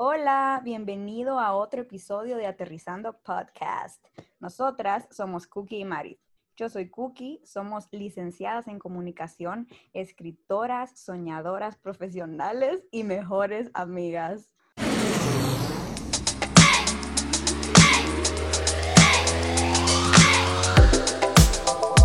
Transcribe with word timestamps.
Hola, 0.00 0.60
bienvenido 0.62 1.40
a 1.40 1.54
otro 1.54 1.80
episodio 1.82 2.36
de 2.36 2.46
Aterrizando 2.46 3.18
Podcast. 3.20 4.00
Nosotras 4.38 5.08
somos 5.10 5.48
Cookie 5.48 5.80
y 5.80 5.84
Mari. 5.84 6.20
Yo 6.56 6.68
soy 6.68 6.88
Cookie, 6.88 7.40
somos 7.44 7.88
licenciadas 7.90 8.68
en 8.68 8.78
comunicación, 8.78 9.66
escritoras, 9.92 10.96
soñadoras 11.00 11.74
profesionales 11.78 12.84
y 12.92 13.02
mejores 13.02 13.72
amigas. 13.74 14.52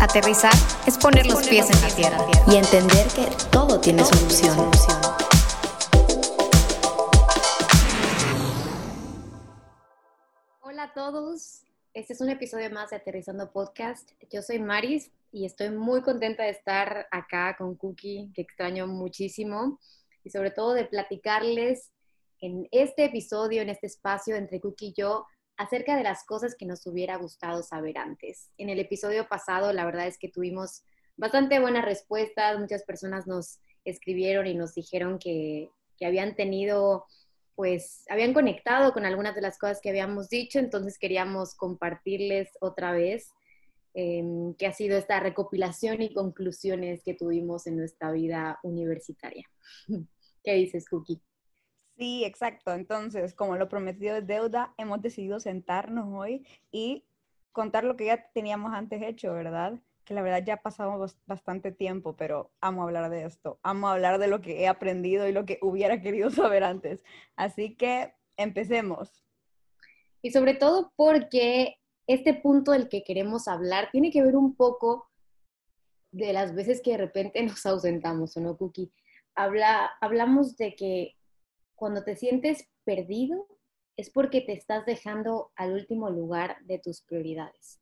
Aterrizar 0.00 0.52
es 0.84 0.98
poner 0.98 1.26
los 1.26 1.46
pies 1.46 1.70
en 1.70 1.80
la 1.80 1.94
tierra 1.94 2.18
y 2.48 2.56
entender 2.56 3.06
que 3.14 3.28
todo 3.52 3.80
tiene 3.80 4.02
solución. 4.02 5.03
Todos, 11.12 11.64
este 11.92 12.14
es 12.14 12.22
un 12.22 12.30
episodio 12.30 12.70
más 12.70 12.88
de 12.88 12.96
Aterrizando 12.96 13.52
Podcast. 13.52 14.12
Yo 14.32 14.40
soy 14.40 14.58
Maris 14.58 15.10
y 15.32 15.44
estoy 15.44 15.68
muy 15.68 16.00
contenta 16.00 16.44
de 16.44 16.48
estar 16.48 17.06
acá 17.10 17.56
con 17.58 17.74
Cookie, 17.74 18.30
que 18.34 18.40
extraño 18.40 18.86
muchísimo, 18.86 19.78
y 20.24 20.30
sobre 20.30 20.50
todo 20.50 20.72
de 20.72 20.86
platicarles 20.86 21.92
en 22.40 22.66
este 22.70 23.04
episodio, 23.04 23.60
en 23.60 23.68
este 23.68 23.86
espacio 23.86 24.34
entre 24.34 24.62
Cookie 24.62 24.86
y 24.86 24.94
yo, 24.96 25.26
acerca 25.58 25.94
de 25.94 26.04
las 26.04 26.24
cosas 26.24 26.54
que 26.54 26.64
nos 26.64 26.86
hubiera 26.86 27.18
gustado 27.18 27.62
saber 27.62 27.98
antes. 27.98 28.48
En 28.56 28.70
el 28.70 28.78
episodio 28.78 29.28
pasado, 29.28 29.74
la 29.74 29.84
verdad 29.84 30.06
es 30.06 30.16
que 30.16 30.30
tuvimos 30.30 30.84
bastante 31.18 31.60
buenas 31.60 31.84
respuestas, 31.84 32.58
muchas 32.58 32.82
personas 32.82 33.26
nos 33.26 33.58
escribieron 33.84 34.46
y 34.46 34.54
nos 34.54 34.74
dijeron 34.74 35.18
que, 35.18 35.68
que 35.98 36.06
habían 36.06 36.34
tenido 36.34 37.04
pues 37.54 38.04
habían 38.08 38.34
conectado 38.34 38.92
con 38.92 39.04
algunas 39.04 39.34
de 39.34 39.40
las 39.40 39.58
cosas 39.58 39.80
que 39.80 39.90
habíamos 39.90 40.28
dicho, 40.28 40.58
entonces 40.58 40.98
queríamos 40.98 41.54
compartirles 41.54 42.50
otra 42.60 42.92
vez 42.92 43.32
eh, 43.94 44.24
qué 44.58 44.66
ha 44.66 44.72
sido 44.72 44.98
esta 44.98 45.20
recopilación 45.20 46.02
y 46.02 46.12
conclusiones 46.12 47.02
que 47.04 47.14
tuvimos 47.14 47.66
en 47.66 47.76
nuestra 47.76 48.10
vida 48.10 48.58
universitaria. 48.62 49.48
¿Qué 50.42 50.54
dices, 50.54 50.88
Cookie? 50.88 51.22
Sí, 51.96 52.24
exacto. 52.24 52.74
Entonces, 52.74 53.34
como 53.34 53.56
lo 53.56 53.68
prometido 53.68 54.16
es 54.16 54.26
deuda, 54.26 54.74
hemos 54.78 55.00
decidido 55.00 55.38
sentarnos 55.38 56.08
hoy 56.12 56.44
y 56.72 57.04
contar 57.52 57.84
lo 57.84 57.96
que 57.96 58.06
ya 58.06 58.28
teníamos 58.34 58.72
antes 58.74 59.00
hecho, 59.00 59.32
¿verdad? 59.32 59.80
Que 60.04 60.14
la 60.14 60.22
verdad 60.22 60.44
ya 60.44 60.58
pasamos 60.58 61.16
bastante 61.26 61.72
tiempo, 61.72 62.16
pero 62.16 62.52
amo 62.60 62.82
hablar 62.82 63.10
de 63.10 63.24
esto. 63.24 63.58
Amo 63.62 63.88
hablar 63.88 64.18
de 64.18 64.28
lo 64.28 64.40
que 64.40 64.60
he 64.60 64.68
aprendido 64.68 65.26
y 65.28 65.32
lo 65.32 65.46
que 65.46 65.58
hubiera 65.62 66.00
querido 66.00 66.30
saber 66.30 66.64
antes. 66.64 67.00
Así 67.36 67.74
que 67.76 68.14
empecemos. 68.36 69.24
Y 70.22 70.30
sobre 70.30 70.54
todo 70.54 70.92
porque 70.96 71.76
este 72.06 72.34
punto 72.34 72.72
del 72.72 72.88
que 72.88 73.04
queremos 73.04 73.48
hablar 73.48 73.90
tiene 73.90 74.10
que 74.10 74.22
ver 74.22 74.36
un 74.36 74.54
poco 74.54 75.10
de 76.12 76.32
las 76.32 76.54
veces 76.54 76.80
que 76.80 76.92
de 76.92 76.98
repente 76.98 77.42
nos 77.42 77.64
ausentamos, 77.66 78.36
¿o 78.36 78.40
no, 78.40 78.56
Cookie? 78.56 78.92
Habla, 79.34 79.90
hablamos 80.00 80.56
de 80.56 80.74
que 80.76 81.16
cuando 81.74 82.04
te 82.04 82.16
sientes 82.16 82.68
perdido 82.84 83.46
es 83.96 84.10
porque 84.10 84.40
te 84.40 84.52
estás 84.52 84.86
dejando 84.86 85.52
al 85.56 85.72
último 85.72 86.10
lugar 86.10 86.56
de 86.64 86.78
tus 86.78 87.02
prioridades. 87.02 87.80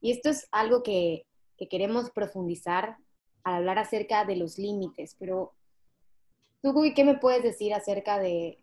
Y 0.00 0.10
esto 0.10 0.30
es 0.30 0.48
algo 0.50 0.82
que, 0.82 1.26
que 1.62 1.68
queremos 1.68 2.10
profundizar 2.10 2.96
al 3.44 3.54
hablar 3.54 3.78
acerca 3.78 4.24
de 4.24 4.34
los 4.34 4.58
límites, 4.58 5.14
pero 5.16 5.52
tú, 6.60 6.74
¿qué 6.92 7.04
me 7.04 7.18
puedes 7.18 7.44
decir 7.44 7.72
acerca 7.72 8.18
de, 8.18 8.58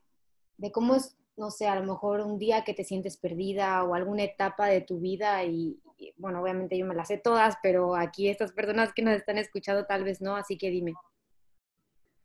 de 0.58 0.72
cómo 0.74 0.96
es, 0.96 1.18
no 1.38 1.50
sé, 1.50 1.70
a 1.70 1.80
lo 1.80 1.86
mejor 1.86 2.20
un 2.20 2.38
día 2.38 2.66
que 2.66 2.74
te 2.74 2.84
sientes 2.84 3.16
perdida 3.16 3.86
o 3.86 3.96
alguna 3.96 4.24
etapa 4.24 4.68
de 4.68 4.82
tu 4.82 5.00
vida 5.00 5.46
y, 5.46 5.80
y, 5.98 6.14
bueno, 6.18 6.42
obviamente 6.42 6.78
yo 6.78 6.86
me 6.86 6.94
las 6.94 7.08
sé 7.08 7.18
todas, 7.18 7.56
pero 7.64 7.96
aquí 7.96 8.28
estas 8.28 8.52
personas 8.52 8.92
que 8.94 9.02
nos 9.02 9.16
están 9.16 9.38
escuchando 9.38 9.86
tal 9.86 10.04
vez 10.04 10.20
no, 10.20 10.36
así 10.36 10.58
que 10.58 10.70
dime. 10.70 10.94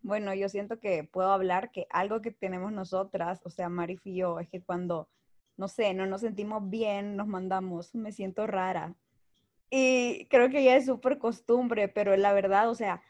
Bueno, 0.03 0.35
yo 0.35 0.49
siento 0.49 0.81
que 0.81 1.05
puedo 1.05 1.31
hablar 1.31 1.71
que 1.71 1.87
algo 1.91 2.21
que 2.21 2.33
tenemos 2.33 2.73
nosotras, 2.73 3.43
o 3.45 3.51
sea, 3.51 3.69
Marif 3.69 4.05
y 4.09 4.17
yo, 4.17 4.41
es 4.41 4.49
que 4.49 4.61
cuando, 4.61 5.09
no 5.57 5.69
sé, 5.69 5.95
no 5.95 6.05
nos 6.05 6.23
sentimos 6.23 6.69
bien, 6.69 7.15
nos 7.15 7.29
mandamos, 7.29 7.95
me 7.95 8.11
siento 8.11 8.49
rara. 8.49 8.97
Y 9.71 10.27
creo 10.31 10.51
que 10.51 10.63
ya 10.63 10.77
es 10.77 10.87
súper 10.87 11.19
costumbre, 11.19 11.89
pero 11.89 12.17
la 12.17 12.33
verdad, 12.33 12.71
o 12.71 12.75
sea, 12.75 13.03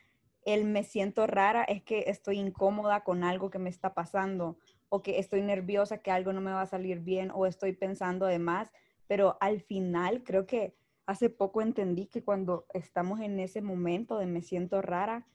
el 0.45 0.65
me 0.65 0.83
siento 0.85 1.27
rara 1.27 1.65
es 1.65 1.83
que 1.83 2.05
estoy 2.07 2.39
incómoda 2.39 3.03
con 3.03 3.25
algo 3.25 3.51
que 3.51 3.59
me 3.59 3.71
está 3.71 3.95
pasando 3.95 4.59
o 4.89 5.03
que 5.03 5.19
estoy 5.19 5.43
nerviosa 5.43 5.99
que 5.99 6.11
algo 6.11 6.33
no 6.33 6.41
me 6.41 6.53
va 6.53 6.63
a 6.63 6.67
salir 6.67 7.01
bien 7.01 7.31
o 7.35 7.47
estoy 7.47 7.73
pensando 7.73 8.27
de 8.27 8.39
más, 8.39 8.73
pero 9.07 9.37
al 9.41 9.61
final 9.61 10.23
creo 10.23 10.47
que 10.47 10.75
hace 11.07 11.31
poco 11.31 11.63
entendí 11.63 12.07
que 12.07 12.23
cuando 12.23 12.67
estamos 12.73 13.21
en 13.21 13.41
ese 13.41 13.61
momento 13.61 14.19
de 14.19 14.27
me 14.27 14.43
siento 14.43 14.83
rara 14.83 15.27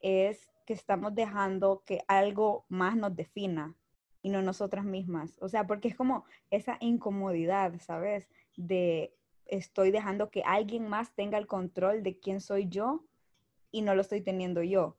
es 0.00 0.50
que 0.66 0.74
estamos 0.74 1.14
dejando 1.14 1.82
que 1.86 2.00
algo 2.08 2.66
más 2.68 2.96
nos 2.96 3.14
defina 3.14 3.74
y 4.22 4.30
no 4.30 4.42
nosotras 4.42 4.84
mismas. 4.84 5.36
O 5.40 5.48
sea, 5.48 5.66
porque 5.66 5.88
es 5.88 5.94
como 5.94 6.24
esa 6.50 6.76
incomodidad, 6.80 7.78
¿sabes? 7.80 8.28
De 8.56 9.14
estoy 9.56 9.90
dejando 9.90 10.30
que 10.30 10.42
alguien 10.42 10.88
más 10.88 11.14
tenga 11.14 11.38
el 11.38 11.46
control 11.46 12.02
de 12.02 12.18
quién 12.18 12.40
soy 12.40 12.68
yo 12.68 13.04
y 13.70 13.82
no 13.82 13.94
lo 13.94 14.00
estoy 14.00 14.20
teniendo 14.20 14.62
yo. 14.62 14.96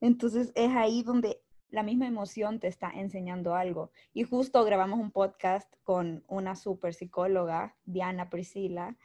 Entonces 0.00 0.52
es 0.54 0.70
ahí 0.74 1.02
donde 1.02 1.40
la 1.70 1.82
misma 1.82 2.06
emoción 2.06 2.60
te 2.60 2.68
está 2.68 2.90
enseñando 2.90 3.54
algo. 3.54 3.90
Y 4.14 4.24
justo 4.24 4.64
grabamos 4.64 4.98
un 4.98 5.10
podcast 5.10 5.72
con 5.84 6.24
una 6.28 6.56
super 6.56 6.94
psicóloga, 6.94 7.76
Diana 7.84 8.30
Priscila, 8.30 8.96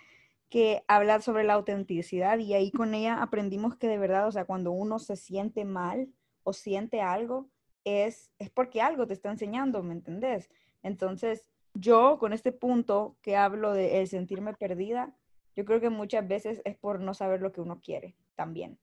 que 0.49 0.83
habla 0.87 1.19
sobre 1.19 1.43
la 1.43 1.53
autenticidad 1.53 2.37
y 2.37 2.53
ahí 2.53 2.71
con 2.71 2.93
ella 2.93 3.21
aprendimos 3.21 3.75
que 3.75 3.87
de 3.87 3.97
verdad, 3.97 4.27
o 4.27 4.31
sea, 4.31 4.45
cuando 4.45 4.71
uno 4.71 4.99
se 4.99 5.15
siente 5.15 5.65
mal 5.65 6.09
o 6.43 6.53
siente 6.53 7.01
algo, 7.01 7.49
es, 7.83 8.31
es 8.39 8.49
porque 8.49 8.81
algo 8.81 9.07
te 9.07 9.13
está 9.13 9.29
enseñando, 9.29 9.81
¿me 9.83 9.93
entendés? 9.93 10.49
Entonces, 10.83 11.49
yo 11.73 12.17
con 12.19 12.33
este 12.33 12.51
punto 12.51 13.17
que 13.21 13.35
hablo 13.35 13.73
de 13.73 13.99
el 13.99 14.07
sentirme 14.07 14.53
perdida, 14.53 15.15
yo 15.55 15.65
creo 15.65 15.79
que 15.79 15.89
muchas 15.89 16.27
veces 16.27 16.61
es 16.65 16.75
por 16.75 16.99
no 16.99 17.13
saber 17.13 17.41
lo 17.41 17.51
que 17.51 17.61
uno 17.61 17.81
quiere 17.81 18.15
también. 18.35 18.79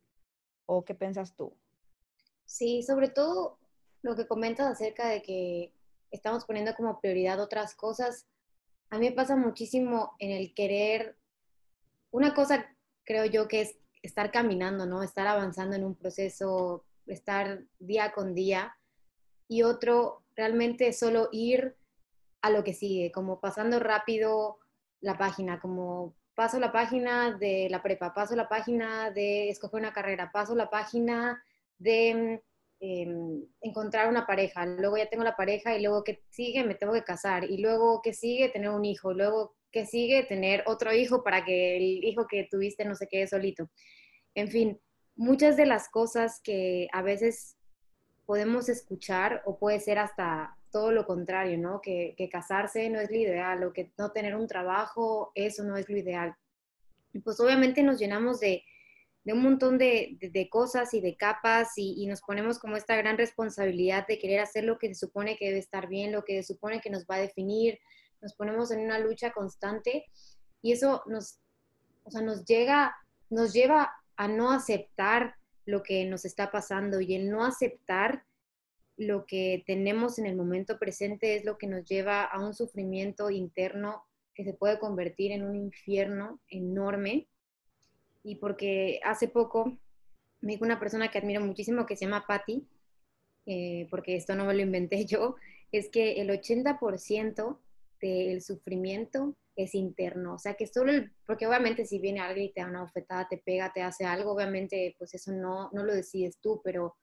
¿O 0.67 0.85
qué 0.85 0.95
piensas 0.95 1.35
tú? 1.35 1.53
Sí, 2.45 2.83
sobre 2.83 3.09
todo 3.09 3.59
lo 4.03 4.17
que 4.17 4.27
comentas 4.27 4.71
acerca 4.71 5.09
de 5.09 5.23
que 5.23 5.73
estamos 6.11 6.45
poniendo 6.45 6.75
como 6.75 7.01
prioridad 7.01 7.41
otras 7.41 7.75
cosas. 7.75 8.27
A 8.91 8.99
mí 8.99 9.09
me 9.11 9.15
pasa 9.15 9.37
muchísimo 9.37 10.15
en 10.19 10.31
el 10.31 10.55
querer 10.55 11.17
una 12.11 12.35
cosa 12.35 12.67
creo 13.05 13.25
yo 13.25 13.49
que 13.49 13.63
es 13.63 13.77
estar 14.03 14.31
caminando, 14.31 14.87
¿no? 14.87 15.03
Estar 15.03 15.27
avanzando 15.27 15.77
en 15.77 15.85
un 15.85 15.95
proceso, 15.95 16.85
estar 17.07 17.65
día 17.79 18.13
con 18.13 18.35
día. 18.35 18.77
Y 19.49 19.63
otro, 19.63 20.23
realmente 20.37 20.93
solo 20.93 21.29
ir 21.33 21.77
a 22.43 22.51
lo 22.51 22.65
que 22.65 22.75
sigue, 22.75 23.13
como 23.13 23.41
pasando 23.41 23.79
rápido 23.79 24.59
la 25.01 25.17
página, 25.17 25.61
como 25.61 26.15
paso 26.35 26.59
la 26.59 26.73
página 26.73 27.37
de 27.39 27.69
la 27.71 27.83
prepa, 27.83 28.15
paso 28.15 28.35
la 28.35 28.49
página 28.49 29.11
de 29.11 29.51
escoger 29.51 29.81
una 29.81 29.93
carrera, 29.93 30.31
paso 30.33 30.55
la 30.55 30.71
página 30.71 31.43
de 31.79 32.43
eh, 32.81 33.07
encontrar 33.61 34.09
una 34.09 34.27
pareja, 34.27 34.65
luego 34.65 34.97
ya 34.97 35.09
tengo 35.09 35.25
la 35.25 35.37
pareja 35.37 35.77
y 35.77 35.83
luego 35.83 36.03
que 36.03 36.23
sigue 36.31 36.65
me 36.65 36.75
tengo 36.75 36.93
que 36.95 37.05
casar 37.05 37.45
y 37.45 37.59
luego 37.59 38.01
que 38.03 38.15
sigue 38.15 38.49
tener 38.49 38.71
un 38.71 38.85
hijo, 38.85 39.13
luego 39.13 39.55
que 39.71 39.87
sigue 39.87 40.23
tener 40.25 40.65
otro 40.67 40.93
hijo 40.93 41.23
para 41.23 41.45
que 41.45 41.77
el 41.77 42.05
hijo 42.05 42.27
que 42.27 42.49
tuviste 42.51 42.85
no 42.85 42.95
se 42.95 43.07
quede 43.07 43.27
solito. 43.27 43.71
En 44.35 44.49
fin, 44.49 44.81
muchas 45.15 45.57
de 45.57 45.67
las 45.67 45.89
cosas 45.89 46.41
que 46.43 46.89
a 46.93 47.03
veces 47.03 47.57
podemos 48.25 48.69
escuchar 48.69 49.43
o 49.45 49.59
puede 49.59 49.81
ser 49.81 49.99
hasta 49.99 50.57
todo 50.71 50.93
lo 50.93 51.07
contrario, 51.07 51.59
¿no? 51.59 51.81
Que, 51.81 52.15
que 52.17 52.29
casarse 52.29 52.89
no 52.91 53.01
es 53.01 53.11
lo 53.11 53.17
ideal 53.17 53.63
o 53.65 53.73
que 53.73 53.93
no 53.99 54.13
tener 54.13 54.35
un 54.35 54.47
trabajo, 54.47 55.33
eso 55.35 55.65
no 55.65 55.77
es 55.77 55.89
lo 55.89 55.97
ideal. 55.97 56.35
Y 57.13 57.21
pues 57.21 57.41
obviamente 57.41 57.83
nos 57.83 57.99
llenamos 57.99 58.41
de, 58.41 58.65
de 59.25 59.33
un 59.33 59.43
montón 59.43 59.79
de, 59.79 60.17
de, 60.21 60.31
de, 60.31 60.49
cosas 60.49 60.95
y 60.95 61.01
de 61.01 61.17
capas 61.17 61.73
y, 61.77 62.03
y, 62.03 62.07
nos 62.07 62.21
ponemos 62.23 62.59
como 62.59 62.77
esta 62.77 62.97
gran 62.97 63.19
responsabilidad 63.19 64.07
de 64.07 64.19
querer 64.19 64.41
hacer 64.41 64.65
lo 64.65 64.79
que 64.79 64.89
se 64.89 64.95
supone 64.95 65.37
que 65.37 65.47
debe 65.47 65.59
estar 65.59 65.89
bien, 65.89 66.13
lo 66.13 66.25
que 66.25 66.43
se 66.43 66.55
supone 66.55 66.81
que 66.81 66.91
nos 66.91 67.05
va 67.05 67.17
a 67.17 67.21
definir, 67.21 67.79
nos 68.21 68.35
ponemos 68.35 68.71
en 68.71 68.81
una 68.81 68.99
lucha 68.99 69.33
constante 69.33 70.07
y 70.63 70.73
eso 70.73 71.03
nos, 71.07 71.41
o 72.05 72.11
sea, 72.11 72.23
nos, 72.23 72.45
llega, 72.45 72.95
nos 73.29 73.53
lleva 73.53 73.93
a 74.17 74.29
no 74.29 74.53
aceptar 74.53 75.35
lo 75.67 75.83
que 75.83 76.05
nos 76.05 76.25
está 76.25 76.51
pasando 76.51 77.01
y 77.01 77.15
el 77.15 77.31
no 77.31 77.45
aceptar 77.45 78.25
lo 79.01 79.25
que 79.25 79.65
tenemos 79.67 80.19
en 80.19 80.27
el 80.27 80.37
momento 80.37 80.79
presente 80.79 81.35
es 81.35 81.47
lo 81.47 81.57
que 81.57 81.67
nos 81.67 81.87
lleva 81.87 82.23
a 82.23 82.39
un 82.39 82.53
sufrimiento 82.53 83.31
interno 83.31 84.05
que 84.35 84.45
se 84.45 84.53
puede 84.53 84.79
convertir 84.79 85.33
en 85.33 85.43
un 85.43 85.57
infierno 85.57 86.39
enorme. 86.49 87.27
Y 88.23 88.35
porque 88.35 89.01
hace 89.03 89.29
poco 89.29 89.79
me 90.43 90.53
dijo 90.53 90.67
una 90.67 90.79
persona 90.79 91.11
que 91.11 91.17
admiro 91.17 91.41
muchísimo 91.41 91.87
que 91.87 91.97
se 91.97 92.05
llama 92.05 92.27
Patty, 92.29 92.69
eh, 93.47 93.87
porque 93.91 94.17
esto 94.17 94.35
no 94.35 94.45
me 94.45 94.53
lo 94.53 94.61
inventé 94.61 95.07
yo, 95.07 95.37
es 95.73 95.89
que 95.89 96.21
el 96.21 96.29
80% 96.29 97.59
del 98.03 98.43
sufrimiento 98.43 99.35
es 99.57 99.75
interno, 99.75 100.35
o 100.35 100.39
sea 100.39 100.55
que 100.55 100.67
solo 100.67 100.93
el, 100.93 101.11
porque 101.27 101.47
obviamente 101.47 101.87
si 101.87 101.99
viene 101.99 102.21
alguien 102.21 102.49
y 102.49 102.53
te 102.53 102.61
da 102.61 102.67
una 102.67 102.83
bofetada, 102.83 103.29
te 103.29 103.39
pega, 103.39 103.73
te 103.73 103.81
hace 103.81 104.05
algo, 104.05 104.33
obviamente 104.33 104.95
pues 104.99 105.15
eso 105.15 105.33
no, 105.33 105.71
no 105.73 105.85
lo 105.85 105.95
decides 105.95 106.39
tú, 106.39 106.61
pero 106.63 106.97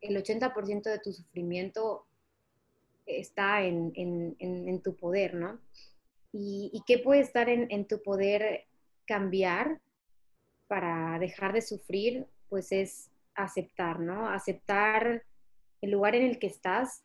el 0.00 0.16
80% 0.16 0.82
de 0.82 0.98
tu 0.98 1.12
sufrimiento 1.12 2.06
está 3.06 3.62
en, 3.62 4.80
tu 4.82 4.96
poder, 4.96 5.34
¿no? 5.34 5.60
¿Y, 6.32 6.82
qué 6.86 6.98
puede 6.98 7.20
estar 7.20 7.48
en, 7.48 7.86
tu 7.86 8.02
poder 8.02 8.66
cambiar 9.06 9.80
para 10.66 11.18
dejar 11.18 11.52
de 11.52 11.62
sufrir? 11.62 12.26
Pues 12.48 12.72
es 12.72 13.10
aceptar, 13.34 14.00
¿no? 14.00 14.28
Aceptar 14.28 15.24
el 15.80 15.90
lugar 15.90 16.14
en 16.14 16.26
el 16.26 16.38
que 16.38 16.48
estás 16.48 17.02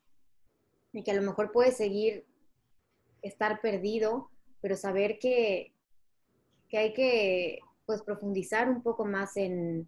y 0.93 1.03
que 1.03 1.11
a 1.11 1.15
lo 1.15 1.21
mejor 1.21 1.51
puedes 1.51 1.77
seguir 1.77 2.25
estar 3.21 3.61
perdido, 3.61 4.29
pero 4.61 4.75
saber 4.75 5.19
que, 5.19 5.73
que 6.69 6.77
hay 6.77 6.93
que 6.93 7.59
pues 7.85 8.01
profundizar 8.01 8.69
un 8.69 8.81
poco 8.81 9.05
más 9.05 9.37
en, 9.37 9.87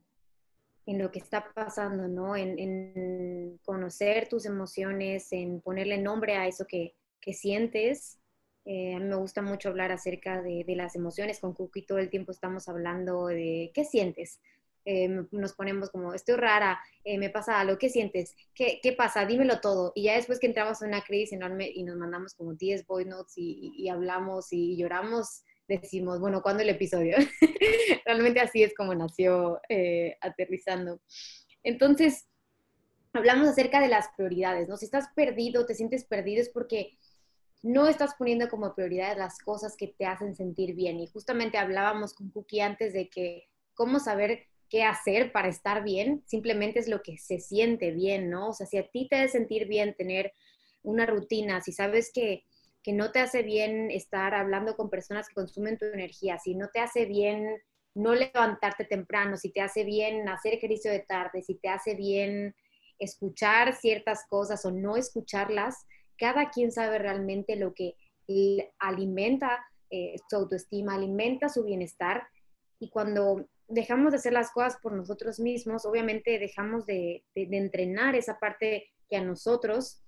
en 0.86 1.00
lo 1.00 1.12
que 1.12 1.20
está 1.20 1.52
pasando, 1.54 2.08
¿no? 2.08 2.36
En, 2.36 3.60
conocer 3.64 4.28
tus 4.28 4.46
emociones, 4.46 5.32
en 5.32 5.62
ponerle 5.62 5.98
nombre 5.98 6.36
a 6.36 6.48
eso 6.48 6.66
que, 6.68 6.96
sientes. 7.34 8.20
Eh, 8.66 9.00
me 9.00 9.16
gusta 9.16 9.42
mucho 9.42 9.70
hablar 9.70 9.92
acerca 9.92 10.42
de, 10.42 10.66
las 10.76 10.96
emociones. 10.96 11.40
Con 11.40 11.54
Cookie 11.54 11.86
todo 11.86 12.00
el 12.00 12.10
tiempo 12.10 12.32
estamos 12.32 12.68
hablando 12.68 13.28
de 13.28 13.72
qué 13.74 13.86
sientes. 13.86 14.42
Eh, 14.86 15.08
nos 15.32 15.54
ponemos 15.54 15.90
como, 15.90 16.14
estoy 16.14 16.36
rara, 16.36 16.78
eh, 17.06 17.18
me 17.18 17.30
pasa 17.30 17.62
algo, 17.62 17.78
¿qué 17.78 17.90
sientes? 17.90 18.36
¿Qué, 18.54 18.82
¿Qué, 18.84 18.92
pasa? 18.92 19.26
Dímelo 19.26 19.62
todo. 19.62 19.94
Y 19.96 20.04
ya 20.04 20.16
después 20.16 20.40
que 20.40 20.48
entramos 20.48 20.82
en 20.82 20.90
una 20.90 21.02
crisis 21.02 21.32
enorme 21.32 21.72
y 21.74 21.84
nos 21.84 21.96
mandamos 21.96 22.34
como 22.34 22.54
10 22.54 22.86
voice 22.86 23.10
notes 23.10 23.34
y 23.38 23.88
hablamos 23.88 24.52
y 24.52 24.76
lloramos, 24.76 25.44
decimos, 25.68 26.20
bueno, 26.20 26.42
¿cuándo 26.42 26.64
el 26.64 26.70
episodio? 26.70 27.18
Realmente 28.06 28.40
así 28.40 28.64
es 28.64 28.74
como 28.76 28.94
nació 28.96 29.60
eh, 29.70 30.18
aterrizando. 30.22 31.00
Entonces, 31.64 32.28
hablamos 33.14 33.48
acerca 33.48 33.80
de 33.80 33.88
las 33.88 34.08
prioridades, 34.16 34.68
¿no? 34.68 34.78
Si 34.78 34.86
estás 34.86 35.08
perdido, 35.16 35.66
te 35.66 35.76
sientes 35.76 36.06
perdido 36.06 36.42
es 36.42 36.50
porque 36.50 36.98
no 37.62 37.88
estás 37.88 38.16
poniendo 38.18 38.50
como 38.50 38.76
prioridad 38.76 39.18
las 39.18 39.40
cosas 39.40 39.78
que 39.78 39.88
te 39.88 40.06
hacen 40.06 40.36
sentir 40.36 40.76
bien. 40.76 41.00
Y 41.00 41.08
justamente 41.08 41.58
hablábamos 41.58 42.14
con 42.14 42.30
Cookie 42.30 42.60
antes 42.60 42.94
de 42.94 43.08
que 43.10 43.48
cómo 43.74 44.00
saber 44.00 44.48
qué 44.70 44.84
hacer 44.84 45.32
para 45.32 45.48
estar 45.48 45.84
bien, 45.84 46.24
simplemente 46.26 46.80
es 46.80 46.88
lo 46.88 47.02
que 47.02 47.18
se 47.18 47.40
siente 47.40 47.92
bien, 47.92 48.30
¿no? 48.30 48.50
O 48.50 48.54
sea, 48.54 48.66
si 48.68 48.78
a 48.78 48.88
ti 48.90 49.08
te 49.08 49.18
hace 49.18 49.30
sentir 49.30 49.68
bien 49.68 49.96
tener 49.96 50.34
una 50.82 51.06
rutina, 51.06 51.62
si 51.62 51.72
sabes 51.72 52.12
que 52.14 52.44
que 52.84 52.94
no 52.94 53.12
te 53.12 53.20
hace 53.20 53.44
bien 53.44 53.90
estar 53.90 54.36
hablando 54.36 54.76
con 54.76 54.90
personas 54.90 55.28
que 55.28 55.36
consumen 55.36 55.78
tu 55.78 55.86
energía, 55.86 56.38
si 56.38 56.54
no 56.54 56.68
te 56.70 56.80
hace 56.80 57.06
bien 57.06 57.62
no 57.96 58.14
levantarte 58.14 58.86
temprano, 58.86 59.38
si 59.38 59.52
te 59.52 59.62
hace 59.62 59.84
bien 59.84 60.28
hacer 60.28 60.56
ejercicio 60.56 60.92
de 60.92 61.00
tarde, 61.00 61.44
si 61.44 61.56
te 61.56 61.70
hace 61.70 61.96
bien 61.96 62.56
escuchar 63.00 63.76
ciertas 63.76 64.26
cosas 64.28 64.66
o 64.66 64.72
no 64.72 64.98
escucharlas, 64.98 65.86
cada 66.18 66.50
quien 66.50 66.72
sabe 66.72 67.00
realmente 67.00 67.56
lo 67.56 67.74
que 67.74 67.96
alimenta 68.80 69.66
eh, 69.90 70.16
su 70.30 70.36
autoestima, 70.36 70.96
alimenta 70.96 71.50
su 71.50 71.64
bienestar. 71.64 72.28
Y 72.80 72.90
cuando 72.90 73.48
dejamos 73.68 74.12
de 74.12 74.18
hacer 74.18 74.34
las 74.34 74.52
cosas 74.52 74.78
por 74.82 74.94
nosotros 74.94 75.40
mismos, 75.40 75.86
obviamente 75.86 76.40
dejamos 76.40 76.86
de 76.86 77.24
entrenar 77.36 78.16
esa 78.16 78.40
parte 78.40 78.90
que 79.10 79.18
a 79.18 79.24
nosotros 79.24 80.04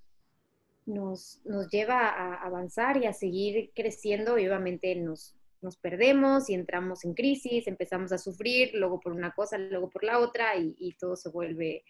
nos, 0.85 1.41
nos 1.45 1.69
lleva 1.69 2.09
a 2.09 2.35
avanzar 2.45 2.97
y 2.97 3.05
a 3.05 3.13
seguir 3.13 3.71
creciendo 3.75 4.37
y 4.37 4.47
obviamente 4.47 4.95
nos, 4.95 5.35
nos 5.61 5.77
perdemos 5.77 6.49
y 6.49 6.53
entramos 6.53 7.03
en 7.03 7.13
crisis, 7.13 7.67
empezamos 7.67 8.11
a 8.11 8.17
sufrir, 8.17 8.71
luego 8.75 8.99
por 8.99 9.11
una 9.11 9.31
cosa, 9.31 9.57
luego 9.57 9.89
por 9.89 10.03
la 10.03 10.19
otra 10.19 10.55
y, 10.55 10.95
todo 10.99 11.15
se 11.15 11.29
vuelve 11.29 11.83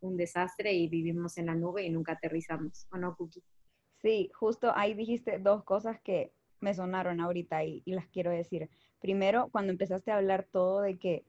un 0.00 0.16
desastre 0.16 0.72
y 0.72 0.88
vivimos 0.88 1.38
en 1.38 1.46
la 1.46 1.54
nube 1.54 1.84
y 1.84 1.90
nunca 1.90 2.12
aterrizamos, 2.12 2.86
¿o 2.90 2.98
no, 2.98 3.16
Cookie? 3.16 3.42
Sí, 4.02 4.30
justo 4.34 4.72
ahí 4.74 4.94
dijiste 4.94 5.38
dos 5.38 5.62
cosas 5.62 6.00
que 6.00 6.32
me 6.60 6.74
sonaron 6.74 7.20
ahorita 7.20 7.64
y, 7.64 7.82
y 7.84 7.92
las 7.92 8.08
quiero 8.08 8.30
decir. 8.30 8.68
Primero, 9.00 9.48
cuando 9.50 9.72
empezaste 9.72 10.10
a 10.10 10.16
hablar 10.16 10.46
todo 10.50 10.80
de 10.80 10.98
que 10.98 11.24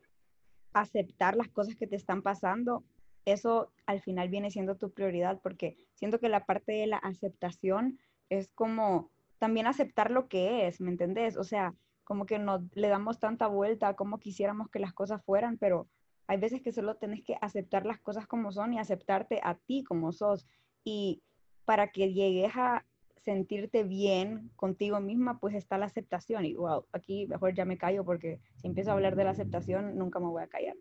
aceptar 0.74 1.36
las 1.36 1.50
cosas 1.50 1.76
que 1.76 1.88
te 1.88 1.96
están 1.96 2.22
pasando, 2.22 2.84
eso 3.26 3.72
al 3.86 4.02
final 4.02 4.30
viene 4.30 4.52
siendo 4.52 4.76
tu 4.76 4.92
prioridad, 4.92 5.40
porque 5.42 5.78
siento 5.94 6.20
que 6.20 6.30
la 6.30 6.46
parte 6.46 6.72
de 6.72 6.88
la 6.88 6.98
aceptación 6.98 8.00
es 8.30 8.50
como 8.56 9.10
también 9.40 9.68
aceptar 9.68 10.12
lo 10.12 10.28
que 10.28 10.68
es, 10.68 10.82
¿me 10.82 10.92
entendés? 10.92 11.38
O 11.38 11.44
sea, 11.44 11.74
como 12.04 12.26
que 12.26 12.40
no 12.40 12.68
le 12.74 12.88
damos 12.88 13.20
tanta 13.20 13.48
vuelta 13.48 13.88
a 13.88 13.96
cómo 13.96 14.20
quisiéramos 14.20 14.70
que 14.70 14.80
las 14.80 14.94
cosas 14.94 15.24
fueran, 15.24 15.58
pero 15.58 15.88
hay 16.28 16.38
veces 16.38 16.62
que 16.62 16.72
solo 16.72 16.96
tenés 16.96 17.24
que 17.24 17.38
aceptar 17.42 17.86
las 17.86 18.00
cosas 18.00 18.28
como 18.28 18.52
son 18.52 18.74
y 18.74 18.80
aceptarte 18.80 19.40
a 19.44 19.56
ti 19.56 19.84
como 19.84 20.12
sos. 20.12 20.48
Y 20.84 21.22
para 21.66 21.92
que 21.92 22.14
llegues 22.14 22.52
a 22.56 22.86
sentirte 23.18 23.84
bien 23.84 24.52
contigo 24.56 25.00
misma, 25.00 25.40
pues 25.40 25.56
está 25.56 25.78
la 25.78 25.86
aceptación. 25.86 26.46
Y 26.46 26.56
wow, 26.56 26.86
aquí 26.92 27.28
mejor 27.28 27.54
ya 27.54 27.66
me 27.66 27.78
callo 27.78 28.04
porque 28.04 28.40
si 28.56 28.68
empiezo 28.68 28.92
a 28.92 28.94
hablar 28.94 29.16
de 29.16 29.26
la 29.26 29.32
aceptación, 29.32 29.98
nunca 29.98 30.20
me 30.20 30.28
voy 30.28 30.44
a 30.44 30.48
callar. 30.48 30.76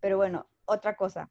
Pero 0.00 0.16
bueno, 0.16 0.46
otra 0.64 0.96
cosa, 0.96 1.30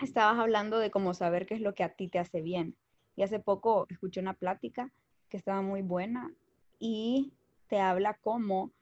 estabas 0.00 0.38
hablando 0.38 0.78
de 0.78 0.90
cómo 0.90 1.14
saber 1.14 1.46
qué 1.46 1.54
es 1.54 1.60
lo 1.60 1.74
que 1.74 1.84
a 1.84 1.94
ti 1.94 2.08
te 2.08 2.18
hace 2.18 2.40
bien. 2.40 2.76
Y 3.16 3.22
hace 3.22 3.40
poco 3.40 3.86
escuché 3.88 4.20
una 4.20 4.34
plática 4.34 4.92
que 5.28 5.36
estaba 5.36 5.62
muy 5.62 5.82
buena 5.82 6.32
y 6.78 7.32
te 7.68 7.80
habla 7.80 8.14
cómo, 8.14 8.72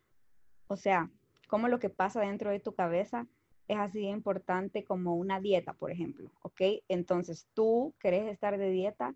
o 0.68 0.76
sea, 0.76 1.10
cómo 1.48 1.68
lo 1.68 1.78
que 1.78 1.90
pasa 1.90 2.20
dentro 2.20 2.50
de 2.50 2.60
tu 2.60 2.74
cabeza 2.74 3.26
es 3.68 3.78
así 3.78 4.00
de 4.00 4.10
importante 4.10 4.84
como 4.84 5.16
una 5.16 5.40
dieta, 5.40 5.72
por 5.72 5.90
ejemplo, 5.90 6.30
¿ok? 6.42 6.60
Entonces 6.88 7.48
tú 7.54 7.94
querés 7.98 8.30
estar 8.30 8.58
de 8.58 8.70
dieta 8.70 9.14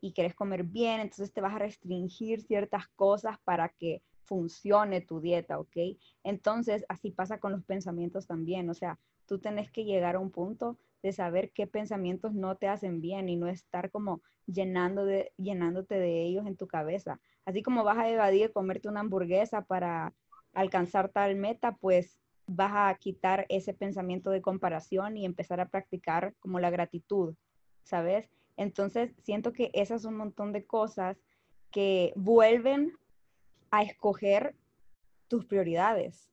y 0.00 0.12
querés 0.12 0.34
comer 0.34 0.62
bien, 0.62 1.00
entonces 1.00 1.32
te 1.32 1.40
vas 1.40 1.54
a 1.54 1.58
restringir 1.58 2.42
ciertas 2.42 2.86
cosas 2.88 3.38
para 3.40 3.70
que 3.70 4.02
funcione 4.22 5.00
tu 5.00 5.20
dieta, 5.20 5.58
¿ok? 5.58 5.76
Entonces 6.22 6.84
así 6.88 7.10
pasa 7.10 7.40
con 7.40 7.52
los 7.52 7.64
pensamientos 7.64 8.26
también, 8.26 8.70
o 8.70 8.74
sea, 8.74 8.98
tú 9.26 9.38
tenés 9.38 9.70
que 9.70 9.84
llegar 9.84 10.16
a 10.16 10.20
un 10.20 10.30
punto 10.30 10.78
de 11.02 11.12
saber 11.12 11.50
qué 11.52 11.66
pensamientos 11.66 12.34
no 12.34 12.56
te 12.56 12.68
hacen 12.68 13.00
bien 13.00 13.28
y 13.28 13.36
no 13.36 13.46
estar 13.48 13.90
como 13.90 14.22
llenando 14.46 15.04
de, 15.04 15.32
llenándote 15.36 15.98
de 15.98 16.22
ellos 16.22 16.46
en 16.46 16.56
tu 16.56 16.66
cabeza. 16.66 17.20
Así 17.44 17.62
como 17.62 17.84
vas 17.84 17.98
a 17.98 18.08
evadir 18.08 18.52
comerte 18.52 18.88
una 18.88 19.00
hamburguesa 19.00 19.62
para 19.62 20.14
alcanzar 20.52 21.10
tal 21.10 21.36
meta, 21.36 21.76
pues 21.76 22.18
vas 22.46 22.72
a 22.74 22.94
quitar 22.98 23.46
ese 23.48 23.74
pensamiento 23.74 24.30
de 24.30 24.40
comparación 24.40 25.16
y 25.16 25.24
empezar 25.24 25.60
a 25.60 25.68
practicar 25.68 26.34
como 26.40 26.58
la 26.58 26.70
gratitud, 26.70 27.34
¿sabes? 27.84 28.30
Entonces, 28.56 29.14
siento 29.22 29.52
que 29.52 29.70
esas 29.74 30.02
son 30.02 30.14
un 30.14 30.18
montón 30.18 30.52
de 30.52 30.66
cosas 30.66 31.22
que 31.70 32.12
vuelven 32.16 32.92
a 33.70 33.82
escoger 33.82 34.56
tus 35.28 35.44
prioridades, 35.44 36.32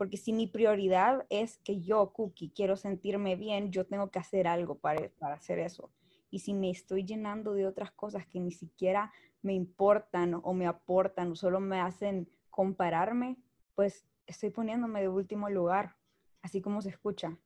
porque 0.00 0.16
si 0.16 0.32
mi 0.32 0.46
prioridad 0.46 1.26
es 1.28 1.58
que 1.58 1.82
yo, 1.82 2.10
Cookie, 2.14 2.50
quiero 2.56 2.74
sentirme 2.74 3.36
bien, 3.36 3.70
yo 3.70 3.84
tengo 3.84 4.10
que 4.10 4.18
hacer 4.18 4.48
algo 4.48 4.78
para, 4.78 5.10
para 5.18 5.34
hacer 5.34 5.58
eso. 5.58 5.92
Y 6.30 6.38
si 6.38 6.54
me 6.54 6.70
estoy 6.70 7.04
llenando 7.04 7.52
de 7.52 7.66
otras 7.66 7.90
cosas 7.90 8.26
que 8.26 8.40
ni 8.40 8.50
siquiera 8.50 9.12
me 9.42 9.52
importan 9.52 10.40
o 10.42 10.54
me 10.54 10.66
aportan 10.66 11.32
o 11.32 11.36
solo 11.36 11.60
me 11.60 11.80
hacen 11.80 12.30
compararme, 12.48 13.36
pues 13.74 14.06
estoy 14.26 14.48
poniéndome 14.48 15.02
de 15.02 15.10
último 15.10 15.50
lugar, 15.50 15.96
así 16.40 16.62
como 16.62 16.80
se 16.80 16.88
escucha. 16.88 17.36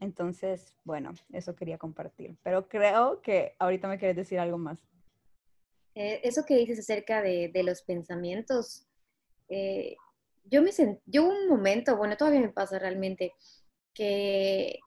Entonces, 0.00 0.74
bueno, 0.84 1.14
eso 1.32 1.56
quería 1.56 1.78
compartir. 1.78 2.36
Pero 2.42 2.68
creo 2.68 3.22
que 3.22 3.56
ahorita 3.58 3.88
me 3.88 3.96
quieres 3.96 4.18
decir 4.18 4.38
algo 4.38 4.58
más. 4.58 4.86
Eh, 5.94 6.20
eso 6.24 6.44
que 6.44 6.58
dices 6.58 6.80
acerca 6.80 7.22
de, 7.22 7.50
los 7.64 7.80
pensamientos, 7.80 8.86
eh, 9.48 9.96
yo 10.44 10.62
me 10.62 10.72
sent, 10.72 11.00
yo 11.06 11.28
un 11.28 11.48
momento, 11.48 11.96
bueno, 11.96 12.16
todavía 12.16 12.40
me 12.40 12.48
pasa 12.48 12.78
realmente, 12.78 13.34
que, 13.94 14.78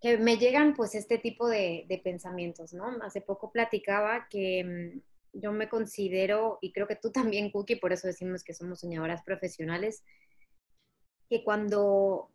que 0.00 0.18
me 0.18 0.36
llegan 0.36 0.74
pues 0.74 0.94
este 0.94 1.18
tipo 1.18 1.48
de, 1.48 1.84
de, 1.88 1.98
pensamientos, 1.98 2.72
¿no? 2.72 2.86
Hace 3.02 3.20
poco 3.20 3.52
platicaba 3.52 4.26
que 4.28 4.92
mm, 4.94 5.38
yo 5.40 5.52
me 5.52 5.68
considero, 5.68 6.58
y 6.60 6.72
creo 6.72 6.86
que 6.86 6.96
tú 6.96 7.10
también, 7.10 7.50
Cookie, 7.50 7.76
por 7.76 7.92
eso 7.92 8.06
decimos 8.06 8.42
que 8.42 8.54
somos 8.54 8.80
soñadoras 8.80 9.22
profesionales, 9.22 10.04
que 11.28 11.44
cuando 11.44 12.30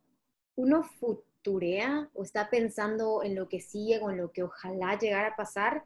uno 0.56 0.84
futurea 0.84 2.10
o 2.14 2.24
está 2.24 2.50
pensando 2.50 3.24
en 3.24 3.36
lo 3.36 3.50
que 3.50 3.60
sigue 3.60 4.00
o 4.00 4.10
en 4.10 4.18
lo 4.18 4.32
que 4.32 4.44
ojalá 4.44 4.98
llegara 4.98 5.30
a 5.30 5.36
pasar, 5.36 5.84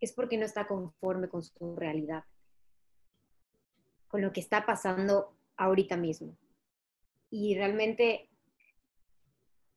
es 0.00 0.12
porque 0.12 0.38
no 0.38 0.44
está 0.44 0.66
conforme 0.66 1.28
con 1.28 1.42
su 1.42 1.76
realidad, 1.76 2.24
con 4.08 4.22
lo 4.22 4.32
que 4.32 4.40
está 4.40 4.64
pasando 4.64 5.37
ahorita 5.58 5.96
mismo. 5.96 6.36
Y 7.30 7.54
realmente 7.56 8.28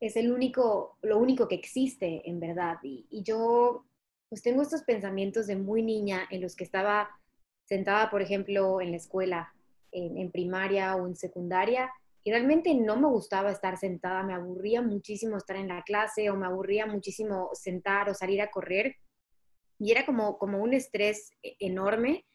es 0.01 0.15
el 0.15 0.31
único, 0.31 0.97
lo 1.01 1.19
único 1.19 1.47
que 1.47 1.55
existe 1.55 2.27
en 2.27 2.39
verdad. 2.39 2.77
Y, 2.83 3.05
yo 3.23 3.85
pues 4.29 4.41
tengo 4.41 4.61
estos 4.61 4.83
pensamientos 4.83 5.45
de 5.47 5.57
muy 5.57 5.83
niña 5.83 6.27
en 6.31 6.41
los 6.41 6.55
que 6.55 6.63
estaba 6.63 7.09
sentada, 7.65 8.09
por 8.09 8.21
ejemplo, 8.21 8.81
en 8.81 8.91
la 8.91 8.97
escuela, 8.97 9.53
en, 9.91 10.31
primaria 10.31 10.95
o 10.95 11.05
en 11.05 11.17
secundaria, 11.17 11.91
y 12.23 12.31
realmente 12.31 12.73
no 12.73 12.95
me 12.95 13.07
gustaba 13.07 13.51
estar 13.51 13.77
sentada, 13.77 14.23
me 14.23 14.33
aburría 14.33 14.81
muchísimo 14.81 15.37
estar 15.37 15.57
en 15.57 15.67
la 15.67 15.81
clase 15.83 16.29
o 16.29 16.35
me 16.35 16.45
aburría 16.45 16.85
muchísimo 16.85 17.49
sentar 17.53 18.09
o 18.09 18.13
salir 18.13 18.41
a 18.41 18.51
correr. 18.51 18.95
Y 19.79 19.91
era 19.91 20.05
como, 20.05 20.37
como 20.37 20.59
un 20.59 20.73
estrés 20.73 21.31
e, 21.43 21.55
enorme. 21.59 22.25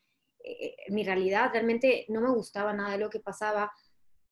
Eh, 0.46 0.76
mi 0.88 1.02
realidad 1.02 1.50
realmente 1.52 2.06
no 2.08 2.20
me 2.20 2.30
gustaba 2.30 2.72
nada 2.72 2.92
de 2.92 2.98
lo 2.98 3.10
que 3.10 3.20
pasaba 3.20 3.72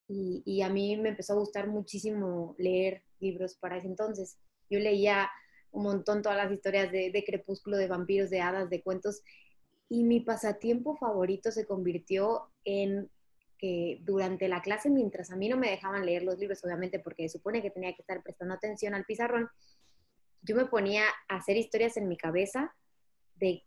y, 0.07 0.61
a 0.61 0.69
mí 0.69 0.95
me 0.97 1.09
empezó 1.09 1.33
a 1.33 1.39
gustar 1.39 1.67
muchísimo 1.67 2.55
leer 2.57 3.03
libros 3.19 3.55
para 3.55 3.77
ese 3.77 3.87
entonces. 3.87 4.37
Yo 4.69 4.79
leía 4.79 5.29
un 5.71 5.83
montón 5.83 6.21
todas 6.21 6.37
las 6.37 6.51
historias 6.51 6.91
de, 6.91 7.11
de 7.11 7.23
crepúsculo, 7.25 7.75
de 7.75 7.87
vampiros, 7.87 8.29
de 8.29 8.39
hadas, 8.39 8.69
de 8.69 8.81
cuentos 8.81 9.23
y 9.89 10.03
mi 10.03 10.19
pasatiempo 10.21 10.95
favorito 10.95 11.51
se 11.51 11.65
convirtió 11.65 12.49
en 12.63 13.09
que 13.57 13.99
durante 14.03 14.47
la 14.47 14.61
clase, 14.61 14.89
mientras 14.89 15.31
a 15.31 15.35
mí 15.35 15.49
no 15.49 15.57
me 15.57 15.69
dejaban 15.69 16.05
leer 16.05 16.23
los 16.23 16.37
libros, 16.37 16.63
obviamente 16.63 16.99
porque 16.99 17.29
supone 17.29 17.61
que 17.61 17.71
tenía 17.71 17.93
que 17.93 18.01
estar 18.01 18.21
prestando 18.21 18.53
atención 18.53 18.93
al 18.93 19.05
pizarrón, 19.05 19.49
yo 20.41 20.55
me 20.55 20.65
ponía 20.65 21.03
a 21.27 21.37
hacer 21.37 21.57
historias 21.57 21.97
en 21.97 22.07
mi 22.07 22.17
cabeza 22.17 22.75
de, 23.35 23.63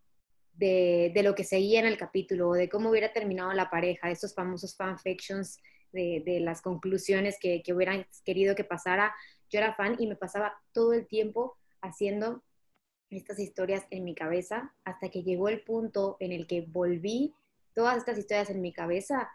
de, 0.58 1.12
lo 1.22 1.34
que 1.34 1.44
seguía 1.44 1.80
en 1.80 1.86
el 1.86 1.96
capítulo, 1.96 2.52
de 2.52 2.68
cómo 2.68 2.90
hubiera 2.90 3.12
terminado 3.12 3.52
la 3.52 3.70
pareja, 3.70 4.10
esos 4.10 4.34
famosos 4.34 4.76
fanfictions 4.76 5.58
de, 5.92 6.22
de 6.26 6.40
las 6.40 6.62
conclusiones 6.62 7.38
que, 7.40 7.62
hubieran 7.72 8.06
querido 8.24 8.54
que 8.54 8.64
pasara. 8.64 9.14
Yo 9.50 9.58
era 9.58 9.74
fan 9.74 9.96
y 9.98 10.06
me 10.06 10.16
pasaba 10.16 10.60
todo 10.72 10.92
el 10.92 11.06
tiempo 11.06 11.56
haciendo 11.80 12.42
estas 13.10 13.38
historias 13.38 13.86
en 13.90 14.04
mi 14.04 14.14
cabeza 14.14 14.74
hasta 14.84 15.08
que 15.08 15.22
llegó 15.22 15.48
el 15.48 15.62
punto 15.62 16.16
en 16.20 16.32
el 16.32 16.46
que 16.46 16.62
volví 16.62 17.34
todas 17.72 17.96
estas 17.96 18.18
historias 18.18 18.50
en 18.50 18.60
mi 18.60 18.72
cabeza 18.72 19.30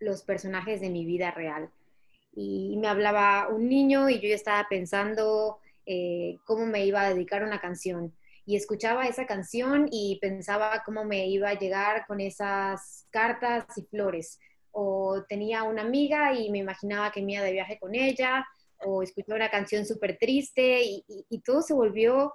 los 0.00 0.22
personajes 0.22 0.80
de 0.80 0.90
mi 0.90 1.04
vida 1.04 1.30
real. 1.30 1.70
Y 2.34 2.76
me 2.78 2.88
hablaba 2.88 3.48
un 3.48 3.68
niño 3.68 4.08
y 4.08 4.18
yo 4.20 4.28
ya 4.28 4.34
estaba 4.34 4.66
pensando 4.68 5.58
eh, 5.84 6.38
cómo 6.44 6.66
me 6.66 6.86
iba 6.86 7.02
a 7.02 7.12
dedicar 7.12 7.44
una 7.44 7.60
canción. 7.60 8.12
Y 8.44 8.56
escuchaba 8.56 9.06
esa 9.06 9.26
canción 9.26 9.88
y 9.90 10.18
pensaba 10.20 10.82
cómo 10.84 11.04
me 11.04 11.26
iba 11.28 11.50
a 11.50 11.58
llegar 11.58 12.06
con 12.06 12.20
esas 12.20 13.06
cartas 13.10 13.66
y 13.76 13.82
flores. 13.82 14.38
O 14.70 15.22
tenía 15.28 15.62
una 15.64 15.82
amiga 15.82 16.34
y 16.34 16.50
me 16.50 16.58
imaginaba 16.58 17.12
que 17.12 17.22
me 17.22 17.34
iba 17.34 17.42
de 17.42 17.52
viaje 17.52 17.78
con 17.78 17.94
ella 17.94 18.44
o 18.84 19.02
escuchaba 19.02 19.36
una 19.36 19.50
canción 19.50 19.86
súper 19.86 20.18
triste 20.18 20.82
y, 20.82 21.04
y, 21.28 21.40
todo 21.40 21.62
se 21.62 21.74
volvió, 21.74 22.32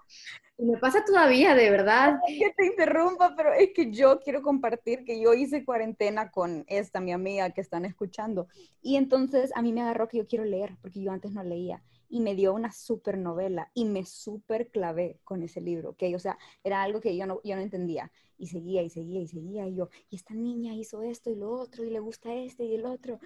y 0.58 0.66
me 0.66 0.78
pasa 0.78 1.04
todavía, 1.06 1.56
de 1.56 1.70
verdad. 1.70 2.20
que 2.28 2.54
te 2.56 2.66
interrumpa, 2.66 3.36
pero 3.36 3.54
es 3.54 3.70
que 3.74 3.92
yo 3.92 4.20
quiero 4.20 4.42
compartir 4.42 5.04
que 5.04 5.22
yo 5.22 5.34
hice 5.34 5.66
cuarentena 5.66 6.32
con 6.32 6.66
esta, 6.68 7.00
mi 7.00 7.12
amiga 7.12 7.52
que 7.52 7.62
están 7.62 7.86
escuchando, 7.86 8.48
y 8.82 8.96
entonces 8.96 9.52
a 9.56 9.62
mí 9.62 9.72
me 9.74 9.82
agarró 9.82 10.08
que 10.08 10.18
yo 10.18 10.28
quiero 10.28 10.46
leer, 10.46 10.76
porque 10.82 11.02
yo 11.02 11.12
antes 11.12 11.32
no 11.32 11.44
leía, 11.44 11.82
y 12.10 12.22
me 12.22 12.36
dio 12.36 12.54
una 12.54 12.72
súper 12.72 13.18
novela, 13.18 13.72
y 13.74 13.86
me 13.86 14.06
súper 14.06 14.70
clavé 14.70 15.20
con 15.24 15.44
ese 15.44 15.62
libro, 15.62 15.96
que, 15.96 16.16
o 16.16 16.20
sea, 16.20 16.38
era 16.64 16.84
algo 16.84 17.02
que 17.02 17.16
yo 17.16 17.26
no, 17.26 17.42
yo 17.44 17.56
no 17.56 17.62
entendía, 17.62 18.12
y 18.38 18.48
seguía, 18.48 18.82
y 18.82 18.90
seguía, 18.90 19.22
y 19.22 19.28
seguía, 19.28 19.68
y 19.68 19.76
yo, 19.76 19.90
y 20.10 20.16
esta 20.16 20.34
niña 20.34 20.74
hizo 20.74 21.02
esto 21.02 21.30
y 21.30 21.36
lo 21.36 21.52
otro, 21.52 21.84
y 21.84 21.90
le 21.90 22.00
gusta 22.00 22.34
este 22.34 22.66
y 22.66 22.76
el 22.76 22.86
otro, 22.86 23.20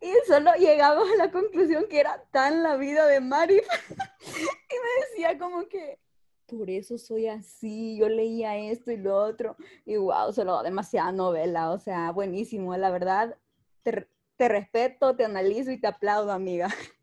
y 0.00 0.12
solo 0.26 0.52
llegamos 0.58 1.08
a 1.10 1.16
la 1.16 1.30
conclusión 1.30 1.86
que 1.88 2.00
era 2.00 2.22
tan 2.30 2.62
la 2.62 2.76
vida 2.76 3.06
de 3.06 3.20
Mari. 3.20 3.56
y 4.20 4.74
me 4.74 5.06
decía 5.06 5.38
como 5.38 5.66
que, 5.68 5.98
por 6.46 6.70
eso 6.70 6.98
soy 6.98 7.26
así, 7.26 7.96
yo 7.98 8.08
leía 8.08 8.56
esto 8.56 8.92
y 8.92 8.98
lo 8.98 9.16
otro. 9.16 9.56
Y 9.84 9.96
wow, 9.96 10.32
solo 10.32 10.62
demasiada 10.62 11.12
novela, 11.12 11.70
o 11.70 11.78
sea, 11.78 12.12
buenísimo, 12.12 12.76
la 12.76 12.90
verdad. 12.90 13.36
Te, 13.82 14.08
te 14.36 14.48
respeto, 14.48 15.16
te 15.16 15.24
analizo 15.24 15.70
y 15.70 15.80
te 15.80 15.86
aplaudo, 15.86 16.32
amiga. 16.32 16.68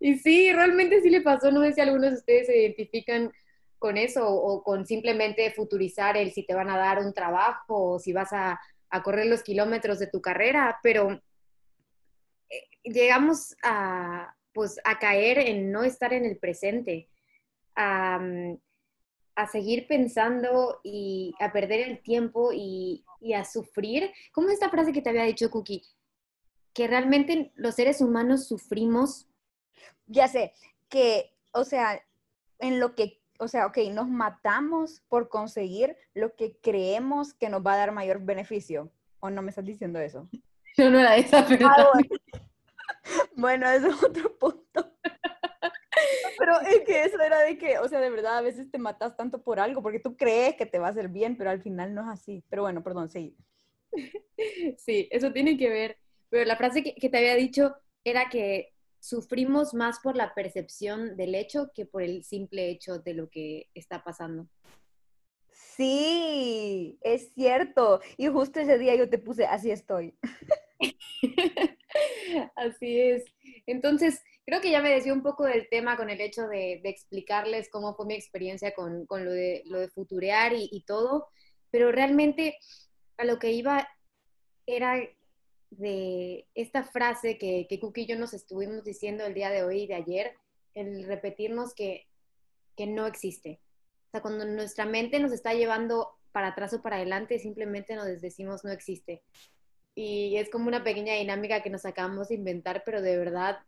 Y 0.00 0.18
sí, 0.18 0.52
realmente 0.52 1.00
sí 1.00 1.10
le 1.10 1.20
pasó, 1.20 1.50
no 1.50 1.62
sé 1.62 1.72
si 1.72 1.80
algunos 1.80 2.10
de 2.10 2.16
ustedes 2.16 2.46
se 2.46 2.58
identifican 2.58 3.32
con 3.78 3.96
eso 3.96 4.26
o 4.28 4.62
con 4.62 4.86
simplemente 4.86 5.50
futurizar 5.50 6.16
el 6.16 6.32
si 6.32 6.44
te 6.44 6.54
van 6.54 6.70
a 6.70 6.78
dar 6.78 7.00
un 7.00 7.12
trabajo 7.12 7.92
o 7.92 7.98
si 7.98 8.12
vas 8.12 8.32
a, 8.32 8.60
a 8.90 9.02
correr 9.02 9.26
los 9.26 9.42
kilómetros 9.42 9.98
de 9.98 10.06
tu 10.06 10.20
carrera, 10.22 10.78
pero 10.82 11.20
llegamos 12.84 13.56
a, 13.62 14.34
pues, 14.52 14.78
a 14.84 14.98
caer 14.98 15.38
en 15.38 15.72
no 15.72 15.82
estar 15.82 16.12
en 16.12 16.24
el 16.24 16.38
presente, 16.38 17.08
a, 17.74 18.20
seguir 19.50 19.86
pensando 19.88 20.80
y 20.84 21.34
a 21.40 21.52
perder 21.52 21.80
el 21.80 22.02
tiempo 22.02 22.50
y, 22.52 23.04
a 23.34 23.44
sufrir. 23.44 24.10
¿Cómo 24.32 24.48
es 24.48 24.54
esta 24.54 24.70
frase 24.70 24.92
que 24.92 25.02
te 25.02 25.10
había 25.10 25.24
dicho, 25.24 25.50
Cookie? 25.50 25.82
Que 26.72 26.86
realmente 26.86 27.52
los 27.56 27.74
seres 27.74 28.00
humanos 28.00 28.46
sufrimos. 28.46 29.26
Ya 30.06 30.28
sé, 30.28 30.52
que, 30.88 31.34
o 31.52 31.64
sea, 31.64 32.02
en 32.58 32.80
lo 32.80 32.94
que, 32.94 33.20
o 33.38 33.48
sea, 33.48 33.66
ok, 33.66 33.78
nos 33.92 34.08
matamos 34.08 35.02
por 35.08 35.28
conseguir 35.28 35.96
lo 36.14 36.34
que 36.34 36.56
creemos 36.62 37.34
que 37.34 37.48
nos 37.48 37.64
va 37.64 37.74
a 37.74 37.78
dar 37.78 37.92
mayor 37.92 38.20
beneficio. 38.20 38.90
¿O 39.20 39.30
no 39.30 39.42
me 39.42 39.50
estás 39.50 39.64
diciendo 39.64 39.98
eso? 39.98 40.28
Yo 40.76 40.90
no 40.90 40.98
era 40.98 41.16
esa, 41.16 41.46
pero... 41.46 41.68
Ah, 41.68 41.92
bueno, 43.36 43.68
eso 43.68 43.88
es 43.88 44.02
otro 44.02 44.36
punto. 44.38 44.92
Pero 46.38 46.60
es 46.62 46.80
que 46.80 47.04
eso 47.04 47.20
era 47.20 47.38
de 47.40 47.56
que, 47.56 47.78
o 47.78 47.88
sea, 47.88 48.00
de 48.00 48.10
verdad, 48.10 48.38
a 48.38 48.42
veces 48.42 48.68
te 48.70 48.78
matas 48.78 49.16
tanto 49.16 49.42
por 49.42 49.60
algo, 49.60 49.82
porque 49.82 50.00
tú 50.00 50.16
crees 50.16 50.56
que 50.56 50.66
te 50.66 50.80
va 50.80 50.88
a 50.88 50.90
hacer 50.90 51.08
bien, 51.08 51.36
pero 51.36 51.50
al 51.50 51.62
final 51.62 51.94
no 51.94 52.02
es 52.02 52.08
así. 52.08 52.42
Pero 52.50 52.62
bueno, 52.62 52.82
perdón, 52.82 53.08
sí. 53.08 53.36
Sí, 54.76 55.08
eso 55.12 55.32
tiene 55.32 55.56
que 55.56 55.70
ver. 55.70 55.96
Pero 56.28 56.44
la 56.44 56.56
frase 56.56 56.82
que, 56.82 56.96
que 56.96 57.08
te 57.08 57.18
había 57.18 57.36
dicho 57.36 57.76
era 58.02 58.28
que 58.28 58.73
sufrimos 59.04 59.74
más 59.74 60.00
por 60.00 60.16
la 60.16 60.32
percepción 60.32 61.16
del 61.16 61.34
hecho 61.34 61.70
que 61.74 61.84
por 61.84 62.02
el 62.02 62.24
simple 62.24 62.70
hecho 62.70 62.98
de 62.98 63.12
lo 63.12 63.28
que 63.28 63.68
está 63.74 64.02
pasando. 64.02 64.48
Sí, 65.50 66.98
es 67.02 67.32
cierto. 67.34 68.00
Y 68.16 68.28
justo 68.28 68.60
ese 68.60 68.78
día 68.78 68.94
yo 68.94 69.10
te 69.10 69.18
puse, 69.18 69.44
así 69.44 69.70
estoy. 69.70 70.14
Así 72.56 73.00
es. 73.00 73.24
Entonces, 73.66 74.22
creo 74.46 74.60
que 74.60 74.70
ya 74.70 74.80
me 74.80 74.90
decía 74.90 75.12
un 75.12 75.22
poco 75.22 75.44
del 75.44 75.68
tema 75.68 75.96
con 75.96 76.10
el 76.10 76.20
hecho 76.20 76.48
de, 76.48 76.80
explicarles 76.84 77.68
cómo 77.70 77.94
fue 77.94 78.06
mi 78.06 78.14
experiencia 78.14 78.74
con, 78.74 79.06
lo, 79.08 79.30
de, 79.30 79.62
lo 79.66 79.80
de 79.80 79.88
futurear 79.88 80.52
y, 80.54 80.84
todo, 80.86 81.28
pero 81.70 81.92
realmente 81.92 82.56
a 83.16 83.24
lo 83.24 83.38
que 83.38 83.52
iba 83.52 83.88
era 84.66 84.98
de 85.78 86.46
esta 86.54 86.84
frase 86.84 87.38
que, 87.38 87.66
que 87.68 87.80
Cookie 87.80 88.02
y 88.02 88.06
yo 88.06 88.16
nos 88.16 88.34
estuvimos 88.34 88.84
diciendo 88.84 89.24
el 89.24 89.34
día 89.34 89.50
de 89.50 89.64
hoy 89.64 89.82
y 89.82 89.86
de 89.86 89.94
ayer, 89.94 90.34
el 90.74 91.04
repetirnos 91.04 91.74
que, 91.74 92.06
que 92.76 92.86
no 92.86 93.06
existe. 93.06 93.60
O 94.08 94.10
sea, 94.10 94.22
cuando 94.22 94.44
nuestra 94.44 94.86
mente 94.86 95.20
nos 95.20 95.32
está 95.32 95.54
llevando 95.54 96.18
para 96.32 96.48
atrás 96.48 96.74
o 96.74 96.82
para 96.82 96.96
adelante, 96.96 97.38
simplemente 97.38 97.94
nos 97.94 98.20
decimos 98.20 98.64
no 98.64 98.70
existe 98.70 99.22
y 99.94 100.36
es 100.36 100.50
como 100.50 100.68
una 100.68 100.82
pequeña 100.82 101.14
dinámica 101.14 101.62
que 101.62 101.70
nos 101.70 101.86
acabamos 101.86 102.28
de 102.28 102.34
inventar, 102.34 102.82
pero 102.84 103.00
de 103.00 103.16
verdad, 103.16 103.58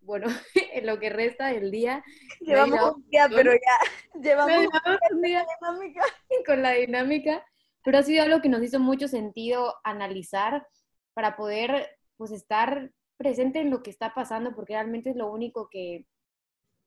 bueno, 0.00 0.26
en 0.72 0.86
lo 0.86 0.98
que 0.98 1.10
resta 1.10 1.48
del 1.48 1.70
día. 1.70 2.04
Llevamos 2.40 2.96
un 2.96 3.08
día, 3.08 3.28
pero 3.34 3.52
ya 3.52 4.20
llevamos 4.20 4.68
un 5.10 5.22
día 5.22 5.44
dinámica. 5.60 6.02
con 6.46 6.62
la 6.62 6.72
dinámica, 6.72 7.44
pero 7.82 7.98
ha 7.98 8.02
sido 8.02 8.22
algo 8.22 8.42
que 8.42 8.48
nos 8.48 8.62
hizo 8.62 8.78
mucho 8.78 9.08
sentido 9.08 9.74
analizar 9.82 10.66
para 11.14 11.36
poder 11.36 11.98
pues 12.16 12.30
estar 12.30 12.92
presente 13.16 13.60
en 13.60 13.70
lo 13.70 13.82
que 13.82 13.90
está 13.90 14.14
pasando, 14.14 14.54
porque 14.54 14.74
realmente 14.74 15.10
es 15.10 15.16
lo 15.16 15.30
único 15.30 15.68
que, 15.70 16.06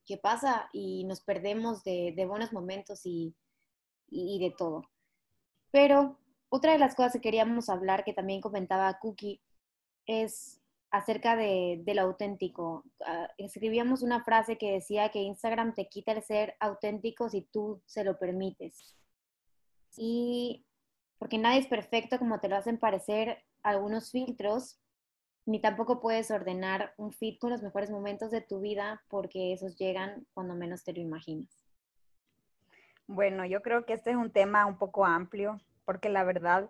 que 0.06 0.18
pasa 0.18 0.70
y 0.74 1.06
nos 1.06 1.22
perdemos 1.22 1.84
de, 1.84 2.14
buenos 2.28 2.54
momentos 2.54 3.02
y, 3.06 3.36
y 4.10 4.40
de 4.40 4.54
todo. 4.56 4.84
Pero 5.72 6.18
otra 6.50 6.74
de 6.74 6.80
las 6.80 6.96
cosas 6.96 7.14
que 7.14 7.22
queríamos 7.22 7.70
hablar, 7.70 8.04
que 8.04 8.14
también 8.14 8.42
comentaba 8.42 8.98
Cookie, 9.00 9.42
es 10.06 10.62
acerca 10.92 11.36
de, 11.36 11.82
lo 11.86 12.02
auténtico. 12.02 12.84
Ah, 13.06 13.30
escribíamos 13.38 14.02
una 14.02 14.24
frase 14.24 14.58
que 14.58 14.72
decía 14.72 15.10
que 15.10 15.20
Instagram 15.20 15.74
te 15.74 15.88
quita 15.88 16.14
el 16.14 16.24
ser 16.24 16.56
auténtico 16.60 17.30
si 17.30 17.42
tú 17.42 17.82
se 17.86 18.04
lo 18.04 18.18
permites. 18.18 18.96
Y 19.98 20.66
porque 21.18 21.38
nadie 21.38 21.60
es 21.60 21.68
perfecto 21.68 22.20
como 22.20 22.40
te 22.40 22.48
lo 22.48 22.56
hacen 22.56 22.80
parecer 22.80 23.44
algunos 23.70 24.12
filtros, 24.12 24.80
ni 25.46 25.62
tampoco 25.62 26.00
puedes 26.00 26.30
ordenar 26.32 26.94
un 26.98 27.12
feed 27.12 27.38
con 27.40 27.52
los 27.52 27.64
mejores 27.64 27.90
momentos 27.90 28.32
de 28.32 28.42
tu 28.42 28.60
vida 28.60 29.04
porque 29.08 29.54
esos 29.54 29.78
llegan 29.78 30.26
cuando 30.34 30.56
menos 30.56 30.84
te 30.84 30.94
lo 30.94 31.00
imaginas. 31.00 31.66
Bueno, 33.08 33.46
yo 33.46 33.62
creo 33.62 33.86
que 33.86 33.94
este 33.94 34.12
es 34.12 34.18
un 34.18 34.32
tema 34.32 34.66
un 34.66 34.78
poco 34.78 35.06
amplio 35.06 35.62
porque 35.86 36.10
la 36.10 36.26
verdad 36.26 36.70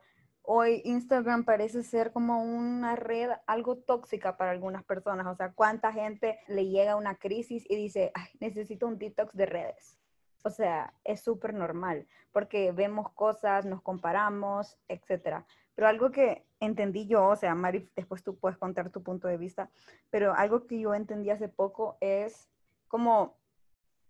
hoy 0.50 0.82
Instagram 0.86 1.44
parece 1.44 1.84
ser 1.84 2.13
como 2.13 2.42
una 2.42 2.96
red 2.96 3.32
algo 3.48 3.77
tóxica 3.77 4.38
para 4.38 4.51
algunas 4.51 4.84
personas. 4.86 5.27
O 5.27 5.36
sea, 5.36 5.51
cuánta 5.51 5.92
gente 5.92 6.39
le 6.48 6.68
llega 6.68 6.96
una 6.96 7.16
crisis 7.16 7.66
y 7.68 7.75
dice, 7.75 8.12
Ay, 8.13 8.30
necesito 8.39 8.88
un 8.88 8.98
detox 8.98 9.36
de 9.36 9.46
redes. 9.46 10.00
o 10.44 10.50
sea, 10.50 10.94
es 11.04 11.22
súper 11.22 11.54
normal, 11.54 12.08
porque 12.32 12.72
vemos 12.72 13.12
cosas, 13.12 13.66
nos 13.66 13.82
comparamos, 13.82 14.77
etcétera. 14.88 15.46
Pero 15.75 15.89
algo 15.89 16.12
que 16.12 16.47
entendí 16.59 17.07
yo, 17.07 17.27
o 17.27 17.35
sea, 17.35 17.55
Mari, 17.55 17.89
después 17.95 18.23
tú 18.23 18.35
puedes 18.35 18.57
contar 18.57 18.89
tu 18.89 19.03
punto 19.03 19.27
de 19.27 19.37
vista, 19.37 19.69
pero 20.09 20.33
algo 20.33 20.65
que 20.67 20.79
yo 20.79 20.93
entendí 20.93 21.29
hace 21.29 21.49
poco 21.49 21.97
es 22.01 22.49
como, 22.87 23.35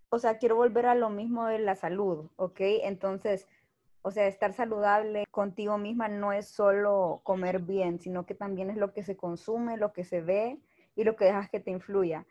o 0.10 0.20
sea, 0.20 0.38
quiero 0.38 0.56
volver 0.56 0.86
a 0.86 0.96
lo 0.96 1.10
mismo 1.10 1.46
de 1.48 1.60
la 1.60 1.76
salud, 1.76 2.30
¿ok? 2.38 2.60
Entonces, 2.84 3.48
o 4.02 4.12
sea, 4.12 4.28
estar 4.28 4.54
saludable 4.54 5.26
contigo 5.32 5.78
misma 5.78 6.08
no 6.08 6.32
es 6.32 6.48
solo 6.48 7.20
comer 7.24 7.60
bien, 7.60 8.00
sino 8.00 8.26
que 8.26 8.36
también 8.36 8.70
es 8.70 8.78
lo 8.78 8.94
que 8.94 9.04
se 9.04 9.18
consume, 9.18 9.78
lo 9.78 9.92
que 9.92 10.06
se 10.06 10.22
ve 10.22 10.60
y 10.96 11.04
lo 11.04 11.16
que 11.16 11.26
dejas 11.26 11.50
que 11.50 11.60
te 11.60 11.72
influya. 11.72 12.26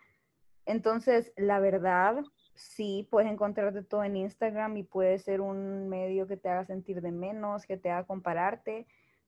Entonces, 0.65 1.33
la 1.37 1.61
verdad, 1.61 2.25
sí, 2.55 3.07
puedes 3.11 3.31
encontrarte 3.31 3.83
todo 3.83 4.03
en 4.05 4.17
Instagram 4.17 4.77
y 4.79 4.83
puede 4.83 5.19
ser 5.19 5.41
un 5.41 5.89
medio 5.89 6.27
que 6.27 6.37
te 6.37 6.49
haga 6.49 6.65
sentir 6.65 7.03
de 7.03 7.13
menos, 7.13 7.67
que 7.67 7.77
te 7.77 7.91
haga 7.91 8.05
compararte, 8.05 8.87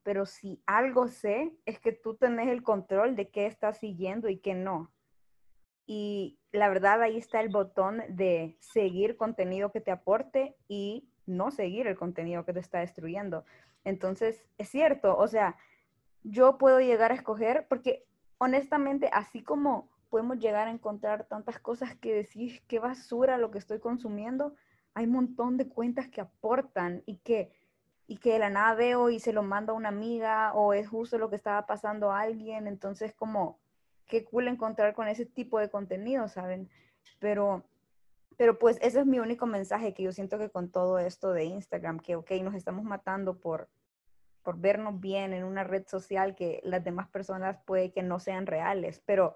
pero 0.08 0.24
si 0.24 0.62
algo 0.64 1.06
sé 1.08 1.52
es 1.66 1.78
que 1.78 1.92
tú 1.92 2.14
tenés 2.14 2.48
el 2.48 2.62
control 2.62 3.14
de 3.14 3.28
qué 3.28 3.44
estás 3.44 3.76
siguiendo 3.76 4.30
y 4.30 4.38
qué 4.38 4.54
no. 4.54 4.90
Y 5.84 6.38
la 6.50 6.70
verdad 6.70 7.02
ahí 7.02 7.18
está 7.18 7.42
el 7.42 7.50
botón 7.50 8.02
de 8.08 8.56
seguir 8.58 9.18
contenido 9.18 9.70
que 9.70 9.82
te 9.82 9.90
aporte 9.90 10.56
y 10.66 11.10
no 11.26 11.50
seguir 11.50 11.86
el 11.86 11.98
contenido 11.98 12.46
que 12.46 12.54
te 12.54 12.60
está 12.60 12.78
destruyendo. 12.78 13.44
Entonces, 13.84 14.48
es 14.56 14.70
cierto, 14.70 15.14
o 15.14 15.28
sea, 15.28 15.58
yo 16.22 16.56
puedo 16.56 16.80
llegar 16.80 17.12
a 17.12 17.14
escoger, 17.14 17.66
porque 17.68 18.06
honestamente, 18.38 19.10
así 19.12 19.42
como 19.42 19.90
podemos 20.08 20.38
llegar 20.38 20.68
a 20.68 20.70
encontrar 20.70 21.26
tantas 21.26 21.58
cosas 21.58 21.94
que 21.96 22.14
decís, 22.14 22.62
qué 22.66 22.78
basura 22.78 23.36
lo 23.36 23.50
que 23.50 23.58
estoy 23.58 23.78
consumiendo, 23.78 24.54
hay 24.94 25.04
un 25.04 25.12
montón 25.12 25.58
de 25.58 25.68
cuentas 25.68 26.08
que 26.08 26.22
aportan 26.22 27.02
y 27.04 27.18
que, 27.18 27.52
y 28.08 28.16
que 28.16 28.32
de 28.32 28.38
la 28.40 28.50
nada 28.50 28.74
veo 28.74 29.10
y 29.10 29.20
se 29.20 29.32
lo 29.32 29.44
mando 29.44 29.72
a 29.72 29.76
una 29.76 29.90
amiga 29.90 30.52
o 30.54 30.72
es 30.72 30.88
justo 30.88 31.18
lo 31.18 31.30
que 31.30 31.36
estaba 31.36 31.66
pasando 31.66 32.10
a 32.10 32.22
alguien, 32.22 32.66
entonces 32.66 33.14
como, 33.14 33.60
qué 34.06 34.24
cool 34.24 34.48
encontrar 34.48 34.94
con 34.94 35.06
ese 35.06 35.26
tipo 35.26 35.60
de 35.60 35.70
contenido, 35.70 36.26
¿saben? 36.26 36.68
Pero 37.20 37.64
pero 38.38 38.56
pues 38.56 38.78
ese 38.80 39.00
es 39.00 39.06
mi 39.06 39.18
único 39.18 39.46
mensaje 39.46 39.92
que 39.92 40.04
yo 40.04 40.12
siento 40.12 40.38
que 40.38 40.48
con 40.48 40.70
todo 40.70 41.00
esto 41.00 41.32
de 41.32 41.44
Instagram, 41.44 41.98
que 41.98 42.14
ok, 42.14 42.30
nos 42.42 42.54
estamos 42.54 42.84
matando 42.84 43.40
por, 43.40 43.68
por 44.44 44.58
vernos 44.60 45.00
bien 45.00 45.32
en 45.32 45.42
una 45.42 45.64
red 45.64 45.86
social 45.88 46.36
que 46.36 46.60
las 46.62 46.84
demás 46.84 47.08
personas 47.08 47.58
puede 47.66 47.90
que 47.90 48.04
no 48.04 48.20
sean 48.20 48.46
reales, 48.46 49.02
pero 49.04 49.34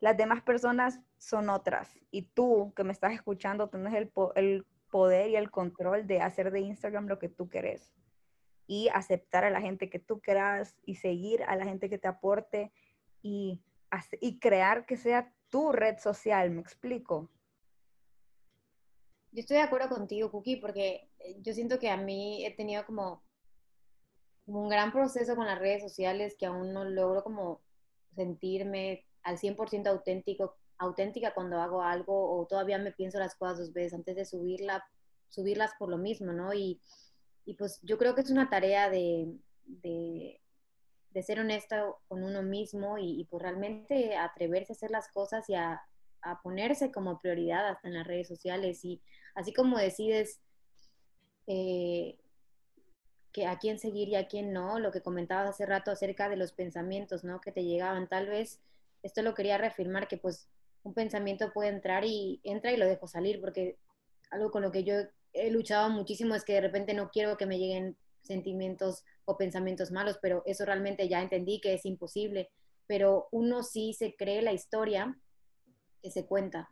las 0.00 0.16
demás 0.16 0.42
personas 0.42 1.00
son 1.16 1.48
otras. 1.48 1.96
Y 2.10 2.22
tú 2.22 2.72
que 2.74 2.82
me 2.82 2.92
estás 2.92 3.12
escuchando, 3.12 3.68
tienes 3.68 3.94
el, 3.94 4.12
el 4.34 4.66
poder 4.94 5.30
y 5.30 5.34
el 5.34 5.50
control 5.50 6.06
de 6.06 6.20
hacer 6.20 6.52
de 6.52 6.60
Instagram 6.60 7.08
lo 7.08 7.18
que 7.18 7.28
tú 7.28 7.48
querés 7.48 7.92
y 8.68 8.88
aceptar 8.94 9.42
a 9.42 9.50
la 9.50 9.60
gente 9.60 9.90
que 9.90 9.98
tú 9.98 10.20
quieras 10.20 10.76
y 10.84 10.94
seguir 10.94 11.42
a 11.48 11.56
la 11.56 11.64
gente 11.64 11.90
que 11.90 11.98
te 11.98 12.06
aporte 12.06 12.72
y, 13.20 13.60
y 14.20 14.38
crear 14.38 14.86
que 14.86 14.96
sea 14.96 15.34
tu 15.48 15.72
red 15.72 15.98
social, 15.98 16.48
me 16.52 16.60
explico. 16.60 17.28
Yo 19.32 19.40
estoy 19.40 19.56
de 19.56 19.64
acuerdo 19.64 19.88
contigo, 19.88 20.30
Cookie, 20.30 20.60
porque 20.60 21.10
eh, 21.18 21.38
yo 21.40 21.52
siento 21.54 21.80
que 21.80 21.90
a 21.90 21.96
mí 21.96 22.46
he 22.46 22.54
tenido 22.54 22.86
como, 22.86 23.24
un 24.46 24.68
gran 24.68 24.92
proceso 24.92 25.34
con 25.34 25.46
las 25.46 25.58
redes 25.58 25.82
sociales 25.82 26.36
que 26.38 26.46
aún 26.46 26.72
no 26.72 26.84
logro 26.84 27.24
como 27.24 27.62
sentirme 28.14 29.04
al 29.24 29.38
100% 29.38 29.88
auténtico, 29.88 30.56
auténtica 30.78 31.34
cuando 31.34 31.60
hago 31.60 31.82
algo 31.82 32.38
o 32.38 32.46
todavía 32.46 32.78
me 32.78 32.92
pienso 32.92 33.18
las 33.18 33.34
cosas 33.34 33.58
dos 33.58 33.72
veces 33.72 33.94
antes 33.94 34.16
de 34.16 34.24
subirla, 34.24 34.84
subirlas 35.28 35.72
por 35.78 35.88
lo 35.88 35.98
mismo, 35.98 36.32
¿no? 36.32 36.52
Y, 36.52 36.80
y 37.44 37.54
pues 37.54 37.80
yo 37.82 37.98
creo 37.98 38.14
que 38.14 38.22
es 38.22 38.30
una 38.30 38.50
tarea 38.50 38.90
de, 38.90 39.34
de, 39.66 40.40
ser 41.22 41.40
honesta 41.40 41.86
con 42.08 42.24
uno 42.24 42.42
mismo 42.42 42.98
y, 42.98 43.20
y, 43.20 43.24
pues 43.24 43.42
realmente 43.42 44.16
atreverse 44.16 44.72
a 44.72 44.76
hacer 44.76 44.90
las 44.90 45.08
cosas 45.08 45.48
y 45.48 45.54
a, 45.54 45.80
a 46.24 46.40
ponerse 46.42 46.90
como 46.90 47.20
prioridad 47.20 47.68
hasta 47.68 47.88
en 47.88 47.94
las 47.94 48.06
redes 48.06 48.26
sociales 48.26 48.84
y 48.84 49.00
así 49.34 49.52
como 49.52 49.78
decides 49.78 50.40
eh, 51.46 52.18
que 53.32 53.46
a 53.46 53.58
quién 53.58 53.78
seguir 53.78 54.08
y 54.08 54.16
a 54.16 54.26
quién 54.26 54.52
no, 54.52 54.78
lo 54.78 54.90
que 54.90 55.02
comentabas 55.02 55.50
hace 55.50 55.66
rato 55.66 55.90
acerca 55.90 56.28
de 56.28 56.36
los 56.36 56.52
pensamientos, 56.52 57.24
¿no? 57.24 57.40
Que 57.40 57.52
te 57.52 57.64
llegaban, 57.64 58.08
tal 58.08 58.28
vez 58.28 58.60
esto 59.02 59.22
lo 59.22 59.34
quería 59.34 59.58
reafirmar 59.58 60.08
que 60.08 60.16
pues 60.16 60.48
un 60.84 60.94
pensamiento 60.94 61.52
puede 61.52 61.70
entrar 61.70 62.04
y 62.04 62.40
entra 62.44 62.72
y 62.72 62.76
lo 62.76 62.86
dejo 62.86 63.08
salir 63.08 63.40
porque 63.40 63.78
algo 64.30 64.50
con 64.50 64.62
lo 64.62 64.70
que 64.70 64.84
yo 64.84 64.94
he 65.32 65.50
luchado 65.50 65.90
muchísimo 65.90 66.34
es 66.34 66.44
que 66.44 66.52
de 66.52 66.60
repente 66.60 66.94
no 66.94 67.10
quiero 67.10 67.36
que 67.36 67.46
me 67.46 67.58
lleguen 67.58 67.96
sentimientos 68.22 69.02
o 69.24 69.36
pensamientos 69.36 69.90
malos, 69.90 70.18
pero 70.20 70.42
eso 70.46 70.64
realmente 70.64 71.08
ya 71.08 71.22
entendí 71.22 71.60
que 71.60 71.74
es 71.74 71.84
imposible, 71.84 72.50
pero 72.86 73.28
uno 73.32 73.62
sí 73.62 73.92
se 73.94 74.14
cree 74.14 74.42
la 74.42 74.52
historia 74.52 75.18
que 76.02 76.10
se 76.10 76.26
cuenta. 76.26 76.70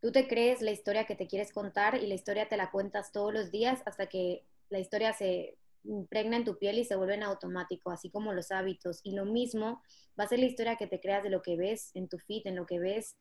Tú 0.00 0.12
te 0.12 0.28
crees 0.28 0.62
la 0.62 0.70
historia 0.70 1.04
que 1.04 1.16
te 1.16 1.26
quieres 1.26 1.52
contar 1.52 1.96
y 2.02 2.06
la 2.06 2.14
historia 2.14 2.48
te 2.48 2.56
la 2.56 2.70
cuentas 2.70 3.12
todos 3.12 3.32
los 3.32 3.50
días 3.50 3.82
hasta 3.86 4.06
que 4.06 4.44
la 4.68 4.78
historia 4.78 5.12
se 5.12 5.56
impregna 5.84 6.36
en 6.36 6.44
tu 6.44 6.58
piel 6.58 6.78
y 6.78 6.84
se 6.84 6.96
vuelve 6.96 7.14
en 7.14 7.22
automático, 7.22 7.90
así 7.90 8.10
como 8.10 8.32
los 8.32 8.50
hábitos. 8.50 9.00
Y 9.02 9.12
lo 9.12 9.24
mismo 9.24 9.82
va 10.18 10.24
a 10.24 10.28
ser 10.28 10.38
la 10.38 10.46
historia 10.46 10.76
que 10.76 10.86
te 10.86 11.00
creas 11.00 11.22
de 11.22 11.30
lo 11.30 11.42
que 11.42 11.56
ves 11.56 11.90
en 11.94 12.08
tu 12.08 12.18
feed, 12.18 12.46
en 12.46 12.56
lo 12.56 12.66
que 12.66 12.78
ves 12.78 13.16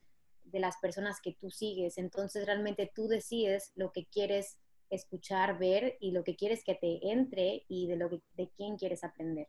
de 0.51 0.59
las 0.59 0.77
personas 0.77 1.19
que 1.21 1.33
tú 1.33 1.49
sigues. 1.49 1.97
Entonces 1.97 2.45
realmente 2.45 2.91
tú 2.93 3.07
decides 3.07 3.71
lo 3.75 3.91
que 3.91 4.05
quieres 4.05 4.57
escuchar, 4.89 5.57
ver 5.57 5.97
y 5.99 6.12
lo 6.12 6.23
que 6.23 6.35
quieres 6.35 6.63
que 6.63 6.75
te 6.75 7.12
entre 7.12 7.63
y 7.67 7.88
de 7.88 7.95
lo 7.95 8.09
que, 8.09 8.21
de 8.35 8.49
quién 8.55 8.77
quieres 8.77 9.03
aprender. 9.03 9.47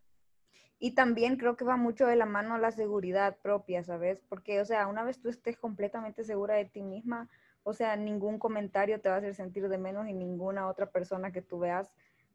Y 0.79 0.95
también 0.95 1.37
creo 1.37 1.57
que 1.57 1.65
va 1.65 1.77
mucho 1.77 2.07
de 2.07 2.17
la 2.17 2.27
mano 2.27 2.57
la 2.57 2.71
seguridad 2.71 3.37
propia, 3.43 3.85
¿sabes? 3.85 4.23
Porque, 4.29 4.61
o 4.61 4.65
sea, 4.65 4.87
una 4.87 5.05
vez 5.05 5.21
tú 5.21 5.29
estés 5.29 5.59
completamente 5.59 6.25
segura 6.25 6.55
de 6.55 6.65
ti 6.65 6.83
misma, 6.83 7.29
o 7.63 7.75
sea, 7.75 7.97
ningún 7.97 8.39
comentario 8.39 9.01
te 9.01 9.11
va 9.11 9.17
a 9.17 9.19
hacer 9.19 9.35
sentir 9.35 9.69
de 9.69 9.77
menos 9.77 10.09
y 10.09 10.15
ninguna 10.15 10.69
otra 10.69 10.91
persona 10.91 11.33
que 11.33 11.43
tú 11.43 11.59
veas 11.59 11.91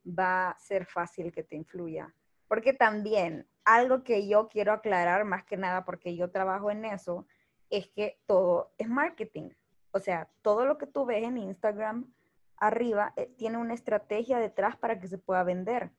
va 0.08 0.52
a 0.52 0.60
ser 0.60 0.86
fácil 0.86 1.32
que 1.32 1.44
te 1.44 1.56
influya. 1.56 2.14
Porque 2.48 2.74
también 2.74 3.48
algo 3.64 4.04
que 4.04 4.28
yo 4.28 4.48
quiero 4.48 4.72
aclarar 4.72 5.26
más 5.26 5.44
que 5.44 5.58
nada 5.58 5.84
porque 5.84 6.16
yo 6.16 6.30
trabajo 6.30 6.70
en 6.70 6.86
eso 6.86 7.26
es 7.70 7.88
que 7.90 8.20
todo 8.26 8.72
es 8.78 8.88
marketing. 8.88 9.50
O 9.92 10.00
sea, 10.00 10.30
todo 10.42 10.66
lo 10.66 10.78
que 10.78 10.88
tú 10.88 11.06
ves 11.06 11.24
en 11.24 11.38
Instagram 11.38 12.12
arriba 12.58 13.14
eh, 13.16 13.28
tiene 13.38 13.58
una 13.58 13.74
estrategia 13.74 14.40
detrás 14.40 14.78
para 14.78 15.00
que 15.00 15.08
se 15.08 15.18
pueda 15.18 15.44
vender. 15.44 15.92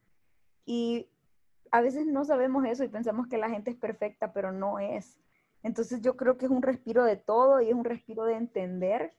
Y 0.64 1.08
a 1.70 1.80
veces 1.80 2.06
no 2.06 2.24
sabemos 2.24 2.64
eso 2.64 2.84
y 2.84 2.88
pensamos 2.88 3.26
que 3.26 3.38
la 3.38 3.50
gente 3.50 3.70
es 3.70 3.76
perfecta, 3.76 4.32
pero 4.32 4.52
no 4.52 4.78
es. 4.78 5.18
Entonces 5.62 6.00
yo 6.00 6.16
creo 6.16 6.36
que 6.38 6.46
es 6.46 6.50
un 6.50 6.62
respiro 6.62 7.04
de 7.04 7.16
todo 7.16 7.60
y 7.60 7.68
es 7.68 7.74
un 7.74 7.84
respiro 7.84 8.24
de 8.24 8.34
entender 8.34 9.14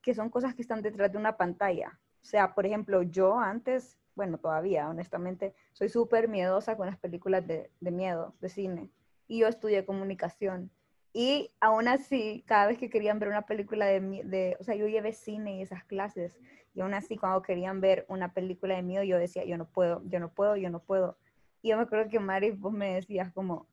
que 0.00 0.14
son 0.14 0.30
cosas 0.30 0.54
que 0.54 0.62
están 0.62 0.82
detrás 0.82 1.12
de 1.12 1.18
una 1.18 1.36
pantalla. 1.36 1.98
O 2.22 2.24
sea, 2.24 2.54
por 2.54 2.66
ejemplo, 2.66 3.02
yo 3.02 3.38
antes, 3.38 3.98
bueno, 4.14 4.38
todavía, 4.38 4.88
honestamente, 4.88 5.54
soy 5.72 5.88
súper 5.88 6.28
miedosa 6.28 6.76
con 6.76 6.86
las 6.86 6.98
películas 6.98 7.46
de, 7.46 7.70
de, 7.80 7.90
miedo, 7.90 8.34
de 8.40 8.48
cine. 8.48 8.90
Y 9.26 9.40
yo 9.40 9.48
estudié 9.48 9.84
comunicación. 9.84 10.70
Y 11.12 11.50
aún 11.60 11.88
así, 11.88 12.42
cada 12.46 12.66
vez 12.66 12.78
que 12.78 12.88
querían 12.88 13.18
ver 13.18 13.28
una 13.28 13.42
película 13.42 13.86
de, 13.86 14.00
de, 14.00 14.56
o 14.60 14.64
sea, 14.64 14.74
yo 14.74 14.86
llevé 14.86 15.12
cine 15.12 15.56
y 15.56 15.62
esas 15.62 15.84
clases. 15.84 16.38
Y 16.74 16.80
aún 16.80 16.94
así, 16.94 17.16
cuando 17.16 17.42
querían 17.42 17.80
ver 17.80 18.06
una 18.08 18.32
película 18.32 18.74
de 18.74 18.82
miedo, 18.82 19.04
yo 19.04 19.18
decía, 19.18 19.44
yo 19.44 19.58
no 19.58 19.66
puedo, 19.66 20.02
yo 20.06 20.20
no 20.20 20.32
puedo, 20.32 20.56
yo 20.56 20.70
no 20.70 20.80
puedo. 20.80 21.18
Y 21.60 21.70
yo 21.70 21.76
me 21.76 21.82
acuerdo 21.82 22.10
que 22.10 22.18
Mari, 22.18 22.52
vos 22.52 22.72
me 22.72 22.94
decías 22.94 23.30
como, 23.32 23.68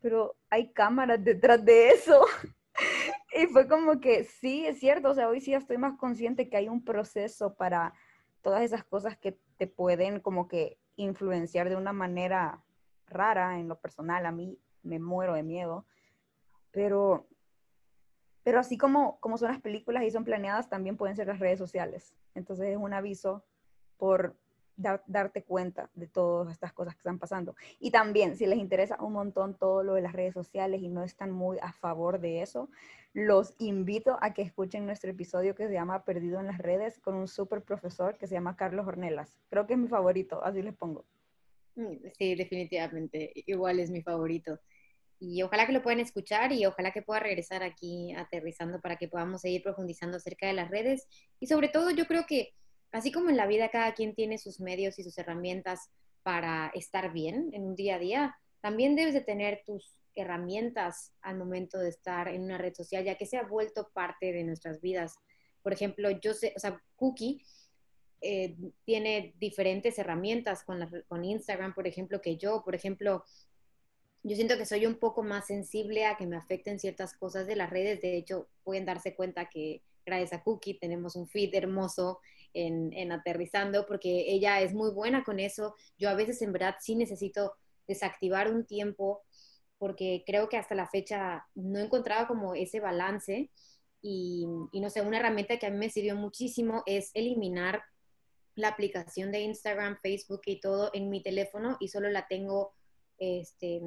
pero 0.00 0.36
hay 0.50 0.72
cámaras 0.72 1.24
detrás 1.24 1.64
de 1.64 1.90
eso. 1.90 2.24
y 3.34 3.46
fue 3.46 3.66
como 3.66 4.00
que 4.00 4.24
sí, 4.24 4.66
es 4.66 4.78
cierto, 4.78 5.10
o 5.10 5.14
sea, 5.14 5.28
hoy 5.28 5.40
sí 5.40 5.54
estoy 5.54 5.78
más 5.78 5.96
consciente 5.96 6.48
que 6.48 6.56
hay 6.56 6.68
un 6.68 6.84
proceso 6.84 7.54
para 7.54 7.94
todas 8.42 8.62
esas 8.62 8.84
cosas 8.84 9.16
que 9.16 9.38
te 9.56 9.66
pueden 9.66 10.20
como 10.20 10.48
que 10.48 10.78
influenciar 10.96 11.68
de 11.68 11.76
una 11.76 11.92
manera 11.92 12.62
rara 13.06 13.58
en 13.58 13.68
lo 13.68 13.80
personal. 13.80 14.26
A 14.26 14.32
mí 14.32 14.58
me 14.82 14.98
muero 14.98 15.34
de 15.34 15.42
miedo. 15.42 15.86
Pero, 16.72 17.28
pero 18.42 18.58
así 18.58 18.76
como, 18.76 19.20
como 19.20 19.38
son 19.38 19.52
las 19.52 19.60
películas 19.60 20.02
y 20.04 20.10
son 20.10 20.24
planeadas, 20.24 20.68
también 20.68 20.96
pueden 20.96 21.16
ser 21.16 21.28
las 21.28 21.38
redes 21.38 21.58
sociales. 21.58 22.14
Entonces 22.34 22.68
es 22.68 22.76
un 22.76 22.92
aviso 22.92 23.44
por 23.96 24.36
darte 24.76 25.44
cuenta 25.44 25.90
de 25.94 26.06
todas 26.06 26.52
estas 26.52 26.72
cosas 26.72 26.94
que 26.94 27.00
están 27.00 27.18
pasando. 27.18 27.54
Y 27.78 27.90
también, 27.90 28.36
si 28.36 28.46
les 28.46 28.58
interesa 28.58 28.96
un 29.00 29.12
montón 29.12 29.54
todo 29.54 29.82
lo 29.82 29.94
de 29.94 30.00
las 30.00 30.12
redes 30.12 30.34
sociales 30.34 30.82
y 30.82 30.88
no 30.88 31.04
están 31.04 31.30
muy 31.30 31.58
a 31.60 31.72
favor 31.72 32.20
de 32.20 32.42
eso, 32.42 32.68
los 33.12 33.54
invito 33.58 34.18
a 34.20 34.32
que 34.32 34.42
escuchen 34.42 34.86
nuestro 34.86 35.10
episodio 35.10 35.54
que 35.54 35.68
se 35.68 35.74
llama 35.74 36.04
Perdido 36.04 36.40
en 36.40 36.46
las 36.46 36.58
redes 36.58 36.98
con 36.98 37.14
un 37.14 37.28
súper 37.28 37.62
profesor 37.62 38.16
que 38.18 38.26
se 38.26 38.34
llama 38.34 38.56
Carlos 38.56 38.86
Hornelas. 38.86 39.38
Creo 39.50 39.66
que 39.66 39.74
es 39.74 39.78
mi 39.78 39.88
favorito, 39.88 40.42
así 40.42 40.62
les 40.62 40.74
pongo. 40.74 41.04
Mm, 41.74 42.08
sí, 42.18 42.34
definitivamente, 42.34 43.32
igual 43.46 43.78
es 43.78 43.90
mi 43.90 44.02
favorito. 44.02 44.58
Y 45.24 45.40
ojalá 45.44 45.66
que 45.66 45.72
lo 45.72 45.82
puedan 45.82 46.00
escuchar 46.00 46.50
y 46.50 46.66
ojalá 46.66 46.90
que 46.90 47.00
pueda 47.00 47.20
regresar 47.20 47.62
aquí 47.62 48.12
aterrizando 48.12 48.80
para 48.80 48.96
que 48.96 49.06
podamos 49.06 49.42
seguir 49.42 49.62
profundizando 49.62 50.16
acerca 50.16 50.48
de 50.48 50.52
las 50.52 50.68
redes. 50.68 51.06
Y 51.38 51.46
sobre 51.46 51.68
todo 51.68 51.90
yo 51.92 52.06
creo 52.06 52.26
que 52.26 52.54
así 52.90 53.12
como 53.12 53.30
en 53.30 53.36
la 53.36 53.46
vida 53.46 53.68
cada 53.68 53.94
quien 53.94 54.16
tiene 54.16 54.36
sus 54.36 54.58
medios 54.58 54.98
y 54.98 55.04
sus 55.04 55.16
herramientas 55.18 55.90
para 56.24 56.72
estar 56.74 57.12
bien 57.12 57.50
en 57.52 57.62
un 57.62 57.76
día 57.76 57.94
a 57.94 57.98
día, 58.00 58.36
también 58.60 58.96
debes 58.96 59.14
de 59.14 59.20
tener 59.20 59.62
tus 59.64 59.96
herramientas 60.16 61.12
al 61.20 61.38
momento 61.38 61.78
de 61.78 61.90
estar 61.90 62.26
en 62.26 62.42
una 62.42 62.58
red 62.58 62.74
social, 62.74 63.04
ya 63.04 63.14
que 63.14 63.26
se 63.26 63.36
ha 63.36 63.44
vuelto 63.44 63.90
parte 63.94 64.32
de 64.32 64.42
nuestras 64.42 64.80
vidas. 64.80 65.14
Por 65.62 65.72
ejemplo, 65.72 66.10
yo 66.10 66.34
sé, 66.34 66.52
o 66.56 66.58
sea, 66.58 66.82
Cookie 66.96 67.40
eh, 68.22 68.56
tiene 68.84 69.34
diferentes 69.38 69.96
herramientas 70.00 70.64
con, 70.64 70.80
con 71.06 71.24
Instagram, 71.24 71.74
por 71.74 71.86
ejemplo, 71.86 72.20
que 72.20 72.36
yo. 72.36 72.64
Por 72.64 72.74
ejemplo, 72.74 73.24
yo 74.22 74.36
siento 74.36 74.56
que 74.56 74.66
soy 74.66 74.86
un 74.86 74.96
poco 74.96 75.22
más 75.22 75.46
sensible 75.46 76.06
a 76.06 76.16
que 76.16 76.26
me 76.26 76.36
afecten 76.36 76.78
ciertas 76.78 77.14
cosas 77.14 77.46
de 77.46 77.56
las 77.56 77.70
redes. 77.70 78.00
De 78.00 78.16
hecho, 78.16 78.48
pueden 78.62 78.84
darse 78.84 79.14
cuenta 79.14 79.48
que 79.48 79.82
gracias 80.06 80.32
a 80.32 80.42
Cookie 80.42 80.78
tenemos 80.78 81.16
un 81.16 81.28
feed 81.28 81.54
hermoso 81.54 82.20
en, 82.54 82.92
en, 82.92 83.12
Aterrizando, 83.12 83.86
porque 83.86 84.26
ella 84.28 84.60
es 84.60 84.74
muy 84.74 84.90
buena 84.90 85.24
con 85.24 85.40
eso. 85.40 85.74
Yo 85.98 86.08
a 86.08 86.14
veces 86.14 86.40
en 86.42 86.52
verdad 86.52 86.76
sí 86.80 86.94
necesito 86.94 87.54
desactivar 87.88 88.52
un 88.52 88.64
tiempo, 88.64 89.22
porque 89.78 90.22
creo 90.26 90.48
que 90.48 90.56
hasta 90.56 90.74
la 90.74 90.86
fecha 90.86 91.46
no 91.54 91.78
he 91.78 91.82
encontrado 91.82 92.28
como 92.28 92.54
ese 92.54 92.80
balance. 92.80 93.50
Y, 94.02 94.46
y 94.72 94.80
no 94.80 94.90
sé, 94.90 95.00
una 95.00 95.18
herramienta 95.18 95.58
que 95.58 95.66
a 95.66 95.70
mí 95.70 95.78
me 95.78 95.90
sirvió 95.90 96.14
muchísimo 96.14 96.82
es 96.86 97.10
eliminar 97.14 97.82
la 98.54 98.68
aplicación 98.68 99.32
de 99.32 99.40
Instagram, 99.40 99.98
Facebook 100.00 100.42
y 100.46 100.60
todo 100.60 100.90
en 100.92 101.10
mi 101.10 101.22
teléfono 101.22 101.76
y 101.80 101.88
solo 101.88 102.10
la 102.10 102.26
tengo, 102.28 102.74
este, 103.22 103.80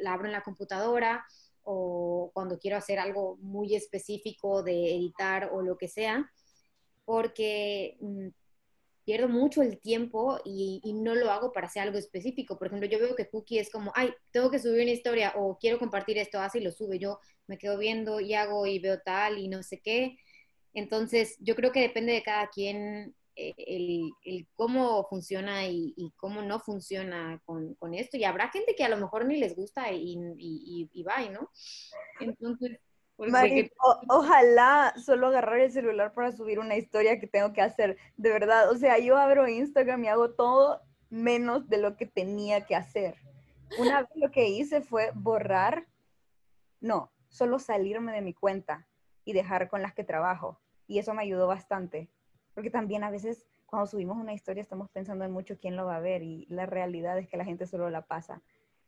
la 0.00 0.12
abro 0.12 0.26
en 0.26 0.32
la 0.32 0.42
computadora 0.42 1.24
o 1.62 2.30
cuando 2.34 2.58
quiero 2.58 2.76
hacer 2.76 2.98
algo 2.98 3.36
muy 3.38 3.74
específico 3.74 4.62
de 4.62 4.94
editar 4.96 5.50
o 5.52 5.62
lo 5.62 5.76
que 5.76 5.88
sea, 5.88 6.30
porque 7.04 7.96
mm, 8.00 8.28
pierdo 9.04 9.28
mucho 9.28 9.62
el 9.62 9.78
tiempo 9.80 10.38
y, 10.44 10.80
y, 10.84 10.92
no 10.92 11.14
lo 11.14 11.30
hago 11.30 11.52
para 11.52 11.68
hacer 11.68 11.82
algo 11.82 11.98
específico. 11.98 12.58
Por 12.58 12.68
ejemplo, 12.68 12.88
yo 12.88 12.98
veo 12.98 13.16
que 13.16 13.28
Cookie 13.28 13.58
es 13.58 13.70
como, 13.70 13.92
ay, 13.94 14.12
tengo 14.30 14.50
que 14.50 14.58
subir 14.58 14.82
una 14.82 14.90
historia 14.90 15.32
o 15.36 15.58
quiero 15.58 15.78
compartir 15.78 16.18
esto, 16.18 16.40
así 16.40 16.60
lo 16.60 16.72
sube. 16.72 16.98
Yo 16.98 17.20
me 17.46 17.58
quedo 17.58 17.78
viendo 17.78 18.20
y 18.20 18.34
hago 18.34 18.66
y 18.66 18.78
veo 18.78 19.00
tal 19.00 19.38
y 19.38 19.48
no 19.48 19.62
sé 19.62 19.80
qué. 19.80 20.18
Entonces, 20.74 21.36
yo 21.40 21.56
creo 21.56 21.72
que 21.72 21.80
depende 21.80 22.12
de 22.12 22.22
cada 22.22 22.48
quien 22.48 23.14
eh, 23.36 23.54
el, 23.58 24.46
cómo 24.54 25.06
funciona 25.08 25.66
y, 25.66 26.12
cómo 26.16 26.42
no 26.42 26.58
funciona 26.58 27.40
con, 27.44 27.76
esto. 27.94 28.16
Y 28.16 28.24
habrá 28.24 28.48
gente 28.48 28.74
que 28.74 28.84
a 28.84 28.88
lo 28.88 28.96
mejor 28.96 29.26
ni 29.26 29.36
les 29.36 29.54
gusta 29.54 29.92
y, 29.92 30.18
y, 30.38 30.90
y 30.92 31.02
va, 31.02 31.20
¿no? 31.28 31.50
Entonces, 32.20 32.80
pues, 33.16 33.32
ojalá 34.08 34.92
solo 35.02 35.28
agarrar 35.28 35.60
el 35.60 35.72
celular 35.72 36.12
para 36.12 36.32
subir 36.32 36.58
una 36.58 36.76
historia 36.76 37.18
que 37.18 37.26
tengo 37.26 37.52
que 37.52 37.62
hacer. 37.62 37.96
De 38.16 38.30
verdad, 38.30 38.70
o 38.70 38.76
sea, 38.76 38.98
yo 38.98 39.16
abro 39.16 39.48
Instagram 39.48 40.04
y 40.04 40.08
hago 40.08 40.34
todo 40.34 40.82
menos 41.08 41.68
de 41.68 41.78
lo 41.78 41.96
que 41.96 42.06
tenía 42.06 42.66
que 42.66 42.76
hacer. 42.76 43.16
Una 43.78 44.02
vez 44.02 44.10
lo 44.16 44.30
que 44.30 44.48
hice 44.48 44.82
fue 44.82 45.12
borrar, 45.14 45.86
no, 46.80 47.10
solo 47.28 47.58
salirme 47.58 48.12
de 48.12 48.20
mi 48.20 48.34
cuenta 48.34 48.86
y 49.24 49.32
dejar 49.32 49.68
con 49.68 49.80
las 49.80 49.94
que 49.94 50.04
trabajo. 50.04 50.60
Y 50.86 50.98
eso 50.98 51.14
me 51.14 51.22
ayudó 51.22 51.46
bastante 51.46 52.10
porque 52.56 52.70
también 52.70 53.04
a 53.04 53.10
veces 53.10 53.44
cuando 53.66 53.86
subimos 53.86 54.16
una 54.16 54.32
historia 54.32 54.62
estamos 54.62 54.88
pensando 54.88 55.26
en 55.26 55.30
mucho 55.30 55.58
quién 55.60 55.76
lo 55.76 55.84
va 55.84 55.96
a 55.96 56.00
ver 56.00 56.22
y 56.22 56.46
la 56.48 56.64
realidad 56.64 57.18
es 57.18 57.28
que 57.28 57.36
la 57.36 57.44
gente 57.44 57.66
solo 57.66 57.90
la 57.90 58.00
pasa. 58.00 58.40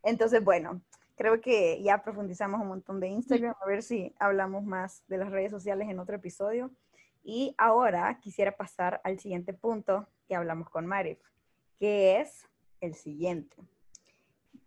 Entonces, 0.03 0.43
bueno, 0.43 0.81
creo 1.17 1.43
que 1.43 1.83
ya 1.83 2.03
profundizamos 2.03 2.63
un 2.63 2.69
montón 2.69 2.99
de 2.99 3.09
Instagram, 3.09 3.55
a 3.61 3.67
ver 3.67 3.83
si 3.83 4.15
hablamos 4.19 4.65
más 4.65 5.05
de 5.09 5.19
las 5.19 5.31
redes 5.31 5.51
sociales 5.51 5.87
en 5.91 5.99
otro 5.99 6.17
episodio. 6.17 6.71
Y 7.23 7.55
ahora 7.59 8.19
quisiera 8.23 8.53
pasar 8.53 9.03
al 9.05 9.19
siguiente 9.19 9.53
punto 9.53 10.07
que 10.27 10.35
hablamos 10.35 10.71
con 10.71 10.87
Marif, 10.87 11.19
que 11.79 12.21
es 12.21 12.49
el 12.81 12.95
siguiente. 12.95 13.55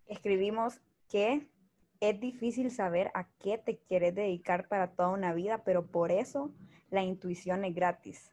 Escribimos 0.06 0.80
que 1.08 1.48
es 1.98 2.20
difícil 2.20 2.70
saber 2.70 3.10
a 3.14 3.26
qué 3.40 3.58
te 3.58 3.78
quieres 3.78 4.14
dedicar 4.14 4.68
para 4.68 4.92
toda 4.92 5.08
una 5.08 5.34
vida, 5.34 5.64
pero 5.64 5.86
por 5.86 6.12
eso 6.12 6.52
la 6.88 7.02
intuición 7.02 7.64
es 7.64 7.74
gratis. 7.74 8.32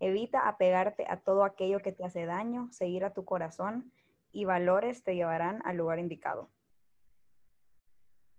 Evita 0.00 0.48
apegarte 0.48 1.04
a 1.08 1.20
todo 1.20 1.44
aquello 1.44 1.80
que 1.80 1.92
te 1.92 2.04
hace 2.04 2.24
daño, 2.24 2.68
seguir 2.72 3.04
a 3.04 3.12
tu 3.12 3.24
corazón 3.24 3.92
y 4.32 4.44
valores 4.44 5.02
te 5.02 5.14
llevarán 5.14 5.60
al 5.64 5.76
lugar 5.76 5.98
indicado. 5.98 6.48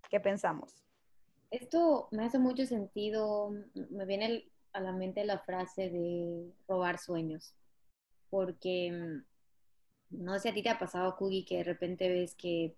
¿Qué 0.10 0.20
pensamos? 0.20 0.84
Esto 1.52 2.08
me 2.12 2.26
hace 2.26 2.40
mucho 2.40 2.66
sentido, 2.66 3.52
me 3.90 4.06
viene 4.06 4.50
a 4.74 4.80
la 4.80 4.92
mente 4.92 5.26
la 5.26 5.40
frase 5.40 5.90
de 5.90 6.54
robar 6.68 7.00
sueños, 7.00 7.56
porque 8.30 8.92
mm, 8.92 10.24
no 10.24 10.34
sé 10.36 10.40
si 10.40 10.50
a 10.50 10.54
ti 10.54 10.64
te 10.64 10.70
ha 10.70 10.80
pasado, 10.80 11.16
Kugi, 11.18 11.44
que 11.46 11.58
de 11.58 11.64
repente 11.64 12.08
ves 12.10 12.36
que 12.36 12.76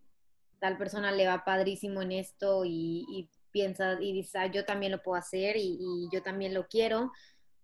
tal 0.59 0.77
persona 0.77 1.11
le 1.11 1.27
va 1.27 1.43
padrísimo 1.43 2.01
en 2.01 2.13
esto 2.13 2.63
y, 2.65 3.05
y 3.09 3.29
piensas 3.51 3.99
y 4.01 4.13
dices, 4.13 4.35
ah, 4.35 4.47
yo 4.47 4.65
también 4.65 4.91
lo 4.91 5.01
puedo 5.01 5.17
hacer 5.17 5.57
y, 5.57 5.77
y 5.79 6.09
yo 6.11 6.21
también 6.23 6.53
lo 6.53 6.67
quiero, 6.67 7.11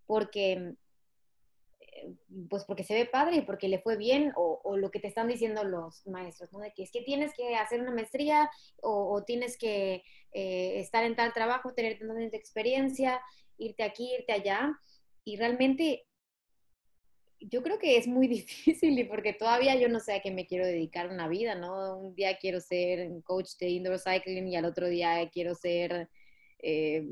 porque 0.06 0.76
pues 2.50 2.64
porque 2.66 2.84
se 2.84 2.94
ve 2.94 3.06
padre, 3.06 3.44
porque 3.44 3.68
le 3.68 3.80
fue 3.80 3.98
bien, 3.98 4.32
o, 4.36 4.78
lo 4.78 4.92
que 4.92 5.00
te 5.00 5.08
están 5.08 5.28
diciendo 5.28 5.64
los 5.64 6.06
maestros, 6.08 6.52
¿no? 6.54 6.60
De 6.60 6.74
que 6.74 6.84
es 6.84 6.92
que 6.92 7.02
tienes 7.02 7.34
que 7.34 7.56
hacer 7.56 7.82
una 7.82 7.92
maestría 7.92 8.50
o, 8.82 9.24
tienes 9.26 9.58
que 9.58 10.04
eh, 10.32 10.80
estar 10.80 11.04
en 11.04 11.16
tal 11.16 11.34
trabajo, 11.34 11.74
tener 11.74 12.00
tanta 12.00 12.38
experiencia, 12.38 13.22
irte 13.58 13.84
aquí, 13.84 14.14
irte 14.14 14.34
allá. 14.34 14.78
Y 15.24 15.38
realmente 15.38 16.06
yo 17.40 17.62
creo 17.64 17.80
que 17.80 17.98
es 17.98 18.08
muy 18.08 18.28
difícil 18.28 18.98
y 18.98 19.04
porque 19.04 19.34
todavía 19.34 19.76
yo 19.76 19.90
no 19.90 20.00
sé 20.00 20.14
a 20.14 20.22
qué 20.22 20.32
me 20.32 20.48
quiero 20.48 20.66
dedicar 20.66 21.10
una 21.10 21.28
vida, 21.28 21.56
¿no? 21.56 21.98
Un 21.98 22.16
día 22.16 22.38
quiero 22.38 22.60
ser 22.60 23.10
coach 23.24 23.52
de 23.60 23.70
indoor 23.70 24.00
cycling 24.00 24.48
y 24.48 24.56
al 24.56 24.66
otro 24.66 24.88
día 24.88 25.30
quiero 25.30 25.56
ser... 25.56 26.10
Eh, 26.60 27.08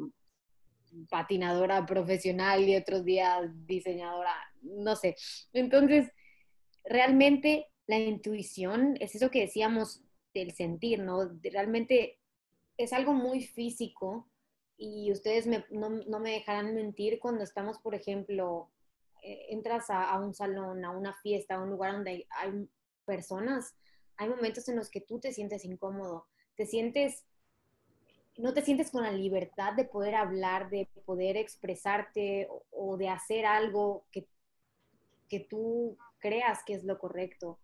patinadora 1.09 1.85
profesional 1.85 2.67
y 2.67 2.75
otros 2.75 3.03
días 3.03 3.49
diseñadora, 3.65 4.33
no 4.61 4.95
sé. 4.95 5.15
Entonces, 5.53 6.11
realmente 6.83 7.67
la 7.87 7.97
intuición 7.97 8.97
es 8.99 9.15
eso 9.15 9.29
que 9.29 9.41
decíamos 9.41 10.03
del 10.33 10.51
sentir, 10.53 10.99
¿no? 10.99 11.29
Realmente 11.41 12.19
es 12.77 12.93
algo 12.93 13.13
muy 13.13 13.41
físico 13.41 14.29
y 14.77 15.11
ustedes 15.11 15.47
no, 15.47 16.19
me 16.19 16.31
dejarán 16.31 16.75
mentir 16.75 17.19
cuando 17.19 17.43
estamos, 17.43 17.79
por 17.79 17.95
ejemplo, 17.95 18.71
eh, 19.23 19.47
entras 19.49 19.89
a, 19.89 20.11
a, 20.11 20.19
un 20.19 20.33
salón, 20.33 20.83
a 20.83 20.91
una 20.91 21.13
fiesta, 21.21 21.55
a 21.55 21.63
un 21.63 21.69
lugar 21.69 21.93
donde 21.93 22.27
hay 22.29 22.67
personas, 23.05 23.75
hay 24.17 24.29
momentos 24.29 24.67
en 24.67 24.75
los 24.75 24.89
que 24.89 25.01
tú 25.01 25.19
te 25.19 25.31
sientes 25.31 25.63
incómodo, 25.63 26.27
te 26.55 26.65
sientes 26.65 27.25
no 28.37 28.53
te 28.53 28.61
sientes 28.61 28.91
con 28.91 29.03
la 29.03 29.11
libertad 29.11 29.73
de 29.73 29.85
poder 29.85 30.15
hablar, 30.15 30.69
de 30.69 30.87
poder 31.05 31.37
expresarte 31.37 32.49
o, 32.71 32.97
de 32.97 33.09
hacer 33.09 33.45
algo 33.45 34.05
que, 34.11 34.27
que 35.29 35.39
tú 35.39 35.97
creas 36.19 36.63
que 36.65 36.73
es 36.73 36.83
lo 36.83 36.99
correcto. 36.99 37.59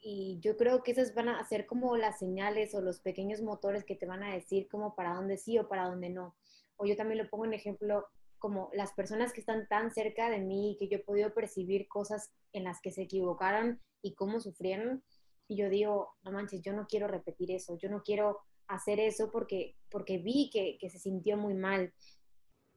Y 0.00 0.38
yo 0.40 0.56
creo 0.56 0.82
que 0.82 0.92
esas 0.92 1.14
van 1.14 1.28
a 1.28 1.44
ser 1.44 1.66
como 1.66 1.96
las 1.96 2.18
señales 2.18 2.74
o 2.74 2.80
los 2.80 3.00
pequeños 3.00 3.40
motores 3.40 3.84
que 3.84 3.94
te 3.94 4.06
van 4.06 4.22
a 4.22 4.34
decir 4.34 4.68
como 4.68 4.94
para 4.94 5.14
dónde 5.14 5.36
sí 5.36 5.58
o 5.58 5.68
para 5.68 5.88
dónde 5.88 6.10
no. 6.10 6.34
O 6.76 6.86
yo 6.86 6.96
también 6.96 7.22
lo 7.22 7.28
pongo 7.28 7.44
en 7.44 7.54
ejemplo 7.54 8.06
como 8.38 8.70
las 8.72 8.92
personas 8.92 9.32
que 9.32 9.40
están 9.40 9.68
tan 9.68 9.92
cerca 9.92 10.28
de 10.28 10.38
mí 10.38 10.76
que 10.78 10.88
yo 10.88 10.98
he 10.98 11.02
podido 11.02 11.32
percibir 11.32 11.86
cosas 11.86 12.32
en 12.52 12.64
las 12.64 12.80
que 12.80 12.90
se 12.90 13.02
equivocaron 13.02 13.80
y 14.02 14.14
cómo 14.14 14.40
sufrieron. 14.40 15.02
Y 15.46 15.56
yo 15.56 15.68
digo, 15.68 16.14
no 16.24 16.32
manches, 16.32 16.60
yo 16.62 16.72
no 16.72 16.86
quiero 16.88 17.06
repetir 17.06 17.52
eso, 17.52 17.76
yo 17.78 17.88
no 17.88 18.02
quiero 18.02 18.40
hacer 18.74 19.00
eso 19.00 19.30
porque, 19.30 19.76
porque 19.90 20.18
vi 20.18 20.50
que, 20.50 20.78
que 20.78 20.90
se 20.90 20.98
sintió 20.98 21.36
muy 21.36 21.54
mal. 21.54 21.92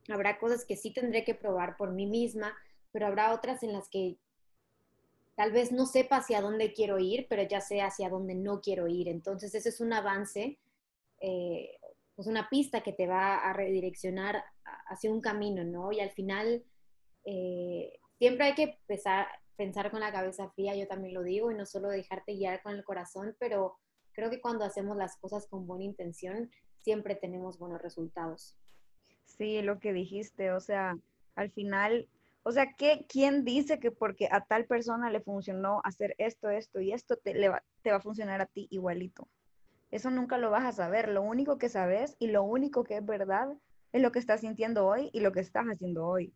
Habrá 0.09 0.37
cosas 0.37 0.65
que 0.65 0.77
sí 0.77 0.91
tendré 0.91 1.23
que 1.23 1.35
probar 1.35 1.77
por 1.77 1.91
mí 1.91 2.05
misma, 2.05 2.55
pero 2.91 3.07
habrá 3.07 3.33
otras 3.33 3.63
en 3.63 3.73
las 3.73 3.89
que 3.89 4.17
tal 5.35 5.51
vez 5.51 5.71
no 5.71 5.85
sepa 5.85 6.17
hacia 6.17 6.41
dónde 6.41 6.73
quiero 6.73 6.97
ir, 6.99 7.27
pero 7.29 7.43
ya 7.43 7.61
sé 7.61 7.81
hacia 7.81 8.09
dónde 8.09 8.35
no 8.35 8.61
quiero 8.61 8.87
ir. 8.87 9.07
Entonces, 9.07 9.53
ese 9.53 9.69
es 9.69 9.81
un 9.81 9.93
avance, 9.93 10.57
eh, 11.19 11.77
pues 12.15 12.27
una 12.27 12.49
pista 12.49 12.81
que 12.81 12.93
te 12.93 13.07
va 13.07 13.37
a 13.37 13.53
redireccionar 13.53 14.43
hacia 14.87 15.11
un 15.11 15.21
camino, 15.21 15.63
¿no? 15.63 15.91
Y 15.91 15.99
al 15.99 16.11
final, 16.11 16.63
eh, 17.25 17.99
siempre 18.17 18.45
hay 18.45 18.55
que 18.55 18.79
pensar, 18.85 19.27
pensar 19.57 19.91
con 19.91 19.99
la 19.99 20.11
cabeza 20.11 20.49
fría, 20.51 20.75
yo 20.75 20.87
también 20.87 21.13
lo 21.13 21.23
digo, 21.23 21.51
y 21.51 21.55
no 21.55 21.65
solo 21.65 21.89
dejarte 21.89 22.33
guiar 22.33 22.61
con 22.61 22.73
el 22.73 22.83
corazón, 22.85 23.35
pero 23.39 23.77
creo 24.15 24.29
que 24.29 24.41
cuando 24.41 24.65
hacemos 24.65 24.97
las 24.97 25.17
cosas 25.17 25.45
con 25.47 25.67
buena 25.67 25.83
intención, 25.83 26.49
siempre 26.79 27.15
tenemos 27.15 27.59
buenos 27.59 27.81
resultados. 27.81 28.57
Sí, 29.25 29.61
lo 29.61 29.79
que 29.79 29.91
dijiste, 29.91 30.51
o 30.51 30.59
sea, 30.59 30.97
al 31.35 31.51
final, 31.51 32.07
o 32.43 32.51
sea, 32.51 32.73
¿qué, 32.73 33.05
¿quién 33.09 33.43
dice 33.43 33.79
que 33.79 33.91
porque 33.91 34.29
a 34.31 34.45
tal 34.45 34.65
persona 34.65 35.09
le 35.09 35.19
funcionó 35.19 35.81
hacer 35.83 36.15
esto, 36.17 36.49
esto 36.49 36.79
y 36.79 36.93
esto, 36.93 37.17
te, 37.17 37.49
va, 37.49 37.63
te 37.81 37.91
va 37.91 37.97
a 37.97 38.01
funcionar 38.01 38.41
a 38.41 38.45
ti 38.45 38.67
igualito? 38.71 39.27
Eso 39.91 40.09
nunca 40.09 40.37
lo 40.37 40.49
vas 40.49 40.63
a 40.63 40.71
saber. 40.71 41.09
Lo 41.09 41.21
único 41.21 41.57
que 41.57 41.69
sabes 41.69 42.15
y 42.19 42.27
lo 42.27 42.43
único 42.43 42.83
que 42.83 42.97
es 42.97 43.05
verdad 43.05 43.49
es 43.91 44.01
lo 44.01 44.11
que 44.11 44.19
estás 44.19 44.41
sintiendo 44.41 44.85
hoy 44.85 45.09
y 45.13 45.19
lo 45.19 45.31
que 45.31 45.39
estás 45.39 45.65
haciendo 45.65 46.07
hoy. 46.07 46.33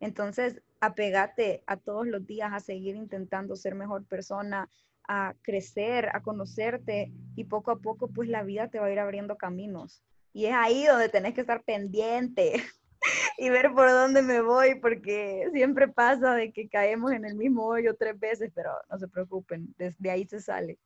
Entonces, 0.00 0.60
apegate 0.80 1.62
a 1.66 1.76
todos 1.76 2.06
los 2.06 2.26
días 2.26 2.52
a 2.52 2.60
seguir 2.60 2.96
intentando 2.96 3.54
ser 3.54 3.74
mejor 3.74 4.04
persona, 4.04 4.68
a 5.08 5.34
crecer, 5.42 6.10
a 6.12 6.22
conocerte 6.22 7.12
y 7.36 7.44
poco 7.44 7.70
a 7.70 7.80
poco 7.80 8.08
pues 8.08 8.28
la 8.28 8.42
vida 8.42 8.68
te 8.68 8.78
va 8.78 8.86
a 8.86 8.92
ir 8.92 8.98
abriendo 8.98 9.36
caminos. 9.36 10.02
Y 10.32 10.46
es 10.46 10.54
ahí 10.54 10.84
donde 10.86 11.08
tenés 11.08 11.34
que 11.34 11.42
estar 11.42 11.62
pendiente 11.62 12.54
y 13.38 13.50
ver 13.50 13.72
por 13.72 13.90
dónde 13.90 14.22
me 14.22 14.40
voy, 14.40 14.76
porque 14.80 15.48
siempre 15.52 15.88
pasa 15.88 16.34
de 16.34 16.52
que 16.52 16.68
caemos 16.68 17.12
en 17.12 17.24
el 17.24 17.34
mismo 17.34 17.66
hoyo 17.66 17.94
tres 17.96 18.18
veces, 18.18 18.50
pero 18.54 18.70
no 18.90 18.98
se 18.98 19.08
preocupen, 19.08 19.74
desde 19.76 20.10
ahí 20.10 20.26
se 20.26 20.40
sale. 20.40 20.78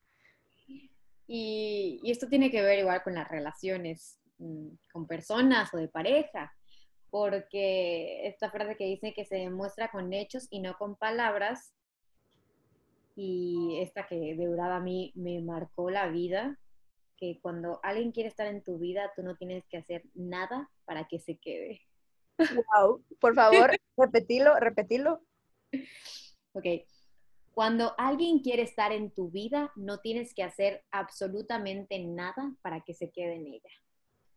Y, 1.28 2.00
y 2.02 2.10
esto 2.10 2.28
tiene 2.28 2.50
que 2.50 2.62
ver 2.62 2.78
igual 2.78 3.02
con 3.02 3.14
las 3.14 3.28
relaciones 3.28 4.20
mm, 4.38 4.68
con 4.92 5.06
personas 5.06 5.72
o 5.74 5.76
de 5.76 5.88
pareja, 5.88 6.52
porque 7.10 8.26
esta 8.26 8.50
frase 8.50 8.76
que 8.76 8.84
dice 8.84 9.12
que 9.12 9.24
se 9.24 9.36
demuestra 9.36 9.90
con 9.90 10.12
hechos 10.12 10.46
y 10.50 10.60
no 10.60 10.76
con 10.76 10.96
palabras, 10.96 11.75
y 13.16 13.78
esta 13.80 14.06
que 14.06 14.16
de 14.16 14.46
verdad 14.46 14.76
a 14.76 14.80
mí 14.80 15.10
me 15.16 15.40
marcó 15.40 15.90
la 15.90 16.08
vida, 16.08 16.60
que 17.16 17.40
cuando 17.40 17.80
alguien 17.82 18.12
quiere 18.12 18.28
estar 18.28 18.46
en 18.46 18.62
tu 18.62 18.78
vida, 18.78 19.10
tú 19.16 19.22
no 19.22 19.36
tienes 19.36 19.66
que 19.68 19.78
hacer 19.78 20.04
nada 20.14 20.70
para 20.84 21.08
que 21.08 21.18
se 21.18 21.38
quede. 21.38 21.80
Wow, 22.38 23.02
por 23.18 23.34
favor, 23.34 23.70
repetilo, 23.96 24.60
repetilo. 24.60 25.22
Ok. 26.52 26.66
Cuando 27.52 27.94
alguien 27.96 28.40
quiere 28.40 28.62
estar 28.62 28.92
en 28.92 29.10
tu 29.10 29.30
vida, 29.30 29.72
no 29.76 30.00
tienes 30.00 30.34
que 30.34 30.42
hacer 30.42 30.84
absolutamente 30.90 31.98
nada 32.04 32.54
para 32.60 32.82
que 32.82 32.92
se 32.92 33.10
quede 33.10 33.36
en 33.36 33.46
ella. 33.46 33.70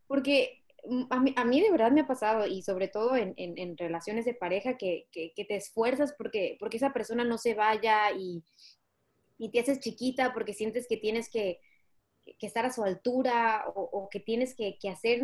Porque 0.08 0.64
a 1.10 1.20
mí, 1.20 1.34
a 1.36 1.46
mí 1.46 1.62
de 1.62 1.72
verdad 1.72 1.92
me 1.92 2.02
ha 2.02 2.08
pasado, 2.08 2.48
y 2.48 2.62
sobre 2.62 2.88
todo 2.88 3.16
en, 3.16 3.34
en, 3.38 3.78
relaciones 3.78 4.26
de 4.26 4.34
pareja, 4.34 4.78
que, 4.78 5.08
que, 5.12 5.34
te 5.36 5.56
esfuerzas 5.56 6.14
porque, 6.18 6.58
porque 6.60 6.78
esa 6.78 6.94
persona 6.94 7.24
no 7.24 7.38
se 7.38 7.54
vaya 7.54 8.12
y, 8.12 8.44
y 9.38 9.52
te 9.52 9.60
haces 9.60 9.80
chiquita 9.80 10.34
porque 10.34 10.54
sientes 10.54 10.88
que 10.88 10.98
tienes 10.98 11.30
que, 11.30 11.60
que 12.38 12.48
estar 12.48 12.66
a 12.66 12.72
su 12.72 12.84
altura 12.84 13.66
o, 13.74 14.10
que 14.12 14.20
tienes 14.20 14.56
que, 14.56 14.78
hacer 14.90 15.22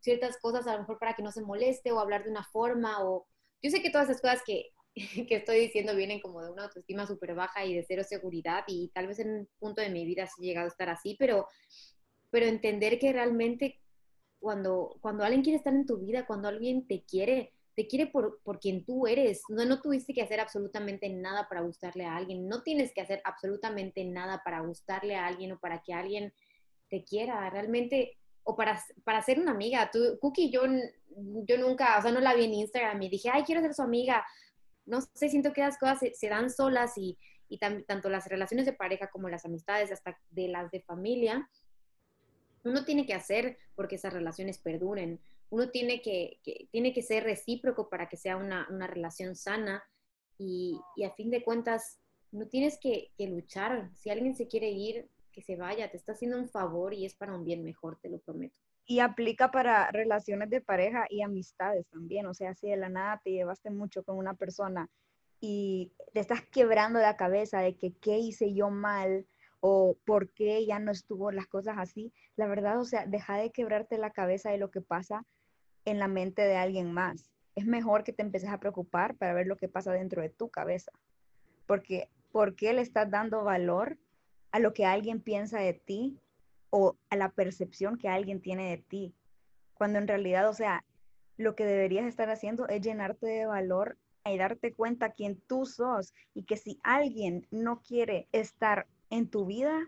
ciertas 0.00 0.38
cosas 0.38 0.66
a 0.66 0.74
lo 0.74 0.80
mejor 0.80 0.98
para 0.98 1.14
que 1.14 1.22
no 1.22 1.32
se 1.32 1.42
moleste 1.42 1.90
o 1.90 1.98
hablar 1.98 2.24
de 2.24 2.30
una 2.30 2.44
forma 2.44 3.04
o 3.04 3.26
yo 3.62 3.70
sé 3.70 3.82
que 3.82 3.90
todas 3.90 4.08
esas 4.08 4.20
cosas 4.20 4.42
que, 4.44 4.70
que 5.28 5.36
estoy 5.36 5.60
diciendo 5.60 5.96
vienen 5.96 6.20
como 6.20 6.42
de 6.42 6.50
una 6.50 6.64
autoestima 6.64 7.06
súper 7.06 7.34
baja 7.34 7.64
y 7.64 7.74
de 7.74 7.84
cero 7.86 8.02
seguridad 8.04 8.64
y 8.66 8.90
tal 8.94 9.06
vez 9.06 9.18
en 9.18 9.30
un 9.30 9.48
punto 9.58 9.80
de 9.80 9.90
mi 9.90 10.04
vida 10.04 10.26
sí 10.26 10.42
llegado 10.42 10.66
a 10.66 10.70
estar 10.70 10.88
así, 10.88 11.16
pero, 11.18 11.48
pero 12.30 12.46
entender 12.46 12.98
que 12.98 13.12
realmente 13.12 13.80
cuando, 14.40 14.96
cuando 15.00 15.24
alguien 15.24 15.42
quiere 15.42 15.58
estar 15.58 15.74
en 15.74 15.86
tu 15.86 15.98
vida, 15.98 16.26
cuando 16.26 16.48
alguien 16.48 16.86
te 16.86 17.04
quiere, 17.04 17.52
te 17.74 17.86
quiere 17.86 18.06
por, 18.06 18.40
por 18.42 18.58
quien 18.58 18.84
tú 18.84 19.06
eres. 19.06 19.42
No, 19.48 19.64
no 19.64 19.80
tuviste 19.80 20.14
que 20.14 20.22
hacer 20.22 20.40
absolutamente 20.40 21.08
nada 21.08 21.48
para 21.48 21.62
gustarle 21.62 22.04
a 22.04 22.16
alguien. 22.16 22.48
No 22.48 22.62
tienes 22.62 22.92
que 22.92 23.00
hacer 23.00 23.20
absolutamente 23.24 24.04
nada 24.04 24.42
para 24.44 24.60
gustarle 24.60 25.16
a 25.16 25.26
alguien 25.26 25.52
o 25.52 25.58
para 25.58 25.82
que 25.82 25.92
alguien 25.92 26.32
te 26.88 27.04
quiera. 27.04 27.48
Realmente, 27.50 28.18
o 28.44 28.56
para, 28.56 28.80
para 29.04 29.22
ser 29.22 29.40
una 29.40 29.52
amiga. 29.52 29.90
Tú, 29.92 30.18
Cookie, 30.20 30.50
yo, 30.50 30.62
yo 31.46 31.58
nunca, 31.58 31.98
o 31.98 32.02
sea, 32.02 32.12
no 32.12 32.20
la 32.20 32.34
vi 32.34 32.44
en 32.44 32.54
Instagram 32.54 33.02
y 33.02 33.08
dije, 33.08 33.30
ay, 33.32 33.42
quiero 33.42 33.60
ser 33.60 33.74
su 33.74 33.82
amiga. 33.82 34.24
No 34.84 35.00
sé, 35.00 35.28
siento 35.28 35.52
que 35.52 35.62
las 35.62 35.78
cosas 35.78 35.98
se, 36.12 36.28
dan 36.28 36.48
solas 36.48 36.96
y, 36.96 37.18
y 37.48 37.58
tanto 37.58 38.08
las 38.08 38.28
relaciones 38.28 38.64
de 38.64 38.72
pareja 38.72 39.10
como 39.10 39.28
las 39.28 39.44
amistades, 39.44 39.90
hasta 39.90 40.18
de 40.30 40.48
las 40.48 40.70
de 40.70 40.80
familia, 40.82 41.48
uno 42.68 42.84
tiene 42.84 43.06
que 43.06 43.14
hacer 43.14 43.58
porque 43.74 43.96
esas 43.96 44.12
relaciones 44.12 44.58
perduren 44.58 45.20
uno 45.50 45.70
tiene 45.70 46.02
que, 46.02 46.40
tiene 46.70 46.92
que 46.92 47.02
ser 47.02 47.24
recíproco 47.24 47.88
para 47.88 48.08
que 48.08 48.16
sea 48.16 48.36
una, 48.36 48.66
relación 48.86 49.36
sana 49.36 49.82
y, 50.38 50.80
a 51.04 51.10
fin 51.10 51.30
de 51.30 51.42
cuentas 51.42 52.00
no 52.32 52.48
tienes 52.48 52.78
que, 52.78 53.12
luchar. 53.18 53.90
Si 53.94 54.10
alguien 54.10 54.34
se 54.34 54.48
quiere 54.48 54.70
ir, 54.70 55.08
que 55.32 55.42
se 55.42 55.56
vaya, 55.56 55.90
te 55.90 55.96
está 55.96 56.12
haciendo 56.12 56.38
un 56.38 56.48
favor 56.48 56.94
y 56.94 57.04
es 57.04 57.14
para 57.14 57.34
un 57.34 57.44
bien 57.44 57.62
mejor, 57.62 57.98
te 58.00 58.08
lo 58.08 58.18
prometo. 58.18 58.56
Y 58.86 59.00
aplica 59.00 59.50
para 59.50 59.90
relaciones 59.90 60.48
de 60.50 60.60
pareja 60.60 61.06
y 61.10 61.22
amistades 61.22 61.86
también. 61.88 62.26
O 62.26 62.34
sea, 62.34 62.54
si 62.54 62.68
de 62.68 62.76
la 62.76 62.88
nada 62.88 63.20
te 63.22 63.32
llevaste 63.32 63.70
mucho 63.70 64.04
con 64.04 64.16
una 64.16 64.34
persona 64.34 64.88
y 65.40 65.92
te 66.14 66.20
estás 66.20 66.42
quebrando 66.46 67.00
la 67.00 67.16
cabeza 67.16 67.60
de 67.60 67.76
que 67.76 67.94
qué 67.94 68.18
hice 68.18 68.54
yo 68.54 68.70
mal 68.70 69.26
o 69.60 69.96
por 70.04 70.30
qué 70.30 70.64
ya 70.66 70.78
no 70.78 70.92
estuvo 70.92 71.30
las 71.30 71.46
cosas 71.46 71.76
así, 71.78 72.12
la 72.36 72.46
verdad, 72.46 72.80
o 72.80 72.84
sea, 72.84 73.06
deja 73.06 73.36
de 73.38 73.50
quebrarte 73.50 73.98
la 73.98 74.10
cabeza 74.10 74.50
de 74.50 74.58
lo 74.58 74.70
que 74.70 74.80
pasa 74.80 75.24
en 75.84 75.98
la 75.98 76.08
mente 76.08 76.42
de 76.42 76.56
alguien 76.56 76.92
más. 76.92 77.30
Es 77.54 77.66
mejor 77.66 78.04
que 78.04 78.12
te 78.12 78.22
empieces 78.22 78.50
a 78.50 78.60
preocupar 78.60 79.16
para 79.16 79.32
ver 79.32 79.46
lo 79.46 79.56
que 79.56 79.68
pasa 79.68 79.92
dentro 79.92 80.20
de 80.22 80.28
tu 80.28 80.50
cabeza. 80.50 80.92
Porque, 81.66 82.10
¿por 82.32 82.54
qué 82.54 82.72
le 82.74 82.82
estás 82.82 83.10
dando 83.10 83.44
valor 83.44 83.98
a 84.52 84.58
lo 84.58 84.72
que 84.72 84.84
alguien 84.84 85.20
piensa 85.20 85.58
de 85.60 85.72
ti 85.72 86.18
o 86.70 86.96
a 87.08 87.16
la 87.16 87.30
percepción 87.30 87.96
que 87.96 88.08
alguien 88.08 88.42
tiene 88.42 88.70
de 88.70 88.78
ti? 88.78 89.14
Cuando 89.74 89.98
en 89.98 90.08
realidad, 90.08 90.48
o 90.48 90.54
sea, 90.54 90.84
lo 91.36 91.54
que 91.54 91.64
deberías 91.64 92.06
estar 92.06 92.28
haciendo 92.30 92.68
es 92.68 92.82
llenarte 92.82 93.26
de 93.26 93.46
valor 93.46 93.96
y 94.24 94.38
darte 94.38 94.74
cuenta 94.74 95.12
quién 95.12 95.40
tú 95.46 95.66
sos 95.66 96.12
y 96.34 96.44
que 96.44 96.56
si 96.56 96.80
alguien 96.82 97.46
no 97.50 97.80
quiere 97.82 98.28
estar 98.32 98.86
en 99.10 99.30
tu 99.30 99.46
vida, 99.46 99.86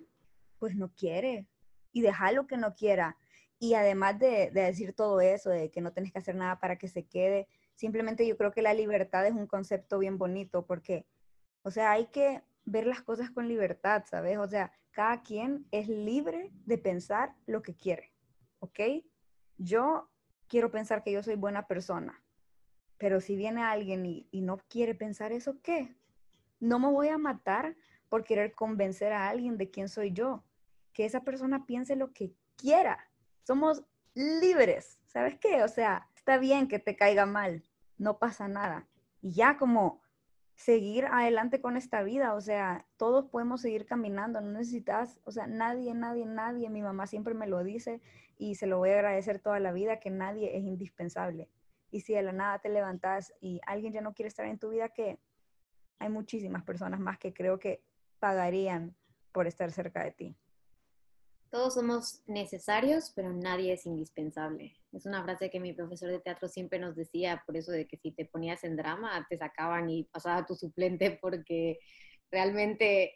pues 0.58 0.76
no 0.76 0.92
quiere 0.94 1.46
y 1.92 2.00
déjalo 2.00 2.46
que 2.46 2.56
no 2.56 2.74
quiera. 2.74 3.16
Y 3.58 3.74
además 3.74 4.18
de, 4.18 4.50
decir 4.52 4.92
todo 4.92 5.20
eso, 5.20 5.50
de 5.50 5.70
que 5.70 5.80
no 5.80 5.92
tienes 5.92 6.12
que 6.12 6.18
hacer 6.18 6.34
nada 6.34 6.60
para 6.60 6.78
que 6.78 6.88
se 6.88 7.06
quede, 7.06 7.48
simplemente 7.74 8.26
yo 8.26 8.36
creo 8.36 8.52
que 8.52 8.62
la 8.62 8.74
libertad 8.74 9.26
es 9.26 9.32
un 9.32 9.46
concepto 9.46 9.98
bien 9.98 10.18
bonito 10.18 10.64
porque, 10.64 11.06
o 11.62 11.70
sea, 11.70 11.92
hay 11.92 12.06
que 12.06 12.42
ver 12.64 12.86
las 12.86 13.02
cosas 13.02 13.30
con 13.30 13.48
libertad, 13.48 14.04
¿sabes? 14.08 14.38
O 14.38 14.46
sea, 14.46 14.72
cada 14.92 15.22
quien 15.22 15.66
es 15.70 15.88
libre 15.88 16.52
de 16.66 16.78
pensar 16.78 17.34
lo 17.46 17.62
que 17.62 17.74
quiere, 17.74 18.12
¿ok? 18.60 18.80
Yo 19.56 20.08
quiero 20.46 20.70
pensar 20.70 21.02
que 21.02 21.12
yo 21.12 21.22
soy 21.22 21.34
buena 21.34 21.66
persona, 21.66 22.22
pero 22.96 23.20
si 23.20 23.36
viene 23.36 23.62
alguien 23.62 24.06
y, 24.06 24.28
y 24.30 24.42
no 24.42 24.58
quiere 24.68 24.94
pensar 24.94 25.32
eso, 25.32 25.60
¿qué? 25.62 25.96
No 26.60 26.78
me 26.78 26.88
voy 26.88 27.08
a 27.08 27.18
matar 27.18 27.76
por 28.08 28.24
querer 28.24 28.54
convencer 28.54 29.12
a 29.12 29.28
alguien 29.28 29.58
de 29.58 29.70
quién 29.70 29.88
soy 29.88 30.12
yo. 30.12 30.44
Que 30.92 31.04
esa 31.04 31.22
persona 31.22 31.66
piense 31.66 31.96
lo 31.96 32.12
que 32.12 32.32
quiera 32.56 33.08
somos 33.48 33.82
libres, 34.14 34.98
¿sabes 35.06 35.38
qué? 35.38 35.62
O 35.62 35.68
sea, 35.68 36.06
está 36.14 36.36
bien 36.36 36.68
que 36.68 36.78
te 36.78 36.96
caiga 36.96 37.24
mal, 37.24 37.62
no 37.96 38.18
pasa 38.18 38.46
nada. 38.46 38.86
Y 39.22 39.32
ya 39.32 39.56
como 39.56 40.02
seguir 40.54 41.06
adelante 41.06 41.62
con 41.62 41.78
esta 41.78 42.02
vida, 42.02 42.34
o 42.34 42.42
sea, 42.42 42.84
todos 42.98 43.24
podemos 43.24 43.62
seguir 43.62 43.86
caminando, 43.86 44.42
no 44.42 44.50
necesitas, 44.50 45.18
o 45.24 45.30
sea, 45.32 45.46
nadie, 45.46 45.94
nadie, 45.94 46.26
nadie, 46.26 46.68
mi 46.68 46.82
mamá 46.82 47.06
siempre 47.06 47.32
me 47.32 47.46
lo 47.46 47.64
dice 47.64 48.02
y 48.36 48.56
se 48.56 48.66
lo 48.66 48.76
voy 48.76 48.90
a 48.90 48.96
agradecer 48.96 49.38
toda 49.38 49.60
la 49.60 49.72
vida, 49.72 49.98
que 49.98 50.10
nadie 50.10 50.54
es 50.54 50.64
indispensable. 50.64 51.48
Y 51.90 52.02
si 52.02 52.12
de 52.12 52.20
la 52.20 52.32
nada 52.32 52.58
te 52.58 52.68
levantas 52.68 53.32
y 53.40 53.62
alguien 53.66 53.94
ya 53.94 54.02
no 54.02 54.12
quiere 54.12 54.28
estar 54.28 54.44
en 54.44 54.58
tu 54.58 54.68
vida, 54.68 54.90
que 54.90 55.18
hay 56.00 56.10
muchísimas 56.10 56.64
personas 56.64 57.00
más 57.00 57.18
que 57.18 57.32
creo 57.32 57.58
que 57.58 57.82
pagarían 58.18 58.96
por 59.32 59.46
estar 59.46 59.70
cerca 59.72 60.04
de 60.04 60.12
ti. 60.12 60.36
Todos 61.50 61.74
somos 61.74 62.22
necesarios, 62.26 63.10
pero 63.14 63.32
nadie 63.32 63.72
es 63.72 63.86
indispensable. 63.86 64.76
Es 64.92 65.06
una 65.06 65.22
frase 65.24 65.48
que 65.48 65.60
mi 65.60 65.72
profesor 65.72 66.10
de 66.10 66.20
teatro 66.20 66.46
siempre 66.46 66.78
nos 66.78 66.94
decía, 66.94 67.42
por 67.46 67.56
eso 67.56 67.72
de 67.72 67.86
que 67.86 67.96
si 67.96 68.12
te 68.12 68.26
ponías 68.26 68.64
en 68.64 68.76
drama, 68.76 69.26
te 69.30 69.38
sacaban 69.38 69.88
y 69.88 70.04
pasaba 70.04 70.44
tu 70.44 70.54
suplente, 70.54 71.18
porque 71.22 71.78
realmente 72.30 73.14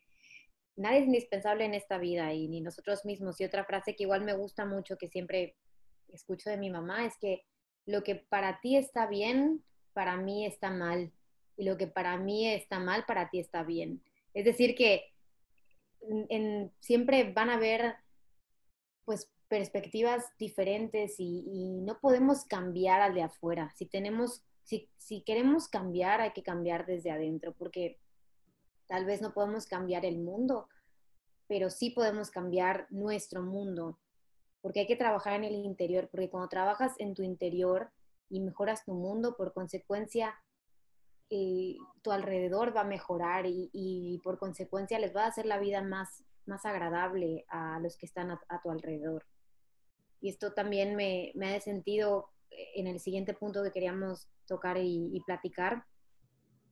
nadie 0.77 1.01
es 1.01 1.07
indispensable 1.07 1.67
en 1.67 1.75
esta 1.75 1.99
vida 1.99 2.33
y 2.33 2.49
ni 2.49 2.63
nosotros 2.63 3.05
mismos. 3.05 3.39
Y 3.41 3.45
otra 3.45 3.65
frase 3.65 3.95
que 3.95 4.05
igual 4.05 4.25
me 4.25 4.35
gusta 4.35 4.65
mucho, 4.65 4.97
que 4.97 5.09
siempre 5.09 5.57
escucho 6.09 6.49
de 6.49 6.57
mi 6.57 6.71
mamá, 6.71 7.05
es 7.05 7.17
que 7.19 7.43
lo 7.85 8.03
que 8.03 8.17
para 8.17 8.61
ti 8.61 8.77
está 8.77 9.07
bien, 9.07 9.63
para 9.93 10.17
mí 10.17 10.47
está 10.47 10.71
mal. 10.71 11.13
Y 11.57 11.65
lo 11.65 11.77
que 11.77 11.87
para 11.87 12.17
mí 12.17 12.49
está 12.49 12.79
mal, 12.79 13.05
para 13.07 13.29
ti 13.29 13.41
está 13.41 13.63
bien. 13.63 14.03
Es 14.35 14.45
decir, 14.45 14.75
que 14.75 15.13
en, 16.29 16.73
siempre 16.81 17.33
van 17.33 17.51
a 17.51 17.55
haber 17.55 17.97
pues 19.05 19.31
perspectivas 19.49 20.25
diferentes 20.39 21.17
y, 21.19 21.81
no 21.83 21.99
podemos 22.01 22.45
cambiar 22.45 23.03
al 23.03 23.15
de 23.15 23.23
afuera. 23.23 23.73
Si 23.77 23.87
tenemos, 23.87 24.43
si, 24.63 24.89
si 24.97 25.23
queremos 25.23 25.69
cambiar, 25.69 26.21
hay 26.21 26.33
que 26.33 26.43
cambiar 26.43 26.87
desde 26.87 27.11
adentro, 27.11 27.53
porque 27.53 27.99
tal 28.87 29.05
vez 29.05 29.21
no 29.21 29.35
podemos 29.35 29.67
cambiar 29.67 30.07
el 30.07 30.19
mundo, 30.19 30.69
pero 31.49 31.71
sí 31.71 31.91
podemos 31.91 32.31
cambiar 32.31 32.87
nuestro 32.91 33.43
mundo, 33.43 33.99
porque 34.63 34.81
hay 34.81 34.87
que 34.87 34.97
trabajar 34.97 35.35
en 35.35 35.45
el 35.45 35.55
interior, 35.55 36.09
porque 36.11 36.31
cuando 36.31 36.49
trabajas 36.49 36.95
en 36.99 37.15
tu 37.15 37.23
interior 37.23 37.91
y 38.31 38.41
mejoras 38.41 38.85
tu 38.85 38.95
mundo, 38.95 39.37
por 39.37 39.53
consecuencia, 39.53 40.35
eh, 41.35 41.79
tu 42.03 42.13
alrededor 42.13 42.77
va 42.77 42.83
a 42.83 42.85
mejorar 42.85 43.47
y, 43.47 44.21
por 44.23 44.39
consecuencia 44.39 44.99
les 44.99 45.17
va 45.17 45.25
a 45.25 45.29
hacer 45.29 45.47
la 45.47 45.59
vida 45.59 45.83
más 45.83 46.23
más 46.45 46.67
agradable 46.67 47.47
a 47.49 47.79
los 47.79 47.97
que 47.97 48.05
están 48.05 48.33
a, 48.33 48.61
tu 48.63 48.71
alrededor. 48.71 49.25
Y 50.21 50.29
esto 50.29 50.53
también 50.53 50.97
me, 50.97 51.31
me, 51.37 51.55
ha 51.55 51.61
sentido 51.61 52.31
en 52.75 52.89
el 52.89 52.99
siguiente 52.99 53.33
punto 53.33 53.63
que 53.63 53.71
queríamos 53.71 54.29
tocar 54.47 54.77
y 54.77 55.23
platicar, 55.25 55.85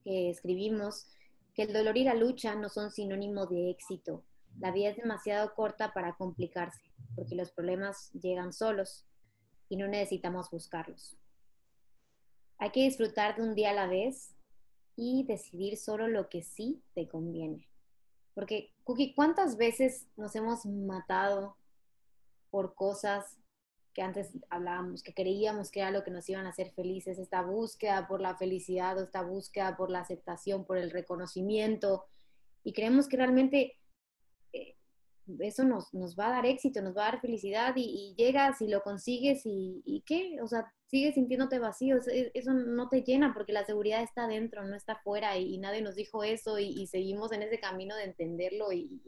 que 0.03 0.29
escribimos, 0.29 1.07
que 1.55 1.63
el 1.63 1.73
dolor 1.73 1.97
y 1.97 2.05
la 2.05 2.15
lucha 2.15 2.57
no 2.57 2.69
son 2.69 2.91
sinónimo 2.91 3.47
de 3.47 3.71
éxito. 3.71 4.25
La 4.59 4.73
vida 4.73 4.91
es 4.91 4.97
demasiado 4.97 5.55
corta 5.55 5.95
para 5.95 6.17
complicarse, 6.17 6.83
porque 7.15 7.37
los 7.37 7.53
problemas 7.53 8.11
llegan 8.13 8.53
solos 8.53 9.07
y 9.69 9.77
no 9.77 9.87
necesitamos 9.87 10.51
buscarlos. 10.51 11.17
Hay 12.59 12.71
que 12.73 12.83
disfrutar 12.83 13.37
de 13.37 13.43
un 13.43 13.55
día 13.55 13.71
a 13.71 13.75
la 13.75 13.87
vez 13.87 14.35
y 14.97 15.25
decidir 15.25 15.77
solo 15.77 16.09
lo 16.09 16.29
que 16.29 16.43
sí 16.43 16.83
te 16.95 17.09
conviene. 17.09 17.69
Porque, 18.35 18.73
Cookie, 18.85 19.15
¿cuántas 19.15 19.57
veces 19.57 20.07
nos 20.17 20.35
hemos 20.37 20.67
matado 20.67 21.57
por 22.51 22.75
cosas 22.75 23.37
que 23.93 24.03
antes 24.03 24.31
hablábamos, 24.51 25.03
que 25.03 25.15
creíamos 25.15 25.71
que 25.71 25.81
era 25.81 25.91
lo 25.91 26.05
que 26.05 26.11
nos 26.11 26.29
iban 26.29 26.47
a 26.47 26.51
hacer 26.51 26.71
felices, 26.73 27.19
esta 27.19 27.43
búsqueda 27.43 28.07
por 28.07 28.21
la 28.21 28.37
felicidad 28.37 28.97
o 28.99 29.03
esta 29.03 29.23
búsqueda 29.23 29.77
por 29.77 29.91
la 29.91 30.01
aceptación, 30.01 30.65
por 30.65 30.79
el 30.79 30.91
reconocimiento, 30.91 32.05
y 32.63 32.73
creemos 32.73 33.09
que 33.09 33.17
realmente 33.17 33.79
eh, 34.53 34.77
eso 35.41 35.65
nos, 35.65 35.93
nos, 35.95 36.19
va 36.19 36.29
a 36.29 36.31
dar 36.31 36.47
éxito, 36.47 36.83
nos 36.83 36.97
va 36.97 37.03
a 37.03 37.13
dar 37.13 37.21
felicidad 37.21 37.75
y, 37.77 38.15
llegas 38.17 38.61
y 38.61 38.69
lo 38.69 38.83
consigues 38.83 39.45
y, 39.45 39.83
y, 39.85 40.03
¿qué? 40.03 40.41
O 40.43 40.47
sea, 40.47 40.73
sigues 40.91 41.15
sintiéndote 41.15 41.61
vacío, 41.61 41.99
eso 42.35 42.53
no 42.53 42.89
te 42.89 43.03
llena 43.03 43.33
porque 43.33 43.53
la 43.53 43.65
seguridad 43.65 44.03
está 44.03 44.27
dentro, 44.27 44.65
no 44.65 44.75
está 44.75 44.95
afuera 44.95 45.39
y, 45.39 45.57
nadie 45.59 45.83
nos 45.83 45.95
dijo 45.95 46.25
eso 46.25 46.59
y, 46.59 46.85
seguimos 46.89 47.31
en 47.31 47.43
ese 47.43 47.61
camino 47.61 47.95
de 47.95 48.05
entenderlo 48.05 48.73
y, 48.73 49.01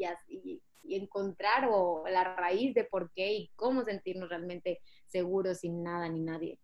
encontrar 0.85 1.69
o 1.71 2.05
la 2.09 2.37
raíz 2.37 2.75
de 2.75 2.85
por 2.85 3.13
qué 3.13 3.33
y 3.33 3.51
cómo 3.57 3.83
sentirnos 3.83 4.29
realmente 4.29 4.81
seguros 5.07 5.61
sin 5.61 5.83
nada 5.83 6.09
ni 6.09 6.21
nadie. 6.21 6.59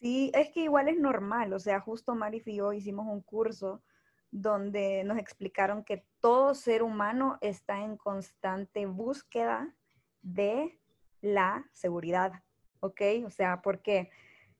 Sí, 0.00 0.30
es 0.34 0.50
que 0.50 0.60
igual 0.60 0.88
es 0.88 0.98
normal, 0.98 1.52
o 1.52 1.58
sea, 1.58 1.80
justo 1.80 2.14
Marif 2.14 2.48
y 2.48 2.56
yo 2.56 2.72
hicimos 2.72 3.06
un 3.06 3.20
curso 3.20 3.82
donde 4.30 5.04
nos 5.04 5.18
explicaron 5.18 5.84
que 5.84 6.04
todo 6.20 6.54
ser 6.54 6.82
humano 6.82 7.38
está 7.40 7.84
en 7.84 7.96
constante 7.96 8.86
búsqueda 8.86 9.74
de 10.22 10.80
la 11.20 11.68
seguridad, 11.72 12.32
¿ok? 12.80 13.02
O 13.24 13.30
sea, 13.30 13.60
porque 13.62 14.10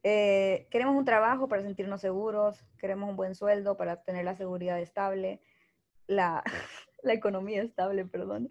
eh, 0.02 0.66
queremos 0.70 0.96
un 0.96 1.04
trabajo 1.04 1.48
para 1.48 1.62
sentirnos 1.62 2.00
seguros, 2.00 2.64
queremos 2.78 3.10
un 3.10 3.16
buen 3.16 3.34
sueldo 3.34 3.76
para 3.76 4.02
tener 4.02 4.24
la 4.24 4.36
seguridad 4.36 4.80
estable, 4.80 5.40
la, 6.06 6.42
la 7.02 7.12
economía 7.12 7.62
estable, 7.62 8.04
perdón. 8.04 8.48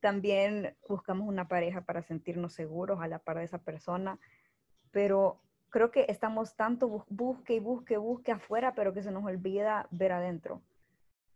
También 0.00 0.76
buscamos 0.88 1.28
una 1.28 1.48
pareja 1.48 1.82
para 1.82 2.02
sentirnos 2.02 2.52
seguros 2.52 3.00
a 3.00 3.08
la 3.08 3.18
par 3.18 3.38
de 3.38 3.44
esa 3.44 3.58
persona, 3.58 4.18
pero 4.90 5.40
creo 5.70 5.90
que 5.90 6.06
estamos 6.08 6.56
tanto 6.56 7.04
busque 7.08 7.54
y 7.54 7.60
busque, 7.60 7.96
busque 7.96 8.32
afuera, 8.32 8.74
pero 8.74 8.94
que 8.94 9.02
se 9.02 9.10
nos 9.10 9.24
olvida 9.24 9.86
ver 9.90 10.12
adentro. 10.12 10.62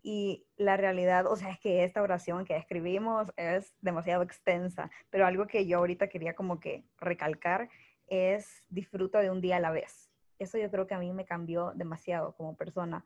Y 0.03 0.44
la 0.57 0.77
realidad, 0.77 1.27
o 1.27 1.37
sea, 1.37 1.51
es 1.51 1.61
que 1.61 1.85
esta 1.85 2.03
oración 2.03 2.44
que 2.44 2.57
escribimos 2.57 3.33
es 3.37 3.72
demasiado 3.81 4.25
extensa, 4.25 4.90
pero 5.11 5.27
algo 5.27 5.46
que 5.46 5.66
yo 5.66 5.79
ahorita 5.79 6.09
quería 6.09 6.35
como 6.35 6.59
que 6.59 6.85
recalcar 6.98 7.68
es 8.12 8.62
disfruta 8.68 9.20
de 9.20 9.31
un 9.31 9.40
día 9.40 9.57
a 9.57 9.61
la 9.61 9.70
vez. 9.70 10.11
Eso 10.38 10.59
yo 10.59 10.70
creo 10.70 10.87
que 10.87 10.94
a 10.94 10.98
mí 10.98 11.12
me 11.12 11.25
cambió 11.25 11.72
demasiado 11.75 12.35
como 12.37 12.57
persona, 12.57 13.05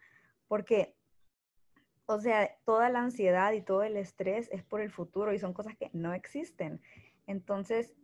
porque, 0.49 0.95
o 2.07 2.19
sea, 2.19 2.57
toda 2.64 2.88
la 2.88 3.01
ansiedad 3.01 3.53
y 3.53 3.62
todo 3.62 3.83
el 3.83 3.97
estrés 3.97 4.49
es 4.53 4.62
por 4.62 4.81
el 4.81 4.90
futuro 4.90 5.33
y 5.33 5.38
son 5.38 5.53
cosas 5.53 5.77
que 5.77 5.90
no 5.92 6.14
existen. 6.14 6.81
Entonces, 7.27 7.95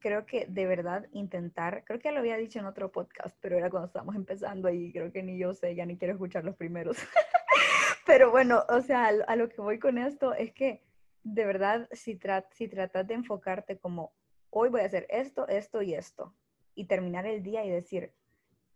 creo 0.00 0.26
que 0.26 0.46
de 0.46 0.66
verdad 0.66 1.06
intentar, 1.12 1.84
creo 1.84 2.00
que 2.00 2.10
lo 2.12 2.18
había 2.18 2.36
dicho 2.36 2.58
en 2.58 2.66
otro 2.66 2.90
podcast, 2.90 3.36
pero 3.40 3.56
era 3.56 3.70
cuando 3.70 3.86
estábamos 3.86 4.16
empezando 4.16 4.70
y 4.70 4.92
creo 4.92 5.12
que 5.12 5.22
ni 5.22 5.38
yo 5.38 5.54
sé, 5.54 5.74
ya 5.74 5.86
ni 5.86 5.96
quiero 5.96 6.14
escuchar 6.14 6.44
los 6.44 6.56
primeros. 6.56 6.96
pero 8.06 8.30
bueno, 8.30 8.64
o 8.68 8.80
sea, 8.80 9.08
a 9.08 9.36
lo 9.36 9.48
que 9.48 9.60
voy 9.60 9.78
con 9.78 9.98
esto 9.98 10.34
es 10.34 10.52
que 10.52 10.82
de 11.22 11.44
verdad, 11.44 11.88
si 11.92 12.16
tratas 12.16 13.06
de 13.06 13.14
enfocarte 13.14 13.78
como, 13.78 14.12
hoy 14.50 14.68
voy 14.68 14.80
a 14.80 14.86
hacer 14.86 15.06
esto, 15.10 15.46
esto 15.48 15.82
y 15.82 15.94
esto, 15.94 16.34
y 16.80 16.86
terminar 16.86 17.26
el 17.26 17.42
día 17.42 17.64
y 17.64 17.70
decir, 17.70 18.12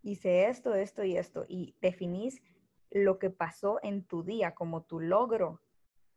hice 0.03 0.49
esto, 0.49 0.75
esto 0.75 1.05
y 1.05 1.17
esto, 1.17 1.47
y 1.49 1.75
definís 1.81 2.43
lo 2.91 3.19
que 3.19 3.31
pasó 3.31 3.81
en 3.83 4.05
tu 4.05 4.23
día 4.23 4.55
como 4.55 4.83
tu 4.83 5.01
logro, 5.01 5.61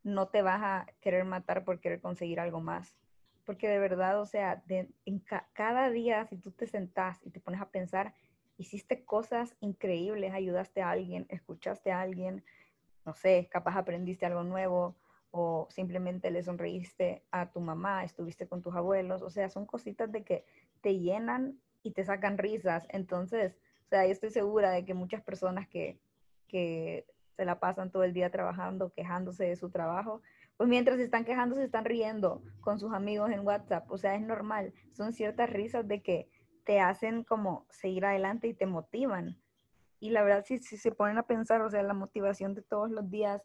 no 0.04 0.28
te 0.28 0.41
vas 0.41 0.62
a 0.62 0.88
querer 1.02 1.26
matar 1.26 1.63
por 1.63 1.80
querer 1.80 2.02
conseguir 2.02 2.39
algo 2.39 2.62
más 2.62 2.95
porque 3.47 3.69
de 3.69 3.80
verdad, 3.80 4.19
o 4.19 4.26
sea, 4.26 4.62
en 4.67 5.23
cada 5.54 5.89
día, 5.89 6.28
si 6.28 6.36
tú 6.36 6.52
te 6.52 6.67
sentás 6.67 7.17
y 7.23 7.30
te 7.30 7.39
pones 7.39 7.62
a 7.62 7.69
pensar, 7.69 8.13
hiciste 8.58 9.06
cosas 9.06 9.56
increíbles, 9.62 10.34
ayudaste 10.34 10.82
a 10.82 10.89
alguien, 10.89 11.26
escuchaste 11.30 11.93
a 11.93 12.02
alguien, 12.02 12.43
no 13.06 13.13
sé, 13.13 13.47
capaz 13.50 13.78
aprendiste 13.78 14.26
algo 14.26 14.43
nuevo 14.43 14.97
o 15.32 15.65
simplemente 15.69 16.30
le 16.30 16.43
sonreíste 16.43 17.23
a 17.32 17.50
tu 17.50 17.62
mamá, 17.62 18.04
estuviste 18.04 18.50
con 18.50 18.62
tus 18.62 18.76
abuelos, 18.76 19.21
o 19.21 19.30
sea, 19.30 19.47
son 19.47 19.65
cositas 19.65 20.12
de 20.12 20.26
que 20.26 20.43
te 20.82 21.00
llenan 21.00 21.58
y 21.88 21.91
te 21.91 22.04
sacan 22.04 22.38
risas. 22.38 22.86
Entonces, 22.89 23.58
o 23.86 23.89
sea, 23.89 24.06
yo 24.06 24.12
estoy 24.12 24.30
segura 24.30 24.71
de 24.71 24.84
que 24.84 24.93
muchas 24.93 25.21
personas 25.21 25.67
que, 25.67 25.97
que 26.47 27.06
se 27.38 27.45
la 27.45 27.60
pasan 27.60 27.91
todo 27.91 28.04
el 28.04 28.13
día 28.13 28.30
trabajando, 28.30 28.91
quejándose 28.91 29.45
de 29.45 29.56
su 29.56 29.69
trabajo, 29.69 30.21
pues 30.58 30.67
mientras 30.69 31.00
están 31.00 31.23
quejando, 31.23 31.56
se 31.56 31.63
están 31.63 31.86
riendo 31.86 32.41
con 32.60 32.80
sus 32.80 32.93
amigos 32.93 33.32
en 33.32 33.45
WhatsApp. 33.45 33.89
O 33.89 33.97
sea, 33.97 34.15
es 34.15 34.21
normal. 34.21 34.73
Son 34.91 35.13
ciertas 35.13 35.50
risas 35.50 35.88
de 35.88 36.02
que 36.02 36.30
te 36.65 36.82
hacen 36.82 37.23
como 37.23 37.65
seguir 37.69 38.06
adelante 38.06 38.47
y 38.50 38.54
te 38.54 38.65
motivan. 38.65 39.41
Y 40.02 40.10
la 40.10 40.23
verdad, 40.23 40.43
si, 40.45 40.58
si 40.58 40.76
se 40.76 40.91
ponen 40.91 41.17
a 41.17 41.23
pensar, 41.23 41.62
o 41.62 41.69
sea, 41.69 41.82
la 41.84 41.93
motivación 41.93 42.54
de 42.54 42.63
todos 42.63 42.91
los 42.91 43.10
días, 43.10 43.41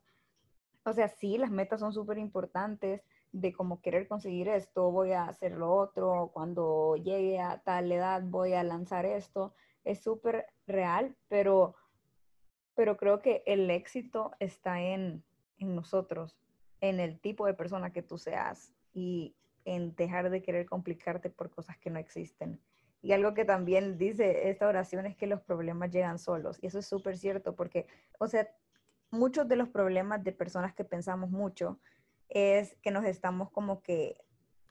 o 0.85 0.92
sea, 0.92 1.07
sí, 1.07 1.38
las 1.38 1.52
metas 1.52 1.78
son 1.78 1.92
súper 1.92 2.18
importantes 2.18 3.05
de 3.33 3.53
como 3.53 3.81
querer 3.81 4.07
conseguir 4.07 4.49
esto, 4.49 4.90
voy 4.90 5.12
a 5.12 5.25
hacer 5.25 5.53
lo 5.53 5.75
otro, 5.75 6.31
cuando 6.33 6.97
llegue 6.97 7.40
a 7.40 7.62
tal 7.62 7.90
edad 7.90 8.23
voy 8.23 8.53
a 8.53 8.62
lanzar 8.62 9.07
esto. 9.07 9.55
Es 9.85 10.01
súper 10.01 10.47
real, 10.66 11.16
pero, 11.29 11.75
pero 12.75 12.97
creo 12.97 13.21
que 13.21 13.42
el 13.47 13.71
éxito 13.71 14.33
está 14.38 14.81
en, 14.81 15.25
en 15.59 15.75
nosotros 15.75 16.38
en 16.83 17.01
el 17.01 17.18
tipo 17.21 17.47
de 17.47 17.55
persona 17.55 17.92
que 17.92 18.03
tú 18.03 18.18
seas 18.18 18.75
y 18.92 19.35
en 19.64 19.95
dejar 19.95 20.29
de 20.29 20.42
querer 20.42 20.66
complicarte 20.66 21.31
por 21.31 21.49
cosas 21.49 21.79
que 21.79 21.90
no 21.90 21.99
existen. 21.99 22.61
Y 23.01 23.12
algo 23.12 23.35
que 23.35 23.45
también 23.45 23.97
dice 23.97 24.51
esta 24.51 24.68
oración 24.68 25.07
es 25.07 25.16
que 25.16 25.27
los 25.27 25.40
problemas 25.40 25.90
llegan 25.90 26.18
solos. 26.18 26.59
Y 26.61 26.66
eso 26.66 26.81
es 26.81 26.87
súper 26.87 27.16
cierto 27.16 27.55
porque, 27.55 27.87
o 28.18 28.27
sea, 28.27 28.49
muchos 29.11 29.49
de 29.49 29.57
los 29.57 29.68
problemas 29.68 30.23
de 30.25 30.33
personas 30.33 30.75
que 30.75 30.85
pensamos 30.85 31.31
mucho 31.31 31.79
es 32.35 32.77
que 32.83 32.90
nos 32.90 33.05
estamos 33.05 33.51
como 33.51 33.83
que 33.83 34.16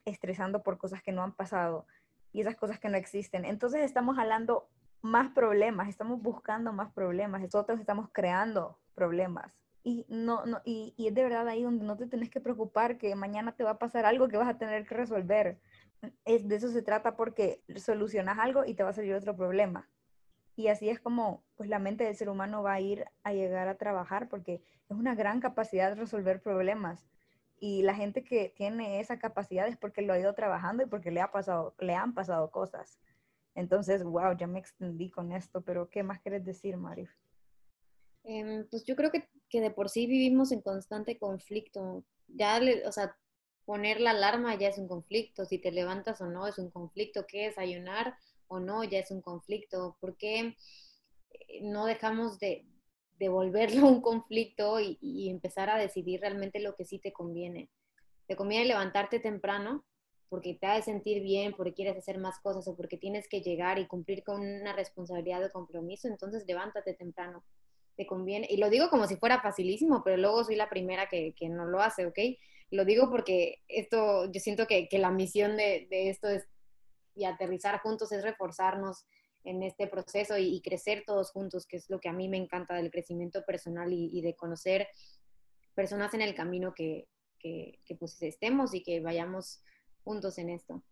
estresando 0.06 0.64
por 0.64 0.78
cosas 0.78 1.02
que 1.02 1.12
no 1.12 1.24
han 1.24 1.34
pasado 1.34 1.86
y 2.34 2.42
esas 2.42 2.56
cosas 2.56 2.80
que 2.80 2.90
no 2.90 2.98
existen. 2.98 3.46
Entonces 3.46 3.82
estamos 3.82 4.16
jalando 4.16 4.70
más 5.02 5.30
problemas, 5.30 5.90
estamos 5.90 6.22
buscando 6.22 6.74
más 6.74 6.92
problemas, 6.92 7.42
nosotros 7.42 7.80
estamos 7.80 8.10
creando 8.12 8.78
problemas 8.94 9.52
y, 9.84 10.06
no, 10.10 10.46
no, 10.46 10.62
y, 10.64 10.94
y, 10.96 11.08
es 11.08 11.16
de 11.16 11.24
verdad 11.24 11.48
ahí 11.48 11.64
donde 11.64 11.84
no 11.86 11.98
te 11.98 12.06
tienes 12.06 12.30
que 12.30 12.40
preocupar 12.40 12.98
que 12.98 13.16
mañana 13.16 13.56
te 13.56 13.64
va 13.64 13.72
a 13.72 13.80
pasar 13.80 14.06
algo 14.06 14.28
que 14.28 14.38
vas 14.38 14.48
a 14.48 14.58
tener 14.58 14.86
que 14.86 14.96
resolver. 14.96 15.60
Es, 16.26 16.48
de 16.48 16.56
eso 16.56 16.70
se 16.70 16.82
trata 16.82 17.16
porque 17.16 17.64
solucionas 17.78 18.38
algo 18.40 18.66
y 18.66 18.74
te 18.76 18.84
va 18.84 18.90
a 18.90 18.94
salir 18.94 19.14
otro 19.16 19.36
problema. 19.36 19.90
Y 20.56 20.68
así 20.68 20.90
es 20.90 21.00
como 21.00 21.44
pues, 21.56 21.70
la 21.70 21.80
mente 21.80 22.04
del 22.04 22.16
ser 22.16 22.30
humano 22.30 22.62
va 22.62 22.74
a 22.74 22.82
ir 22.82 23.06
a 23.24 23.34
llegar 23.34 23.68
a 23.68 23.78
trabajar 23.78 24.30
porque 24.30 24.62
es 24.90 24.98
una 24.98 25.16
gran 25.16 25.40
capacidad 25.40 25.90
de 25.90 25.96
resolver 25.96 26.42
problemas. 26.42 27.08
Y 27.64 27.84
la 27.84 27.94
gente 27.94 28.24
que 28.24 28.52
tiene 28.58 29.00
esa 29.00 29.20
capacidad 29.20 29.68
es 29.68 29.78
porque 29.78 30.02
lo 30.02 30.14
ha 30.14 30.20
ido 30.20 30.34
trabajando 30.34 30.82
y 30.82 30.88
porque 30.88 31.12
le, 31.12 31.22
ha 31.22 31.32
pasado, 31.32 31.76
le 31.80 31.94
han 31.94 32.16
pasado 32.16 32.50
cosas. 32.50 33.00
Entonces, 33.54 34.04
wow, 34.04 34.36
ya 34.36 34.48
me 34.48 34.58
extendí 34.58 35.12
con 35.12 35.32
esto, 35.32 35.62
pero 35.62 35.88
¿qué 35.88 36.02
más 36.02 36.20
quieres 36.22 36.44
decir, 36.44 36.76
Marif? 36.76 37.12
Em, 38.24 38.68
pues 38.68 38.84
yo 38.84 38.96
creo 38.96 39.12
que, 39.12 39.30
que, 39.48 39.62
de 39.62 39.70
por 39.70 39.90
sí 39.90 40.08
vivimos 40.08 40.52
en 40.52 40.62
constante 40.62 41.20
conflicto. 41.20 42.04
Ya, 42.28 42.60
o 42.88 42.92
sea, 42.92 43.16
poner 43.66 44.02
la 44.02 44.10
alarma 44.10 44.56
ya 44.56 44.70
es 44.70 44.80
un 44.80 44.88
conflicto, 44.88 45.46
si 45.46 45.60
te 45.60 45.72
levantas 45.72 46.20
o 46.20 46.26
no 46.26 46.48
es 46.48 46.58
un 46.58 46.72
conflicto, 46.72 47.28
qué 47.28 47.46
desayunar 47.46 48.18
o 48.48 48.60
no 48.60 48.84
ya 48.84 48.98
es 48.98 49.12
un 49.12 49.22
conflicto. 49.22 49.98
¿Por 50.00 50.18
qué 50.18 50.56
eh, 51.30 51.60
no 51.62 51.86
dejamos 51.86 52.40
de, 52.40 52.66
de 53.22 53.30
volverlo 53.30 53.88
un 53.88 54.02
conflicto 54.02 54.80
y, 54.80 55.30
empezar 55.30 55.70
a 55.70 55.78
decidir 55.78 56.22
realmente 56.22 56.60
lo 56.60 56.76
que 56.76 56.86
sí 56.86 56.98
te 56.98 57.14
conviene? 57.14 57.70
¿Te 58.28 58.36
conviene 58.36 58.66
levantarte 58.66 59.20
temprano? 59.20 59.86
porque 60.28 60.54
te 60.54 60.66
hace 60.66 60.84
sentir 60.84 61.22
bien, 61.22 61.54
porque 61.58 61.74
quieres 61.74 61.98
hacer 61.98 62.18
más 62.18 62.40
cosas 62.40 62.66
o 62.66 62.78
porque 62.78 62.96
tienes 62.96 63.28
que 63.28 63.42
llegar 63.42 63.80
y 63.80 63.88
cumplir 63.88 64.24
con 64.24 64.40
una 64.40 64.72
responsabilidad 64.72 65.42
de 65.42 65.52
compromiso, 65.52 66.08
entonces 66.08 66.46
levántate 66.48 66.94
temprano 66.94 67.44
te 67.98 68.08
conviene, 68.08 68.48
y 68.50 68.56
lo 68.56 68.70
digo 68.70 68.90
como 68.90 69.08
si 69.08 69.18
fuera 69.18 69.42
facilísimo, 69.42 70.04
pero 70.06 70.16
luego 70.16 70.46
soy 70.46 70.56
la 70.56 70.70
primera 70.70 71.10
que, 71.10 71.34
que 71.36 71.50
no 71.50 71.66
lo 71.66 71.82
hace, 71.82 72.06
¿ok? 72.06 72.18
Lo 72.70 72.86
digo 72.86 73.10
porque 73.10 73.60
esto, 73.68 74.32
yo 74.32 74.40
siento 74.40 74.68
que, 74.68 74.88
que 74.88 75.00
la 75.00 75.12
misión 75.12 75.58
de, 75.58 75.88
de, 75.90 76.10
esto 76.10 76.30
es, 76.30 76.48
y 77.14 77.26
aterrizar 77.26 77.82
juntos 77.82 78.14
es 78.14 78.24
reforzarnos 78.24 79.06
en 79.44 79.64
este 79.64 79.88
proceso 79.88 80.38
y, 80.38 80.62
crecer 80.62 81.04
todos 81.06 81.32
juntos, 81.32 81.66
que 81.66 81.78
es 81.78 81.90
lo 81.90 82.00
que 82.00 82.10
a 82.10 82.14
mí 82.14 82.30
me 82.30 82.38
encanta 82.38 82.76
del 82.76 82.92
crecimiento 82.92 83.44
personal 83.46 83.92
y, 83.92 84.10
y 84.14 84.22
de 84.22 84.36
conocer 84.36 84.88
personas 85.74 86.14
en 86.14 86.22
el 86.22 86.36
camino 86.36 86.74
que, 86.74 87.08
que, 87.40 87.80
que, 87.86 87.96
pues 87.96 88.22
estemos 88.22 88.74
y 88.74 88.84
que 88.84 89.00
vayamos 89.00 89.64
juntos 90.04 90.38
en 90.38 90.50
esto. 90.50 90.84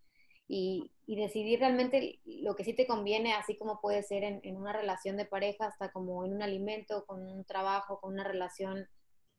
Y, 0.48 0.92
y, 1.06 1.16
decidir 1.16 1.60
realmente 1.60 2.20
lo 2.26 2.56
que 2.56 2.64
sí 2.64 2.74
te 2.74 2.88
conviene, 2.88 3.34
así 3.34 3.56
como 3.56 3.80
puede 3.82 4.02
ser 4.02 4.24
en, 4.24 4.40
en, 4.44 4.58
una 4.58 4.74
relación 4.74 5.16
de 5.16 5.26
pareja, 5.26 5.68
hasta 5.68 5.92
como 5.92 6.26
en 6.26 6.34
un 6.34 6.42
alimento, 6.42 7.06
con 7.06 7.22
un 7.22 7.46
trabajo, 7.46 8.00
con 8.00 8.14
una 8.14 8.24
relación 8.24 8.88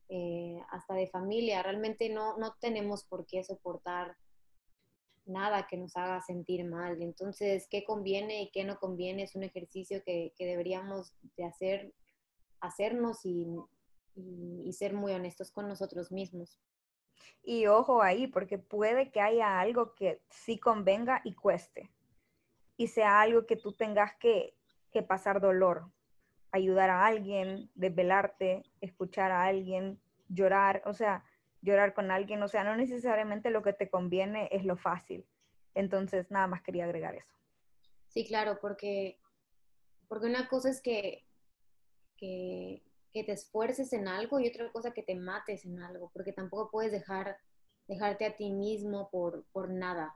eh, 0.08 0.61
hasta 0.70 0.94
de 0.94 1.08
familia. 1.08 1.62
Realmente 1.62 2.08
no, 2.08 2.36
no 2.36 2.54
tenemos 2.61 3.04
por 3.04 3.26
qué 3.26 3.42
soportar 3.42 4.16
nada 5.27 5.66
que 5.66 5.77
nos 5.77 5.97
haga 5.97 6.21
sentir 6.21 6.64
mal. 6.64 7.01
Entonces, 7.03 7.66
¿qué 7.68 7.85
conviene 7.85 8.43
y 8.43 8.51
qué 8.51 8.64
no 8.64 8.79
conviene? 8.79 9.23
Es 9.23 9.35
un 9.35 9.43
ejercicio 9.43 10.03
que, 10.05 10.33
que 10.37 10.47
deberíamos 10.47 11.14
de 11.37 11.45
hacer, 11.45 11.95
hacernos 12.61 13.25
y, 13.25 13.47
y, 14.14 14.73
ser 14.73 14.95
muy 14.95 15.12
honestos 15.12 15.51
con 15.51 15.68
nosotros 15.68 16.11
mismos. 16.12 16.59
Y 17.43 17.66
ojo 17.66 18.03
ahí, 18.03 18.27
porque 18.27 18.59
puede 18.59 19.11
que 19.11 19.21
haya 19.21 19.61
algo 19.61 19.95
que 19.95 20.23
sí 20.31 20.59
convenga 20.59 21.21
y 21.25 21.35
cueste. 21.35 21.91
Y 22.77 22.89
sea 22.89 23.21
algo 23.21 23.47
que 23.47 23.57
tú 23.57 23.73
tengas 23.73 24.14
que, 24.16 24.55
que 24.91 25.03
pasar 25.03 25.41
dolor. 25.41 25.91
Ayudar 26.53 26.91
a 26.91 27.07
alguien, 27.07 27.71
desvelarte, 27.75 28.64
escuchar 28.81 29.31
a 29.31 29.45
alguien, 29.45 30.01
llorar, 30.29 30.83
o 30.87 30.95
sea, 30.95 31.25
llorar 31.62 31.94
con 31.94 32.11
alguien. 32.11 32.42
O 32.42 32.48
sea, 32.48 32.64
no 32.64 32.76
necesariamente 32.76 33.50
lo 33.50 33.62
que 33.62 33.72
te 33.72 33.88
conviene 33.88 34.48
es 34.52 34.64
lo 34.64 34.76
fácil. 34.76 35.26
Entonces, 35.74 36.30
nada 36.30 36.46
más 36.46 36.62
quería 36.62 36.84
agregar 36.84 37.14
eso. 37.14 37.34
Sí, 38.08 38.26
claro, 38.26 38.58
porque, 38.61 39.18
porque 40.08 40.26
una 40.26 40.48
cosa 40.48 40.70
es 40.70 40.80
que, 40.80 41.24
que 43.12 43.24
te 43.24 43.32
esfuerces 43.32 43.92
en 43.92 44.08
algo 44.08 44.40
y 44.40 44.48
otra 44.48 44.70
cosa 44.72 44.92
que 44.92 45.02
te 45.02 45.14
mates 45.14 45.64
en 45.64 45.80
algo, 45.80 46.11
porque 46.12 46.32
tampoco 46.32 46.70
puedes 46.70 46.92
dejar, 46.92 47.36
dejarte 47.88 48.26
a 48.26 48.36
ti 48.36 48.50
mismo 48.50 49.11
por, 49.11 49.44
por 49.52 49.70
nada. 49.70 50.14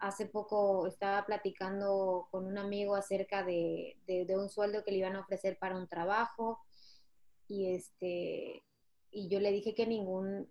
Hace 0.00 0.26
poco 0.26 0.86
estaba 0.86 1.24
platicando 1.26 2.28
con 2.30 2.46
un 2.46 2.58
amigo 2.58 2.96
acerca 2.96 3.44
de, 3.44 3.96
de, 4.06 4.24
de, 4.24 4.36
un 4.36 4.48
sueldo 4.48 4.82
que 4.84 4.90
le 4.90 4.98
iban 4.98 5.14
a 5.14 5.20
ofrecer 5.20 5.58
para 5.58 5.76
un 5.76 5.86
trabajo 5.86 6.60
y, 7.46 7.74
este, 7.74 8.64
y 9.12 9.28
yo 9.28 9.38
le 9.38 9.52
dije 9.52 9.74
que 9.74 9.86
ningún, 9.86 10.48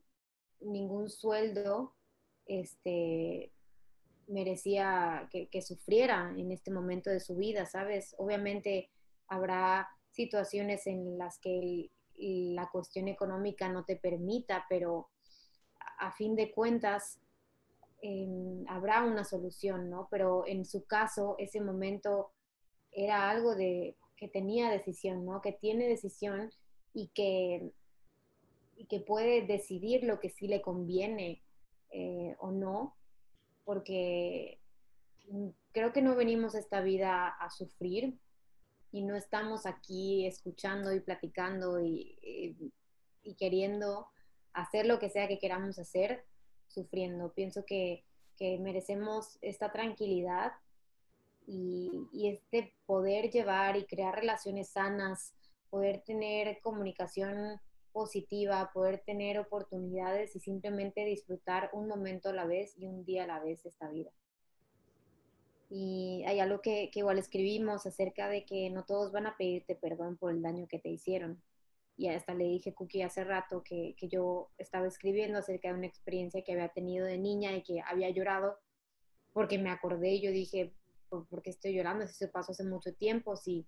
ningún 0.62 1.10
sueldo 1.10 1.96
este, 2.46 3.52
merecía 4.28 5.30
que, 5.32 5.62
sufriera 5.62 6.34
en 6.38 6.52
este 6.52 6.72
momento 6.72 7.10
de 7.10 7.20
su 7.20 7.36
vida, 7.36 7.66
¿sabes? 7.66 8.16
Obviamente 8.18 8.90
habrá 9.28 9.90
situaciones 10.12 10.88
en 10.88 11.18
las 11.18 11.40
que 11.40 11.90
la 12.18 12.70
cuestión 12.72 13.08
económica 13.08 13.68
no 13.70 13.84
te 13.84 13.96
permita, 13.96 14.66
pero 14.70 15.10
a 16.00 16.12
fin 16.12 16.36
de 16.36 16.52
cuentas 16.52 17.20
eh, 18.02 18.64
habrá 18.68 19.04
una 19.04 19.24
solución, 19.24 19.90
¿no? 19.90 20.08
Pero 20.12 20.46
en 20.46 20.66
su 20.66 20.86
caso, 20.86 21.36
ese 21.40 21.62
momento 21.62 22.32
era 22.92 23.30
algo 23.30 23.56
de 23.56 23.98
que 24.16 24.28
tenía 24.28 24.70
decisión, 24.70 25.26
¿no? 25.26 25.42
Que 25.42 25.52
tiene 25.52 25.88
decisión 25.88 26.52
y 26.94 27.08
que, 27.10 27.72
y 28.82 28.86
que 28.86 29.00
puede 29.00 29.46
decidir 29.46 30.04
lo 30.04 30.20
que 30.20 30.30
sí 30.30 30.48
le 30.48 30.62
conviene 30.62 31.44
eh, 31.92 32.36
o 32.40 32.50
no, 32.50 32.96
porque 33.64 34.60
creo 35.72 35.94
que 35.94 36.02
no 36.02 36.16
venimos 36.16 36.56
esta 36.56 36.82
vida 36.82 37.28
a 37.28 37.52
sufrir, 37.52 38.18
y 38.92 39.04
no 39.04 39.16
estamos 39.16 39.66
aquí 39.66 40.26
escuchando 40.26 40.94
y 40.94 41.00
platicando 41.00 41.80
y, 41.80 42.18
y, 43.24 43.36
queriendo 43.36 44.08
hacer 44.52 44.86
lo 44.86 45.00
que 45.00 45.10
sea 45.10 45.30
que 45.30 45.40
queramos 45.40 45.80
hacer, 45.80 46.26
sufriendo. 46.68 47.32
Pienso 47.32 47.64
que, 47.66 48.04
que 48.36 48.58
merecemos 48.60 49.38
esta 49.42 49.72
tranquilidad 49.72 50.52
y, 51.48 52.10
y, 52.12 52.28
este 52.28 52.74
poder 52.86 53.32
llevar 53.32 53.78
y 53.78 53.86
crear 53.86 54.16
relaciones 54.16 54.70
sanas, 54.70 55.34
poder 55.70 56.02
tener 56.02 56.60
comunicación 56.60 57.62
positiva, 57.92 58.72
poder 58.74 59.00
tener 59.06 59.40
oportunidades 59.40 60.36
y 60.36 60.40
simplemente 60.40 61.06
disfrutar 61.06 61.70
un 61.74 61.88
momento 61.88 62.30
a 62.30 62.34
la 62.34 62.46
vez 62.46 62.78
y 62.78 62.86
un 62.86 63.04
día 63.06 63.24
a 63.24 63.28
la 63.28 63.40
vez 63.40 63.66
esta 63.66 63.90
vida. 63.90 64.12
Y 65.70 66.24
hay 66.28 66.40
algo 66.40 66.62
que, 66.62 66.90
que, 66.92 67.00
igual 67.00 67.18
escribimos 67.18 67.86
acerca 67.86 68.28
de 68.28 68.46
que 68.46 68.70
no 68.70 68.84
todos 68.84 69.12
van 69.12 69.28
a 69.28 69.38
pedirte 69.38 69.76
perdón 69.76 70.18
por 70.18 70.32
el 70.32 70.42
daño 70.42 70.68
que 70.68 70.80
te 70.80 70.90
hicieron. 70.90 71.42
Y 71.98 72.08
hasta 72.10 72.34
le 72.34 72.46
dije, 72.46 72.74
Cookie, 72.74 73.04
hace 73.04 73.24
rato 73.24 73.64
que, 73.64 73.96
que 73.98 74.08
yo 74.08 74.50
estaba 74.58 74.88
escribiendo 74.88 75.40
acerca 75.40 75.70
de 75.70 75.76
una 75.76 75.88
experiencia 75.88 76.44
que 76.44 76.54
había 76.54 76.70
tenido 76.70 77.06
de 77.06 77.18
niña 77.18 77.54
y 77.56 77.64
que 77.64 77.82
había 77.82 78.10
llorado 78.10 78.58
porque 79.34 79.58
me 79.58 79.70
acordé 79.70 80.14
y 80.14 80.22
yo 80.22 80.32
dije, 80.32 80.74
¿por 81.10 81.42
qué 81.42 81.50
estoy 81.50 81.74
llorando? 81.74 82.06
Si 82.08 82.24
eso 82.24 82.32
pasó 82.32 82.52
hace 82.52 82.64
mucho 82.64 82.94
tiempo, 82.94 83.36
si 83.36 83.66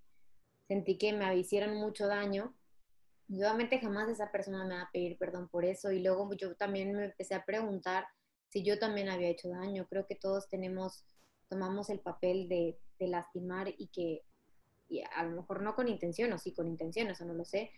sentí 0.67 0.97
que 0.97 1.13
me 1.13 1.37
hicieron 1.37 1.75
mucho 1.75 2.07
daño. 2.07 2.53
Y 3.27 3.41
obviamente 3.41 3.79
jamás 3.79 4.09
esa 4.09 4.31
persona 4.31 4.65
me 4.65 4.75
va 4.75 4.81
a 4.81 4.91
pedir 4.91 5.17
perdón 5.17 5.47
por 5.49 5.65
eso. 5.65 5.91
Y 5.91 6.01
luego 6.01 6.31
yo 6.33 6.55
también 6.55 6.95
me 6.95 7.05
empecé 7.05 7.35
a 7.35 7.45
preguntar 7.45 8.05
si 8.49 8.63
yo 8.63 8.79
también 8.79 9.09
había 9.09 9.29
hecho 9.29 9.49
daño. 9.49 9.87
Creo 9.87 10.05
que 10.05 10.15
todos 10.15 10.49
tenemos 10.49 11.05
tomamos 11.53 11.89
el 11.89 11.99
papel 11.99 12.49
de, 12.49 12.77
lastimar 12.99 13.67
y 13.77 13.87
que 13.87 14.23
y 14.87 15.01
a 15.01 15.25
lo 15.25 15.35
mejor 15.35 15.61
no 15.61 15.75
con 15.75 15.89
intención 15.89 16.31
o 16.31 16.37
sí 16.37 16.53
con 16.53 16.69
intención, 16.69 17.09
eso 17.09 17.25
no 17.25 17.33
lo 17.33 17.43
sé, 17.43 17.69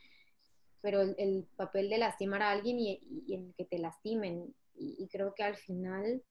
pero 0.82 1.02
el, 1.02 1.16
el 1.18 1.48
papel 1.56 1.90
de 1.90 1.98
lastimar 1.98 2.44
a 2.44 2.52
alguien 2.52 2.80
y, 2.80 3.00
y, 3.26 3.34
en 3.34 3.54
que 3.54 3.66
te 3.66 3.80
lastimen. 3.80 4.54
Y, 4.76 5.08
creo 5.08 5.34
que 5.34 5.42
al 5.42 5.56
final 5.56 6.22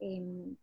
eh, 0.00 0.54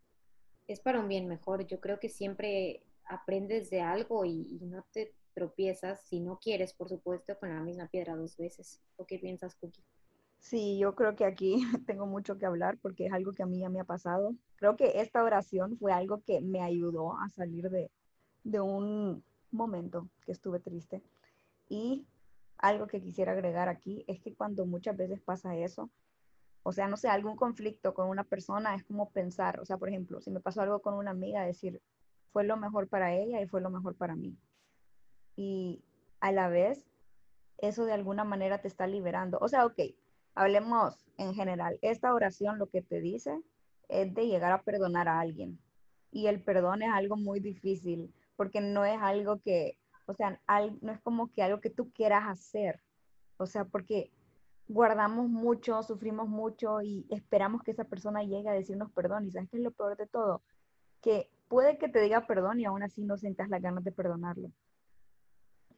es 0.67 0.79
para 0.79 0.99
un 0.99 1.07
bien 1.07 1.27
mejor. 1.27 1.65
Yo 1.65 1.79
creo 1.79 1.99
que 1.99 2.09
siempre 2.09 2.83
aprendes 3.05 3.71
de 3.71 3.81
algo 3.81 4.25
y, 4.25 4.59
no 4.61 4.85
te 4.91 5.15
tropiezas, 5.35 6.01
si 6.07 6.19
no 6.19 6.39
quieres, 6.39 6.73
por 6.73 6.89
supuesto, 6.89 7.37
con 7.37 7.49
la 7.49 7.61
misma 7.61 7.87
piedra 7.87 8.15
dos 8.15 8.35
veces. 8.37 8.81
¿O 8.95 9.05
qué 9.05 9.19
piensas, 9.19 9.53
Cookie? 9.55 9.83
Sí, 10.39 10.77
yo 10.79 10.95
creo 10.95 11.15
que 11.15 11.25
aquí 11.25 11.57
tengo 11.85 12.07
mucho 12.07 12.37
que 12.37 12.45
hablar 12.45 12.77
porque 12.81 13.05
es 13.05 13.13
algo 13.13 13.33
que 13.33 13.43
a 13.43 13.45
mí 13.45 13.59
ya 13.59 13.69
me 13.69 13.79
ha 13.79 13.83
pasado. 13.83 14.33
Creo 14.55 14.75
que 14.75 15.01
esta 15.01 15.23
oración 15.23 15.77
fue 15.77 15.91
algo 15.91 16.23
que 16.23 16.41
me 16.41 16.61
ayudó 16.61 17.17
a 17.19 17.29
salir 17.29 17.69
de, 17.69 17.91
de 18.43 18.61
un 18.61 19.23
momento 19.51 20.09
que 20.25 20.31
estuve 20.31 20.59
triste. 20.59 21.03
Y 21.67 22.05
algo 22.57 22.87
que 22.87 23.01
quisiera 23.01 23.33
agregar 23.33 23.69
aquí 23.69 24.05
es 24.07 24.19
que 24.21 24.33
cuando 24.33 24.65
muchas 24.65 24.95
veces 24.95 25.21
pasa 25.21 25.55
eso, 25.57 25.89
o 26.63 26.71
sea, 26.71 26.87
no 26.87 26.97
sé, 26.97 27.09
algún 27.09 27.35
conflicto 27.35 27.93
con 27.93 28.09
una 28.09 28.23
persona 28.23 28.73
es 28.75 28.83
como 28.83 29.11
pensar, 29.11 29.59
o 29.59 29.65
sea, 29.65 29.77
por 29.77 29.89
ejemplo, 29.89 30.21
si 30.21 30.31
me 30.31 30.39
pasó 30.39 30.61
algo 30.61 30.81
con 30.81 30.95
una 30.95 31.11
amiga, 31.11 31.45
decir, 31.45 31.81
fue 32.31 32.43
lo 32.43 32.57
mejor 32.57 32.87
para 32.87 33.13
ella 33.13 33.41
y 33.41 33.47
fue 33.47 33.61
lo 33.61 33.69
mejor 33.69 33.95
para 33.95 34.15
mí. 34.15 34.35
Y 35.35 35.83
a 36.19 36.31
la 36.31 36.49
vez, 36.49 36.85
eso 37.57 37.85
de 37.85 37.93
alguna 37.93 38.23
manera 38.23 38.61
te 38.61 38.67
está 38.67 38.87
liberando. 38.87 39.37
O 39.41 39.47
sea, 39.47 39.65
ok, 39.65 39.79
hablemos 40.33 41.05
en 41.17 41.33
general. 41.33 41.79
Esta 41.81 42.13
oración 42.13 42.59
lo 42.59 42.67
que 42.67 42.81
te 42.81 42.99
dice 43.01 43.41
es 43.89 44.13
de 44.13 44.27
llegar 44.27 44.51
a 44.51 44.61
perdonar 44.61 45.07
a 45.07 45.19
alguien. 45.19 45.59
Y 46.11 46.27
el 46.27 46.41
perdón 46.41 46.81
es 46.81 46.89
algo 46.91 47.17
muy 47.17 47.39
difícil 47.39 48.13
porque 48.35 48.61
no 48.61 48.85
es 48.85 48.97
algo 49.01 49.39
que, 49.41 49.77
o 50.05 50.13
sea, 50.13 50.39
no 50.81 50.91
es 50.91 50.99
como 51.01 51.31
que 51.31 51.43
algo 51.43 51.61
que 51.61 51.69
tú 51.69 51.91
quieras 51.91 52.23
hacer. 52.27 52.81
O 53.37 53.45
sea, 53.45 53.65
porque 53.65 54.11
guardamos 54.67 55.29
mucho, 55.29 55.83
sufrimos 55.83 56.27
mucho 56.27 56.81
y 56.81 57.05
esperamos 57.09 57.63
que 57.63 57.71
esa 57.71 57.83
persona 57.83 58.23
llegue 58.23 58.49
a 58.49 58.53
decirnos 58.53 58.91
perdón. 58.91 59.25
¿Y 59.25 59.31
sabes 59.31 59.49
qué 59.49 59.57
es 59.57 59.63
lo 59.63 59.71
peor 59.71 59.97
de 59.97 60.07
todo? 60.07 60.41
Que 61.01 61.29
puede 61.47 61.77
que 61.77 61.89
te 61.89 62.01
diga 62.01 62.25
perdón 62.27 62.59
y 62.59 62.65
aún 62.65 62.83
así 62.83 63.03
no 63.03 63.17
sientas 63.17 63.49
las 63.49 63.61
ganas 63.61 63.83
de 63.83 63.91
perdonarlo. 63.91 64.51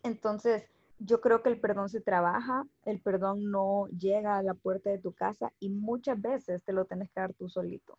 Entonces, 0.04 0.68
yo 1.00 1.22
creo 1.22 1.44
que 1.44 1.50
el 1.50 1.60
perdón 1.60 1.90
se 1.90 2.02
trabaja, 2.02 2.66
el 2.86 3.00
perdón 3.00 3.52
no 3.52 3.88
llega 3.88 4.38
a 4.38 4.44
la 4.44 4.54
puerta 4.54 4.90
de 4.90 4.98
tu 4.98 5.14
casa 5.14 5.54
y 5.60 5.70
muchas 5.70 6.20
veces 6.20 6.64
te 6.64 6.74
lo 6.74 6.86
tienes 6.86 7.10
que 7.12 7.20
dar 7.20 7.34
tú 7.34 7.50
solito. 7.50 7.98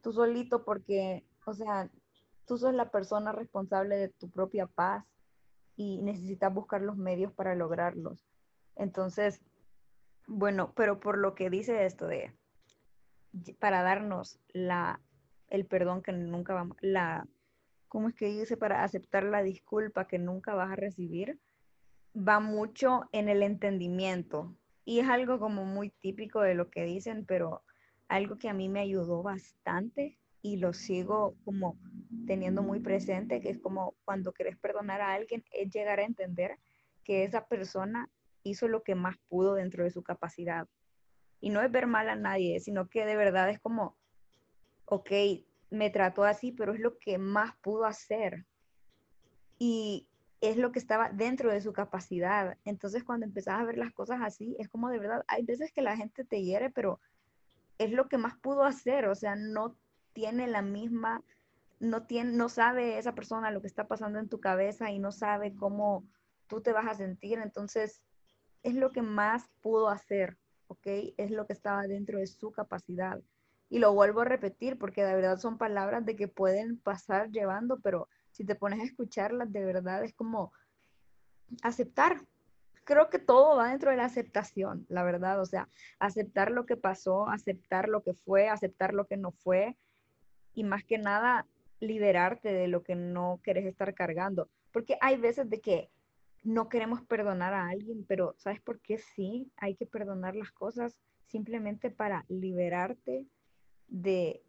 Tú 0.00 0.12
solito 0.12 0.64
porque, 0.64 1.24
o 1.46 1.54
sea, 1.54 1.90
tú 2.46 2.58
sos 2.58 2.74
la 2.74 2.90
persona 2.90 3.32
responsable 3.32 3.96
de 3.96 4.08
tu 4.10 4.30
propia 4.30 4.66
paz 4.66 5.04
y 5.76 6.02
necesitas 6.02 6.52
buscar 6.54 6.82
los 6.82 6.96
medios 6.96 7.32
para 7.32 7.54
lograrlos. 7.54 8.24
Entonces, 8.76 9.40
bueno, 10.26 10.72
pero 10.76 11.00
por 11.00 11.18
lo 11.18 11.34
que 11.34 11.50
dice 11.50 11.84
esto 11.84 12.06
de, 12.06 12.32
para 13.58 13.82
darnos 13.82 14.38
la, 14.52 15.00
el 15.48 15.66
perdón 15.66 16.02
que 16.02 16.12
nunca 16.12 16.54
vamos, 16.54 16.76
la, 16.80 17.26
¿cómo 17.94 18.08
es 18.08 18.16
que 18.16 18.26
dice? 18.26 18.56
Para 18.56 18.82
aceptar 18.82 19.22
la 19.22 19.44
disculpa 19.44 20.08
que 20.08 20.18
nunca 20.18 20.52
vas 20.52 20.72
a 20.72 20.74
recibir 20.74 21.38
va 22.16 22.40
mucho 22.40 23.02
en 23.12 23.28
el 23.28 23.40
entendimiento. 23.44 24.58
y 24.84 24.98
es 24.98 25.08
algo 25.08 25.38
como 25.38 25.64
muy 25.64 25.90
típico 26.00 26.40
de 26.40 26.56
lo 26.56 26.70
que 26.70 26.82
dicen, 26.84 27.24
pero 27.24 27.62
algo 28.08 28.36
que 28.36 28.48
a 28.48 28.52
mí 28.52 28.68
me 28.68 28.80
ayudó 28.80 29.22
bastante 29.22 30.18
y 30.42 30.56
lo 30.56 30.72
sigo 30.72 31.36
como 31.44 31.78
teniendo 32.26 32.64
muy 32.64 32.80
presente, 32.80 33.40
que 33.40 33.50
es 33.50 33.60
como 33.60 33.94
cuando 34.04 34.32
querés 34.32 34.58
perdonar 34.58 35.00
a 35.00 35.14
alguien, 35.14 35.44
es 35.52 35.70
llegar 35.70 36.00
a 36.00 36.04
entender 36.04 36.58
que 37.04 37.22
esa 37.22 37.46
persona 37.46 38.10
hizo 38.42 38.66
lo 38.66 38.82
que 38.82 38.96
más 38.96 39.16
pudo 39.28 39.54
dentro 39.54 39.84
de 39.84 39.92
su 39.92 40.02
capacidad. 40.02 40.66
Y 41.40 41.50
no 41.50 41.62
es 41.62 41.70
ver 41.70 41.86
mal 41.86 42.08
a 42.08 42.16
nadie, 42.16 42.58
sino 42.58 42.88
que 42.88 43.06
de 43.06 43.16
verdad 43.16 43.48
es 43.50 43.60
como, 43.60 43.96
ok, 44.84 45.12
me 45.74 45.90
trató 45.90 46.24
así, 46.24 46.52
pero 46.52 46.72
es 46.72 46.80
lo 46.80 46.98
que 46.98 47.18
más 47.18 47.56
pudo 47.60 47.84
hacer. 47.84 48.46
Y 49.58 50.08
es 50.40 50.56
lo 50.56 50.72
que 50.72 50.78
estaba 50.78 51.10
dentro 51.10 51.50
de 51.50 51.60
su 51.60 51.72
capacidad. 51.72 52.58
Entonces, 52.64 53.04
cuando 53.04 53.26
empezás 53.26 53.60
a 53.60 53.64
ver 53.64 53.78
las 53.78 53.92
cosas 53.92 54.20
así, 54.22 54.56
es 54.58 54.68
como 54.68 54.90
de 54.90 54.98
verdad, 54.98 55.24
hay 55.26 55.44
veces 55.44 55.72
que 55.72 55.82
la 55.82 55.96
gente 55.96 56.24
te 56.24 56.42
hiere, 56.42 56.70
pero 56.70 57.00
es 57.78 57.90
lo 57.90 58.08
que 58.08 58.18
más 58.18 58.36
pudo 58.38 58.64
hacer, 58.64 59.06
o 59.06 59.14
sea, 59.14 59.36
no 59.36 59.76
tiene 60.12 60.46
la 60.46 60.62
misma, 60.62 61.22
no, 61.80 62.06
tiene, 62.06 62.32
no 62.32 62.48
sabe 62.48 62.98
esa 62.98 63.14
persona 63.14 63.50
lo 63.50 63.60
que 63.60 63.66
está 63.66 63.88
pasando 63.88 64.18
en 64.18 64.28
tu 64.28 64.40
cabeza 64.40 64.90
y 64.90 64.98
no 64.98 65.12
sabe 65.12 65.54
cómo 65.54 66.04
tú 66.46 66.60
te 66.60 66.72
vas 66.72 66.86
a 66.86 66.94
sentir, 66.94 67.38
entonces 67.38 68.02
es 68.62 68.74
lo 68.74 68.92
que 68.92 69.02
más 69.02 69.48
pudo 69.60 69.88
hacer, 69.88 70.38
¿ok? 70.68 70.86
Es 71.16 71.30
lo 71.30 71.46
que 71.46 71.52
estaba 71.52 71.82
dentro 71.86 72.18
de 72.18 72.26
su 72.26 72.52
capacidad. 72.52 73.20
Y 73.74 73.80
lo 73.80 73.92
vuelvo 73.92 74.20
a 74.20 74.24
repetir 74.24 74.78
porque 74.78 75.02
de 75.02 75.16
verdad 75.16 75.36
son 75.40 75.58
palabras 75.58 76.06
de 76.06 76.14
que 76.14 76.28
pueden 76.28 76.78
pasar 76.78 77.32
llevando, 77.32 77.80
pero 77.80 78.08
si 78.30 78.44
te 78.44 78.54
pones 78.54 78.78
a 78.78 78.84
escucharlas, 78.84 79.50
de 79.50 79.64
verdad 79.64 80.04
es 80.04 80.14
como 80.14 80.52
aceptar, 81.60 82.24
creo 82.84 83.10
que 83.10 83.18
todo 83.18 83.56
va 83.56 83.70
dentro 83.70 83.90
de 83.90 83.96
la 83.96 84.04
aceptación, 84.04 84.86
la 84.88 85.02
verdad, 85.02 85.40
o 85.40 85.44
sea, 85.44 85.68
aceptar 85.98 86.52
lo 86.52 86.66
que 86.66 86.76
pasó, 86.76 87.28
aceptar 87.28 87.88
lo 87.88 88.04
que 88.04 88.14
fue, 88.14 88.48
aceptar 88.48 88.94
lo 88.94 89.08
que 89.08 89.16
no 89.16 89.32
fue 89.32 89.76
y 90.54 90.62
más 90.62 90.84
que 90.84 90.98
nada 90.98 91.44
liberarte 91.80 92.52
de 92.52 92.68
lo 92.68 92.84
que 92.84 92.94
no 92.94 93.40
quieres 93.42 93.66
estar 93.66 93.92
cargando, 93.92 94.48
porque 94.70 94.98
hay 95.00 95.16
veces 95.16 95.50
de 95.50 95.60
que 95.60 95.90
no 96.44 96.68
queremos 96.68 97.02
perdonar 97.02 97.54
a 97.54 97.70
alguien, 97.70 98.04
pero 98.06 98.36
¿sabes 98.38 98.60
por 98.60 98.78
qué 98.78 98.98
sí? 98.98 99.50
Hay 99.56 99.74
que 99.74 99.84
perdonar 99.84 100.36
las 100.36 100.52
cosas 100.52 100.96
simplemente 101.26 101.90
para 101.90 102.24
liberarte 102.28 103.26
de 103.88 104.42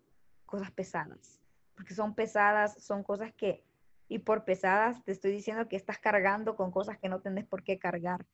cosas 0.46 0.72
pesadas, 0.72 1.40
porque 1.76 1.94
son 1.94 2.16
pesadas, 2.16 2.84
son 2.84 3.04
cosas 3.04 3.34
que 3.34 3.64
y 4.08 4.20
por 4.20 4.46
pesadas 4.46 5.04
te 5.04 5.12
estoy 5.12 5.32
diciendo 5.32 5.68
que 5.68 5.76
estás 5.76 5.98
cargando 5.98 6.56
con 6.56 6.72
cosas 6.72 6.98
que 7.00 7.10
no 7.10 7.22
tenés 7.22 7.46
por 7.46 7.64
qué 7.64 7.80
cargar. 7.80 8.26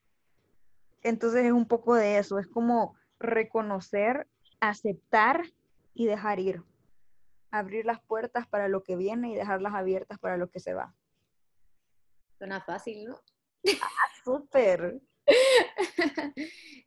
Entonces 1.02 1.46
es 1.46 1.52
un 1.52 1.68
poco 1.68 1.96
de 1.96 2.18
eso, 2.18 2.40
es 2.40 2.48
como 2.48 2.96
reconocer, 3.20 4.28
aceptar 4.60 5.44
y 5.94 6.06
dejar 6.06 6.40
ir. 6.40 6.64
Abrir 7.52 7.86
las 7.86 8.02
puertas 8.02 8.48
para 8.48 8.68
lo 8.68 8.84
que 8.84 8.96
viene 8.96 9.32
y 9.32 9.36
dejarlas 9.36 9.74
abiertas 9.74 10.20
para 10.20 10.38
lo 10.38 10.50
que 10.50 10.60
se 10.60 10.74
va. 10.74 10.94
Suena 12.38 12.62
fácil, 12.62 13.06
¿no? 13.06 13.20
Ah, 13.82 14.10
súper. 14.24 15.02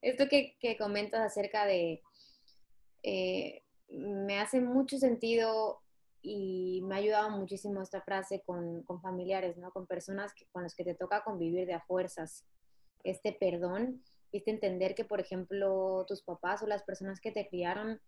Esto 0.00 0.28
que, 0.28 0.76
comentas 0.78 1.20
acerca 1.20 1.64
de, 1.64 2.02
eh, 3.02 3.63
me 3.88 4.38
hace 4.40 4.60
mucho 4.60 4.98
sentido 4.98 5.80
y 6.22 6.80
me 6.84 6.94
ha 6.94 6.98
ayudado 6.98 7.30
muchísimo 7.30 7.82
esta 7.82 8.00
frase 8.00 8.42
con, 8.46 8.82
con 8.84 9.00
familiares, 9.02 9.58
¿no? 9.58 9.70
Con 9.72 9.86
personas 9.86 10.32
que, 10.34 10.46
con 10.46 10.62
las 10.62 10.74
que 10.74 10.84
te 10.84 10.94
toca 10.94 11.22
convivir 11.22 11.66
de 11.66 11.74
a 11.74 11.80
fuerzas. 11.80 12.44
Este 13.02 13.32
perdón, 13.32 14.02
este 14.32 14.50
entender 14.50 14.94
que, 14.94 15.04
por 15.04 15.20
ejemplo, 15.20 16.04
tus 16.08 16.22
papás 16.22 16.62
o 16.62 16.66
las 16.66 16.82
personas 16.82 17.20
que 17.20 17.30
te 17.30 17.46
criaron, 17.46 18.00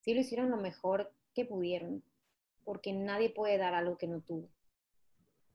sí 0.00 0.14
lo 0.14 0.20
hicieron 0.20 0.50
lo 0.50 0.56
mejor 0.56 1.12
que 1.34 1.44
pudieron, 1.44 2.02
porque 2.64 2.92
nadie 2.92 3.30
puede 3.30 3.58
dar 3.58 3.74
algo 3.74 3.98
que 3.98 4.06
no 4.06 4.20
tuvo. 4.20 4.48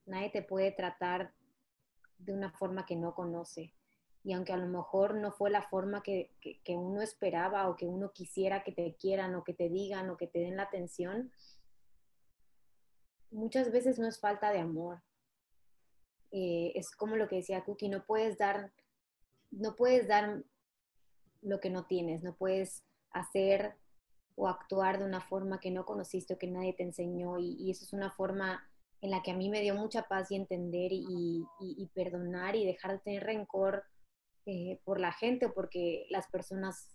Nadie 0.04 0.30
te 0.30 0.42
puede 0.42 0.72
tratar 0.72 1.32
de 2.18 2.34
una 2.34 2.52
forma 2.52 2.84
que 2.84 2.96
no 2.96 3.14
conoce. 3.14 3.72
Y 4.24 4.32
aunque 4.32 4.52
a 4.52 4.56
lo 4.56 4.66
mejor 4.66 5.14
no 5.16 5.32
fue 5.32 5.50
la 5.50 5.62
forma 5.62 6.02
que, 6.02 6.30
que, 6.40 6.76
uno 6.76 7.02
esperaba 7.02 7.68
o 7.68 7.76
que 7.76 7.86
uno 7.86 8.12
quisiera 8.12 8.62
que 8.62 8.72
te 8.72 8.94
quieran 8.94 9.34
o 9.34 9.42
que 9.42 9.54
te 9.54 9.68
digan 9.68 10.10
o 10.10 10.16
que 10.16 10.28
te 10.28 10.38
den 10.38 10.56
la 10.56 10.64
atención, 10.64 11.32
muchas 13.30 13.72
veces 13.72 13.98
no 13.98 14.06
es 14.06 14.20
falta 14.20 14.52
de 14.52 14.60
amor. 14.60 15.02
Eh, 16.30 16.72
es 16.76 16.90
como 16.90 17.16
lo 17.16 17.28
que 17.28 17.36
decía 17.36 17.64
Cookie, 17.64 17.88
no 17.88 18.04
puedes 18.04 18.38
dar, 18.38 18.72
no 19.50 19.76
puedes 19.76 20.06
dar 20.06 20.44
lo 21.42 21.60
que 21.60 21.70
no 21.70 21.84
tienes, 21.86 22.22
no 22.22 22.34
puedes 22.34 22.84
hacer 23.10 23.76
o 24.34 24.48
actuar 24.48 24.98
de 24.98 25.04
una 25.04 25.20
forma 25.20 25.60
que 25.60 25.70
no 25.70 25.84
conociste 25.84 26.34
o 26.34 26.38
que 26.38 26.46
nadie 26.46 26.72
te 26.72 26.84
enseñó 26.84 27.38
y, 27.38 27.70
eso 27.70 27.84
es 27.84 27.92
una 27.92 28.10
forma 28.10 28.66
en 29.00 29.10
la 29.10 29.22
que 29.22 29.32
a 29.32 29.36
mí 29.36 29.50
me 29.50 29.60
dio 29.60 29.74
mucha 29.74 30.08
paz 30.08 30.30
y 30.30 30.36
entender 30.36 30.90
y, 30.92 31.44
perdonar 31.94 32.56
y 32.56 32.64
dejar 32.64 32.92
de 32.92 32.98
tener 33.00 33.24
rencor 33.24 33.84
eh, 34.46 34.80
por 34.84 35.00
la 35.00 35.12
gente 35.12 35.46
o 35.46 35.54
porque 35.54 36.06
las 36.10 36.28
personas 36.28 36.88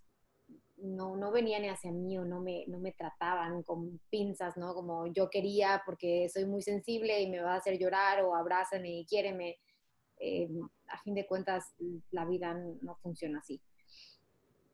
no, 0.77 1.15
no 1.15 1.31
venían 1.31 1.63
hacia 1.65 1.91
mí 1.91 2.17
o 2.17 2.25
no 2.25 2.39
me, 2.41 2.65
no 2.67 2.79
me 2.79 2.91
trataban 2.91 3.63
con 3.63 3.99
pinzas, 4.09 4.57
¿no? 4.57 4.73
Como 4.73 5.07
yo 5.07 5.29
quería 5.29 5.81
porque 5.85 6.29
soy 6.29 6.45
muy 6.45 6.61
sensible 6.61 7.21
y 7.21 7.29
me 7.29 7.41
va 7.41 7.53
a 7.53 7.57
hacer 7.57 7.79
llorar 7.79 8.23
o 8.23 8.35
abrázame 8.35 8.99
y 8.99 9.05
quiéreme. 9.05 9.57
Eh, 10.19 10.49
a 10.87 10.97
fin 10.99 11.13
de 11.13 11.27
cuentas, 11.27 11.73
la 12.11 12.25
vida 12.25 12.53
no 12.81 12.95
funciona 12.95 13.39
así. 13.39 13.61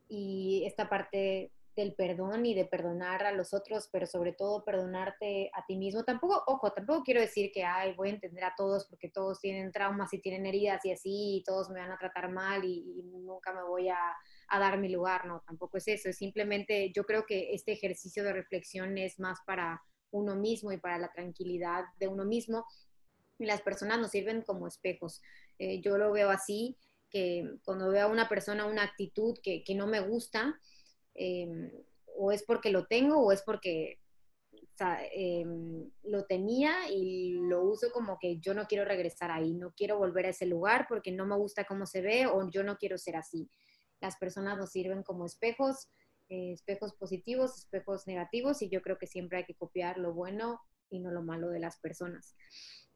Y 0.08 0.64
esta 0.66 0.88
parte 0.88 1.52
del 1.76 1.94
perdón 1.94 2.46
y 2.46 2.54
de 2.54 2.64
perdonar 2.64 3.24
a 3.24 3.32
los 3.32 3.52
otros, 3.52 3.88
pero 3.90 4.06
sobre 4.06 4.32
todo 4.32 4.64
perdonarte 4.64 5.50
a 5.54 5.64
ti 5.66 5.76
mismo. 5.76 6.04
Tampoco, 6.04 6.42
ojo, 6.46 6.72
tampoco 6.72 7.02
quiero 7.02 7.20
decir 7.20 7.50
que, 7.52 7.64
ay, 7.64 7.94
voy 7.94 8.08
a 8.10 8.12
entender 8.12 8.44
a 8.44 8.54
todos 8.56 8.86
porque 8.86 9.10
todos 9.10 9.40
tienen 9.40 9.72
traumas 9.72 10.12
y 10.12 10.20
tienen 10.20 10.46
heridas 10.46 10.84
y 10.84 10.92
así, 10.92 11.36
y 11.36 11.42
todos 11.44 11.70
me 11.70 11.80
van 11.80 11.90
a 11.90 11.98
tratar 11.98 12.30
mal 12.30 12.64
y 12.64 13.02
nunca 13.04 13.52
me 13.52 13.62
voy 13.62 13.88
a, 13.88 13.98
a 14.48 14.58
dar 14.58 14.78
mi 14.78 14.88
lugar, 14.88 15.26
no, 15.26 15.42
tampoco 15.46 15.78
es 15.78 15.88
eso, 15.88 16.08
es 16.08 16.16
simplemente 16.16 16.92
yo 16.94 17.04
creo 17.04 17.26
que 17.26 17.54
este 17.54 17.72
ejercicio 17.72 18.24
de 18.24 18.32
reflexión 18.32 18.96
es 18.98 19.18
más 19.18 19.38
para 19.46 19.82
uno 20.10 20.36
mismo 20.36 20.72
y 20.72 20.78
para 20.78 20.98
la 20.98 21.10
tranquilidad 21.12 21.84
de 21.98 22.08
uno 22.08 22.24
mismo 22.24 22.64
y 23.38 23.46
las 23.46 23.62
personas 23.62 23.98
nos 23.98 24.10
sirven 24.10 24.42
como 24.42 24.68
espejos. 24.68 25.20
Eh, 25.58 25.80
yo 25.80 25.98
lo 25.98 26.12
veo 26.12 26.30
así, 26.30 26.76
que 27.10 27.58
cuando 27.64 27.90
veo 27.90 28.06
a 28.06 28.10
una 28.10 28.28
persona 28.28 28.66
una 28.66 28.82
actitud 28.82 29.38
que, 29.42 29.62
que 29.64 29.74
no 29.74 29.86
me 29.86 30.00
gusta, 30.00 30.60
em, 31.14 31.70
o 32.16 32.32
es 32.32 32.42
porque 32.44 32.70
lo 32.70 32.86
tengo 32.86 33.18
o 33.18 33.32
es 33.32 33.42
porque 33.42 33.98
em, 35.12 35.90
lo 36.02 36.24
tenía 36.26 36.90
y 36.90 37.32
lo 37.32 37.62
uso 37.62 37.90
como 37.92 38.18
que 38.18 38.38
yo 38.38 38.54
no 38.54 38.66
quiero 38.66 38.84
regresar 38.84 39.30
ahí, 39.30 39.54
no 39.54 39.72
quiero 39.72 39.98
volver 39.98 40.26
a 40.26 40.30
ese 40.30 40.46
lugar 40.46 40.86
porque 40.88 41.12
no 41.12 41.26
me 41.26 41.36
gusta 41.36 41.64
cómo 41.64 41.86
se 41.86 42.02
ve 42.02 42.26
o 42.26 42.50
yo 42.50 42.62
no 42.64 42.76
quiero 42.76 42.98
ser 42.98 43.16
así. 43.16 43.50
Las 44.00 44.16
personas 44.16 44.58
nos 44.58 44.70
sirven 44.70 45.02
como 45.02 45.26
espejos, 45.26 45.88
eh, 46.28 46.52
espejos 46.52 46.94
positivos, 46.94 47.58
espejos 47.58 48.06
negativos, 48.06 48.62
y 48.62 48.68
yo 48.68 48.82
creo 48.82 48.98
que 48.98 49.06
siempre 49.06 49.38
hay 49.38 49.44
que 49.44 49.54
copiar 49.54 49.98
lo 49.98 50.12
bueno 50.12 50.60
y 50.90 51.00
no 51.00 51.10
lo 51.10 51.22
malo 51.22 51.48
de 51.48 51.60
las 51.60 51.78
personas. 51.78 52.34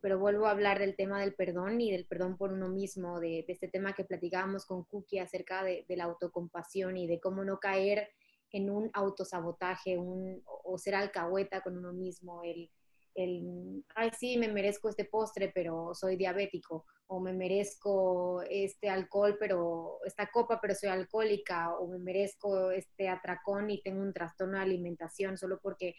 Pero 0.00 0.18
vuelvo 0.18 0.46
a 0.46 0.50
hablar 0.50 0.78
del 0.78 0.96
tema 0.96 1.20
del 1.20 1.34
perdón 1.34 1.80
y 1.80 1.90
del 1.90 2.06
perdón 2.06 2.36
por 2.36 2.52
uno 2.52 2.68
mismo, 2.68 3.18
de, 3.20 3.44
este 3.48 3.68
tema 3.68 3.94
que 3.94 4.04
platicábamos 4.04 4.64
con 4.64 4.84
Cookie 4.84 5.18
acerca 5.18 5.64
de, 5.64 5.84
la 5.88 6.04
autocompasión 6.04 6.96
y 6.96 7.06
de 7.06 7.20
cómo 7.20 7.44
no 7.44 7.58
caer 7.58 8.08
en 8.50 8.70
un 8.70 8.90
autosabotaje 8.94 9.98
un, 9.98 10.42
o 10.44 10.78
ser 10.78 10.94
alcahueta 10.94 11.60
con 11.60 11.76
uno 11.76 11.92
mismo, 11.92 12.42
el, 12.44 12.70
el, 13.18 13.84
ay, 13.96 14.10
sí, 14.16 14.36
me 14.38 14.48
merezco 14.48 14.88
este 14.88 15.04
postre, 15.04 15.50
pero 15.52 15.92
soy 15.94 16.16
diabético, 16.16 16.86
o 17.08 17.20
me 17.20 17.32
merezco 17.32 18.42
este 18.48 18.88
alcohol, 18.88 19.36
pero 19.40 19.98
esta 20.04 20.30
copa, 20.30 20.60
pero 20.60 20.74
soy 20.74 20.90
alcohólica, 20.90 21.74
o 21.78 21.88
me 21.88 21.98
merezco 21.98 22.70
este 22.70 23.08
atracón 23.08 23.70
y 23.70 23.82
tengo 23.82 24.02
un 24.02 24.12
trastorno 24.12 24.56
de 24.58 24.62
alimentación 24.62 25.36
solo 25.36 25.58
porque, 25.60 25.96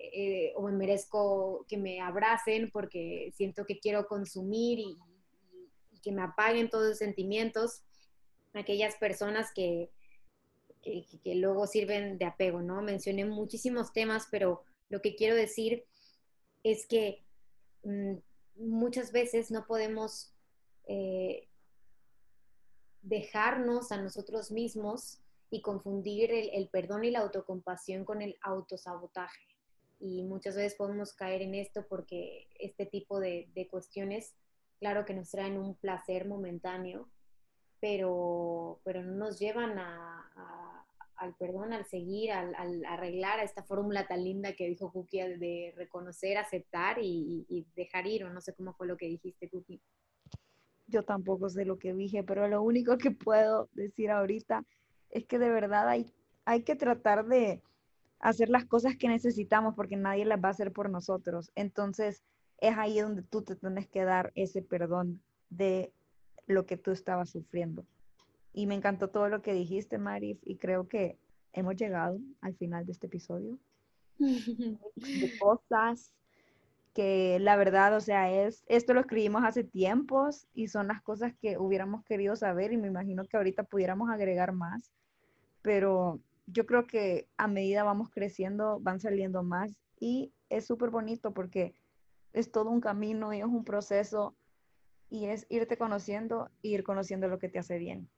eh, 0.00 0.52
o 0.56 0.62
me 0.62 0.72
merezco 0.72 1.64
que 1.68 1.76
me 1.76 2.00
abracen 2.00 2.70
porque 2.70 3.32
siento 3.34 3.64
que 3.66 3.78
quiero 3.78 4.06
consumir 4.06 4.78
y, 4.78 4.96
que 6.00 6.12
me 6.12 6.22
apaguen 6.22 6.70
todos 6.70 6.90
los 6.90 6.98
sentimientos, 6.98 7.82
aquellas 8.54 8.94
personas 8.96 9.50
que, 9.52 9.90
que, 10.80 11.04
que 11.24 11.34
luego 11.34 11.66
sirven 11.66 12.18
de 12.18 12.24
apego, 12.24 12.62
¿no? 12.62 12.80
Mencioné 12.82 13.24
muchísimos 13.24 13.92
temas, 13.92 14.28
pero 14.30 14.62
lo 14.90 15.02
que 15.02 15.16
quiero 15.16 15.34
decir 15.34 15.84
es 16.62 16.86
que 16.86 17.24
mm, 17.82 18.14
muchas 18.58 19.12
veces 19.12 19.50
no 19.50 19.66
podemos 19.66 20.32
eh, 20.86 21.48
dejarnos 23.02 23.92
a 23.92 24.00
nosotros 24.00 24.50
mismos 24.50 25.20
y 25.50 25.62
confundir 25.62 26.30
el, 26.32 26.68
perdón 26.68 27.04
y 27.04 27.10
la 27.10 27.20
autocompasión 27.20 28.04
con 28.04 28.20
el 28.22 28.36
autosabotaje. 28.42 29.57
Y 30.00 30.22
muchas 30.22 30.56
veces 30.56 30.76
podemos 30.76 31.12
caer 31.12 31.42
en 31.42 31.54
esto 31.54 31.86
porque 31.88 32.46
este 32.58 32.86
tipo 32.86 33.18
de, 33.18 33.68
cuestiones, 33.70 34.34
claro 34.78 35.04
que 35.04 35.14
nos 35.14 35.30
traen 35.30 35.58
un 35.58 35.74
placer 35.74 36.26
momentáneo, 36.26 37.08
pero, 37.80 38.80
pero 38.84 39.02
no 39.02 39.16
nos 39.16 39.38
llevan 39.38 39.78
al 39.78 41.34
perdón, 41.36 41.72
al 41.72 41.84
seguir, 41.86 42.30
al, 42.30 42.84
arreglar 42.86 43.40
a 43.40 43.42
esta 43.42 43.64
fórmula 43.64 44.06
tan 44.06 44.22
linda 44.22 44.52
que 44.52 44.68
dijo 44.68 44.92
Cookie 44.92 45.36
de 45.36 45.74
reconocer, 45.76 46.38
aceptar 46.38 46.98
y, 47.00 47.44
y, 47.48 47.66
dejar 47.74 48.06
ir, 48.06 48.24
o 48.24 48.30
no 48.30 48.40
sé 48.40 48.54
cómo 48.54 48.74
fue 48.74 48.86
lo 48.86 48.96
que 48.96 49.06
dijiste, 49.06 49.48
Cookie. 49.48 49.80
Yo 50.86 51.02
tampoco 51.02 51.50
sé 51.50 51.64
lo 51.64 51.78
que 51.78 51.92
dije, 51.92 52.22
pero 52.22 52.48
lo 52.48 52.62
único 52.62 52.96
que 52.98 53.10
puedo 53.10 53.68
decir 53.72 54.10
ahorita 54.10 54.64
es 55.10 55.26
que 55.26 55.38
de 55.38 55.50
verdad 55.50 55.88
hay, 55.88 56.12
hay 56.44 56.62
que 56.62 56.76
tratar 56.76 57.26
de 57.26 57.62
hacer 58.20 58.48
las 58.48 58.64
cosas 58.64 58.96
que 58.96 59.08
necesitamos 59.08 59.74
porque 59.74 59.96
nadie 59.96 60.24
las 60.24 60.42
va 60.42 60.48
a 60.48 60.52
hacer 60.52 60.72
por 60.72 60.90
nosotros. 60.90 61.50
Entonces, 61.54 62.22
es 62.58 62.76
ahí 62.76 63.00
donde 63.00 63.22
tú 63.22 63.42
te 63.42 63.56
tienes 63.56 63.86
que 63.88 64.04
dar 64.04 64.32
ese 64.34 64.62
perdón 64.62 65.20
de 65.50 65.92
lo 66.46 66.66
que 66.66 66.76
tú 66.76 66.90
estabas 66.90 67.30
sufriendo. 67.30 67.84
Y 68.52 68.66
me 68.66 68.74
encantó 68.74 69.08
todo 69.08 69.28
lo 69.28 69.42
que 69.42 69.52
dijiste, 69.52 69.98
Mari, 69.98 70.38
y 70.42 70.56
creo 70.56 70.88
que 70.88 71.18
hemos 71.52 71.76
llegado 71.76 72.18
al 72.40 72.54
final 72.56 72.86
de 72.86 72.92
este 72.92 73.06
episodio. 73.06 73.58
de 74.18 75.38
cosas 75.38 76.12
que 76.94 77.38
la 77.38 77.54
verdad, 77.54 77.94
o 77.94 78.00
sea, 78.00 78.32
es, 78.32 78.64
esto 78.66 78.92
lo 78.92 79.00
escribimos 79.00 79.44
hace 79.44 79.62
tiempos 79.62 80.48
y 80.52 80.66
son 80.66 80.88
las 80.88 81.00
cosas 81.00 81.32
que 81.40 81.56
hubiéramos 81.56 82.04
querido 82.04 82.34
saber 82.34 82.72
y 82.72 82.76
me 82.76 82.88
imagino 82.88 83.24
que 83.24 83.36
ahorita 83.36 83.62
pudiéramos 83.62 84.10
agregar 84.10 84.52
más, 84.52 84.90
pero 85.62 86.18
yo 86.50 86.64
creo 86.66 86.86
que 86.86 87.28
a 87.36 87.46
medida 87.46 87.84
vamos 87.84 88.08
creciendo 88.10 88.80
van 88.80 89.00
saliendo 89.00 89.42
más 89.42 89.78
y 90.00 90.32
es 90.48 90.66
súper 90.66 90.90
bonito 90.90 91.34
porque 91.34 91.74
es 92.32 92.50
todo 92.50 92.70
un 92.70 92.80
camino 92.80 93.34
y 93.34 93.40
es 93.40 93.44
un 93.44 93.64
proceso 93.64 94.34
y 95.10 95.26
es 95.26 95.46
irte 95.50 95.76
conociendo 95.76 96.50
e 96.62 96.68
ir 96.68 96.84
conociendo 96.84 97.28
lo 97.28 97.38
que 97.38 97.48
te 97.48 97.58
hace 97.58 97.78
bien. 97.78 98.10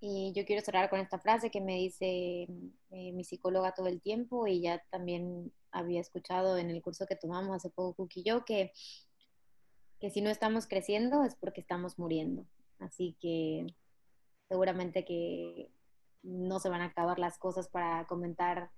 Y 0.00 0.32
yo 0.34 0.44
quiero 0.44 0.64
cerrar 0.64 0.90
con 0.90 1.00
esta 1.00 1.18
frase 1.18 1.50
que 1.50 1.60
me 1.60 1.74
dice 1.74 2.46
eh, 2.90 3.12
mi 3.12 3.24
psicóloga 3.24 3.74
todo 3.74 3.88
el 3.88 4.00
tiempo 4.00 4.46
y 4.46 4.60
ya 4.60 4.82
también 4.90 5.52
había 5.70 6.00
escuchado 6.00 6.56
en 6.56 6.70
el 6.70 6.82
curso 6.82 7.06
que 7.06 7.16
tomamos 7.16 7.56
hace 7.56 7.70
poco 7.70 7.94
Cookie 7.94 8.20
y 8.20 8.24
yo 8.24 8.44
que, 8.44 8.72
que 10.00 10.10
si 10.10 10.22
no 10.22 10.30
estamos 10.30 10.66
creciendo 10.66 11.24
es 11.24 11.34
porque 11.34 11.60
estamos 11.60 11.98
muriendo. 11.98 12.46
Así 12.78 13.16
que 13.20 13.66
seguramente 14.48 15.04
que 15.04 15.70
no 16.22 16.58
se 16.60 16.68
van 16.68 16.80
a 16.80 16.86
acabar 16.86 17.18
las 17.18 17.38
cosas 17.38 17.68
para 17.68 18.06
comentar 18.06 18.70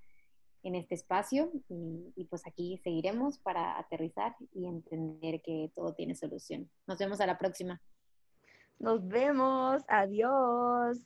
en 0.62 0.74
este 0.74 0.94
espacio 0.94 1.50
y, 1.68 2.26
pues 2.28 2.46
aquí 2.46 2.78
seguiremos 2.84 3.38
para 3.38 3.78
aterrizar 3.78 4.36
y 4.52 4.66
entender 4.66 5.40
que 5.42 5.72
todo 5.74 5.94
tiene 5.94 6.14
solución. 6.14 6.70
Nos 6.86 6.98
vemos 6.98 7.20
a 7.20 7.26
la 7.26 7.38
próxima. 7.38 7.80
Nos 8.78 9.06
vemos. 9.06 9.82
Adiós. 9.88 10.98